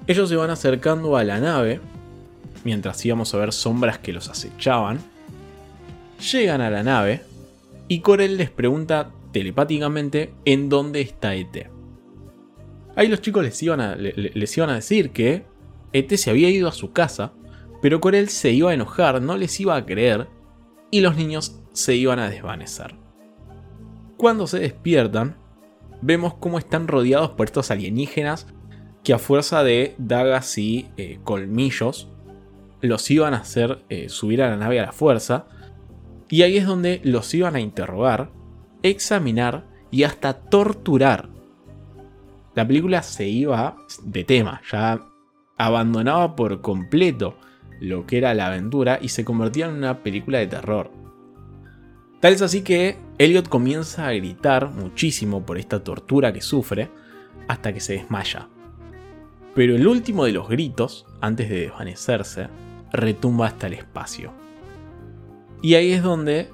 ellos 0.06 0.30
se 0.30 0.36
van 0.36 0.52
acercando 0.52 1.18
a 1.18 1.24
la 1.24 1.40
nave, 1.40 1.80
mientras 2.64 3.04
íbamos 3.04 3.34
a 3.34 3.40
ver 3.40 3.52
sombras 3.52 3.98
que 3.98 4.14
los 4.14 4.30
acechaban, 4.30 5.00
Llegan 6.32 6.62
a 6.62 6.70
la 6.70 6.84
nave 6.84 7.22
y 7.88 8.02
Corel 8.02 8.38
les 8.38 8.52
pregunta 8.52 9.10
telepáticamente 9.32 10.32
en 10.46 10.70
dónde 10.70 11.02
está 11.02 11.34
ET. 11.34 11.68
Ahí 12.96 13.08
los 13.08 13.22
chicos 13.22 13.44
les 13.44 13.64
iban 13.64 13.82
a, 13.82 13.94
a 13.94 14.76
decir 14.76 15.10
que 15.10 15.46
ET 15.94 16.16
se 16.16 16.30
había 16.30 16.52
ido 16.52 16.68
a 16.68 16.74
su 16.74 16.92
casa, 16.92 17.34
pero 17.82 18.00
Corel 18.00 18.30
se 18.30 18.52
iba 18.52 18.70
a 18.70 18.76
enojar, 18.76 19.20
no 19.20 19.36
les 19.36 19.60
iba 19.60 19.76
a 19.76 19.84
creer 19.84 20.28
y 20.92 21.00
los 21.00 21.16
niños 21.16 21.61
se 21.74 21.96
iban 21.96 22.20
a 22.20 22.30
desvanecer. 22.30 22.96
Cuando 24.18 24.48
se 24.48 24.60
despiertan, 24.60 25.38
vemos 26.02 26.34
cómo 26.36 26.60
están 26.60 26.88
rodeados 26.88 27.32
por 27.32 27.46
estos 27.46 27.72
alienígenas 27.72 28.48
que 29.04 29.14
a 29.14 29.20
fuerza 29.20 29.64
de 29.64 29.96
dagas 29.98 30.58
y 30.58 30.90
eh, 30.98 31.20
colmillos 31.24 32.08
los 32.82 33.10
iban 33.12 33.34
a 33.34 33.38
hacer 33.38 33.84
eh, 33.90 34.10
subir 34.10 34.42
a 34.42 34.50
la 34.50 34.58
nave 34.58 34.80
a 34.80 34.88
la 34.88 34.92
fuerza 34.92 35.46
Y 36.30 36.44
ahí 36.44 36.58
es 36.58 36.66
donde 36.66 37.02
los 37.04 37.34
iban 37.34 37.56
a 37.56 37.60
interrogar, 37.60 38.32
examinar 38.84 39.66
y 39.92 40.04
hasta 40.04 40.34
torturar. 40.34 41.30
La 42.56 42.68
película 42.68 43.04
se 43.04 43.28
iba 43.28 43.78
de 44.04 44.24
tema, 44.24 44.62
ya 44.72 45.02
abandonaba 45.58 46.36
por 46.36 46.62
completo 46.62 47.38
lo 47.80 48.06
que 48.06 48.18
era 48.18 48.34
la 48.34 48.48
aventura 48.48 49.00
y 49.02 49.10
se 49.10 49.26
convertía 49.26 49.66
en 49.66 49.74
una 49.74 50.04
película 50.04 50.40
de 50.40 50.48
terror. 50.48 51.01
Tal 52.22 52.34
es 52.34 52.44
así 52.44 52.62
que 52.62 52.98
Elliot 53.18 53.50
comienza 53.50 54.08
a 54.08 54.14
gritar 54.14 54.70
muchísimo 54.70 55.44
por 55.44 55.58
esta 55.58 55.84
tortura 55.84 56.32
que 56.32 56.42
sufre 56.42 56.90
hasta 57.48 57.74
que 57.74 57.80
se 57.80 57.94
desmaya. 57.94 58.48
Pero 59.56 59.76
el 59.76 59.88
último 59.88 60.26
de 60.26 60.32
los 60.32 60.48
gritos, 60.48 61.08
antes 61.20 61.50
de 61.50 61.62
desvanecerse, 61.62 62.48
retumba 62.94 63.48
hasta 63.48 63.66
el 63.66 63.74
espacio. 63.74 64.32
Y 65.64 65.74
ahí 65.74 65.94
es 65.94 66.04
donde 66.04 66.50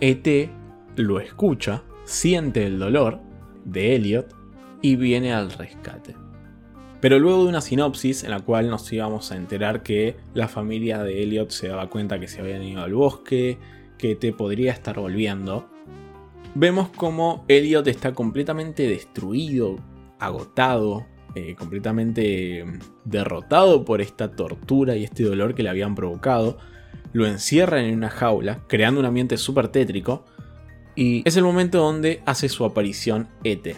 ET 0.00 0.50
lo 0.94 1.18
escucha, 1.18 1.82
siente 2.04 2.64
el 2.64 2.78
dolor 2.78 3.18
de 3.64 3.96
Elliot 3.96 4.34
y 4.82 4.94
viene 4.94 5.34
al 5.34 5.50
rescate. 5.50 6.14
Pero 7.00 7.18
luego 7.18 7.42
de 7.42 7.48
una 7.48 7.60
sinopsis 7.60 8.22
en 8.22 8.30
la 8.30 8.40
cual 8.40 8.70
nos 8.70 8.92
íbamos 8.92 9.32
a 9.32 9.36
enterar 9.36 9.82
que 9.82 10.16
la 10.34 10.46
familia 10.46 11.02
de 11.02 11.24
Elliot 11.24 11.50
se 11.50 11.68
daba 11.68 11.90
cuenta 11.90 12.20
que 12.20 12.28
se 12.28 12.40
habían 12.40 12.62
ido 12.62 12.82
al 12.82 12.94
bosque, 12.94 13.58
que 13.98 14.14
te 14.14 14.32
podría 14.32 14.72
estar 14.72 14.98
volviendo, 14.98 15.68
vemos 16.54 16.88
como 16.88 17.44
Elliot 17.48 17.86
está 17.88 18.14
completamente 18.14 18.88
destruido, 18.88 19.76
agotado, 20.18 21.06
eh, 21.34 21.54
completamente 21.54 22.64
derrotado 23.04 23.84
por 23.84 24.00
esta 24.00 24.32
tortura 24.32 24.96
y 24.96 25.04
este 25.04 25.24
dolor 25.24 25.54
que 25.54 25.62
le 25.62 25.68
habían 25.68 25.94
provocado. 25.94 26.58
Lo 27.12 27.26
encierran 27.26 27.84
en 27.84 27.96
una 27.96 28.10
jaula, 28.10 28.64
creando 28.66 29.00
un 29.00 29.06
ambiente 29.06 29.36
súper 29.36 29.68
tétrico. 29.68 30.24
Y 30.96 31.22
es 31.24 31.36
el 31.36 31.44
momento 31.44 31.78
donde 31.78 32.22
hace 32.26 32.48
su 32.48 32.64
aparición 32.64 33.28
Ete. 33.44 33.76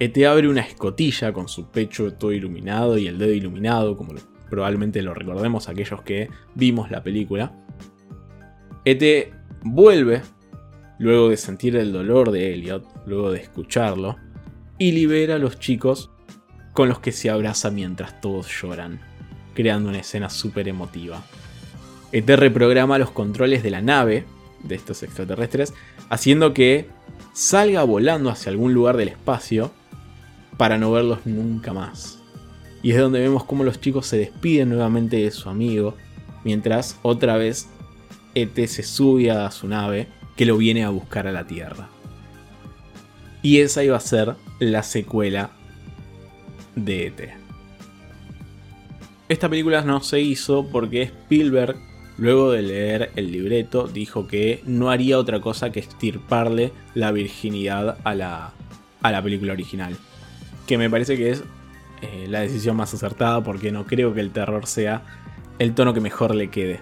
Ete 0.00 0.26
abre 0.26 0.48
una 0.48 0.62
escotilla 0.62 1.32
con 1.32 1.48
su 1.48 1.70
pecho 1.70 2.12
todo 2.14 2.32
iluminado 2.32 2.98
y 2.98 3.06
el 3.06 3.18
dedo 3.18 3.32
iluminado, 3.32 3.96
como 3.96 4.14
probablemente 4.50 5.02
lo 5.02 5.14
recordemos 5.14 5.68
aquellos 5.68 6.02
que 6.02 6.30
vimos 6.54 6.90
la 6.90 7.02
película. 7.02 7.52
Ete 8.84 9.32
vuelve, 9.62 10.22
luego 10.98 11.28
de 11.28 11.36
sentir 11.36 11.76
el 11.76 11.92
dolor 11.92 12.30
de 12.30 12.52
Elliot, 12.54 12.84
luego 13.06 13.30
de 13.30 13.40
escucharlo, 13.40 14.16
y 14.78 14.92
libera 14.92 15.36
a 15.36 15.38
los 15.38 15.58
chicos 15.58 16.10
con 16.72 16.88
los 16.88 17.00
que 17.00 17.12
se 17.12 17.30
abraza 17.30 17.70
mientras 17.70 18.20
todos 18.20 18.48
lloran, 18.48 19.00
creando 19.54 19.88
una 19.88 19.98
escena 19.98 20.30
súper 20.30 20.68
emotiva. 20.68 21.22
ET 22.12 22.28
reprograma 22.28 22.98
los 22.98 23.10
controles 23.10 23.62
de 23.62 23.70
la 23.70 23.82
nave 23.82 24.24
de 24.62 24.74
estos 24.74 25.02
extraterrestres, 25.02 25.74
haciendo 26.08 26.54
que 26.54 26.88
salga 27.32 27.82
volando 27.82 28.30
hacia 28.30 28.50
algún 28.50 28.74
lugar 28.74 28.96
del 28.96 29.08
espacio 29.08 29.72
para 30.56 30.78
no 30.78 30.90
verlos 30.90 31.20
nunca 31.24 31.72
más. 31.72 32.18
Y 32.82 32.92
es 32.92 32.98
donde 32.98 33.20
vemos 33.20 33.44
cómo 33.44 33.64
los 33.64 33.80
chicos 33.80 34.06
se 34.06 34.18
despiden 34.18 34.70
nuevamente 34.70 35.16
de 35.16 35.30
su 35.30 35.48
amigo, 35.48 35.94
mientras 36.44 36.98
otra 37.02 37.36
vez 37.36 37.68
ET 38.34 38.54
se 38.66 38.82
sube 38.82 39.30
a 39.30 39.50
su 39.50 39.68
nave 39.68 40.08
que 40.36 40.46
lo 40.46 40.56
viene 40.56 40.84
a 40.84 40.90
buscar 40.90 41.26
a 41.26 41.32
la 41.32 41.46
Tierra. 41.46 41.88
Y 43.42 43.60
esa 43.60 43.84
iba 43.84 43.96
a 43.96 44.00
ser 44.00 44.36
la 44.58 44.82
secuela 44.82 45.50
de 46.74 47.06
ET. 47.06 47.30
Esta 49.28 49.48
película 49.48 49.82
no 49.82 50.00
se 50.00 50.20
hizo 50.20 50.66
porque 50.68 51.02
Spielberg, 51.02 51.76
luego 52.16 52.52
de 52.52 52.62
leer 52.62 53.10
el 53.16 53.30
libreto, 53.30 53.86
dijo 53.86 54.26
que 54.26 54.62
no 54.64 54.90
haría 54.90 55.18
otra 55.18 55.40
cosa 55.40 55.70
que 55.70 55.80
estirparle 55.80 56.72
la 56.94 57.12
virginidad 57.12 57.98
a 58.04 58.14
la, 58.14 58.52
a 59.02 59.12
la 59.12 59.22
película 59.22 59.52
original. 59.52 59.96
Que 60.66 60.78
me 60.78 60.88
parece 60.88 61.16
que 61.16 61.30
es 61.30 61.44
eh, 62.00 62.26
la 62.28 62.40
decisión 62.40 62.76
más 62.76 62.94
acertada 62.94 63.42
porque 63.42 63.72
no 63.72 63.84
creo 63.84 64.14
que 64.14 64.20
el 64.20 64.30
terror 64.30 64.66
sea 64.66 65.02
el 65.58 65.74
tono 65.74 65.92
que 65.94 66.00
mejor 66.00 66.34
le 66.34 66.48
quede. 66.48 66.80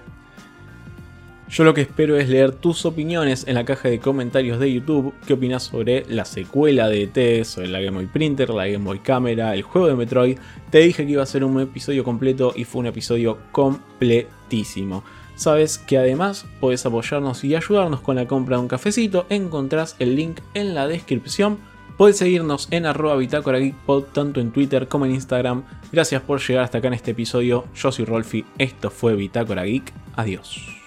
Yo 1.48 1.62
lo 1.62 1.74
que 1.74 1.82
espero 1.82 2.16
es 2.16 2.28
leer 2.28 2.52
tus 2.52 2.84
opiniones 2.86 3.46
en 3.46 3.54
la 3.54 3.64
caja 3.64 3.88
de 3.88 4.00
comentarios 4.00 4.58
de 4.58 4.72
YouTube. 4.72 5.14
¿Qué 5.26 5.34
opinas 5.34 5.62
sobre 5.62 6.04
la 6.08 6.24
secuela 6.24 6.88
de 6.88 7.04
ET, 7.04 7.44
sobre 7.44 7.68
la 7.68 7.80
Game 7.80 7.96
Boy 7.96 8.06
Printer, 8.06 8.50
la 8.50 8.66
Game 8.66 8.84
Boy 8.84 8.98
Camera, 8.98 9.54
el 9.54 9.62
juego 9.62 9.86
de 9.86 9.94
Metroid? 9.94 10.38
Te 10.70 10.78
dije 10.78 11.06
que 11.06 11.12
iba 11.12 11.22
a 11.22 11.26
ser 11.26 11.44
un 11.44 11.60
episodio 11.60 12.02
completo 12.02 12.52
y 12.56 12.64
fue 12.64 12.80
un 12.80 12.86
episodio 12.86 13.38
completísimo. 13.52 15.04
Sabes 15.36 15.78
que 15.78 15.98
además 15.98 16.46
puedes 16.60 16.84
apoyarnos 16.84 17.44
y 17.44 17.54
ayudarnos 17.54 18.00
con 18.00 18.16
la 18.16 18.26
compra 18.26 18.56
de 18.56 18.62
un 18.62 18.68
cafecito. 18.68 19.26
Encontrás 19.28 19.94
el 20.00 20.16
link 20.16 20.40
en 20.54 20.74
la 20.74 20.88
descripción. 20.88 21.58
Puedes 21.96 22.18
seguirnos 22.18 22.66
en 22.72 22.86
arroba 22.86 23.16
bitácora 23.16 23.60
tanto 24.12 24.40
en 24.40 24.50
Twitter 24.50 24.88
como 24.88 25.06
en 25.06 25.14
Instagram. 25.14 25.62
Gracias 25.92 26.22
por 26.22 26.40
llegar 26.40 26.64
hasta 26.64 26.78
acá 26.78 26.88
en 26.88 26.94
este 26.94 27.12
episodio. 27.12 27.66
Yo 27.74 27.92
soy 27.92 28.04
Rolfi, 28.04 28.44
esto 28.58 28.90
fue 28.90 29.14
Bitácora 29.14 29.64
Geek. 29.64 29.92
Adiós. 30.16 30.85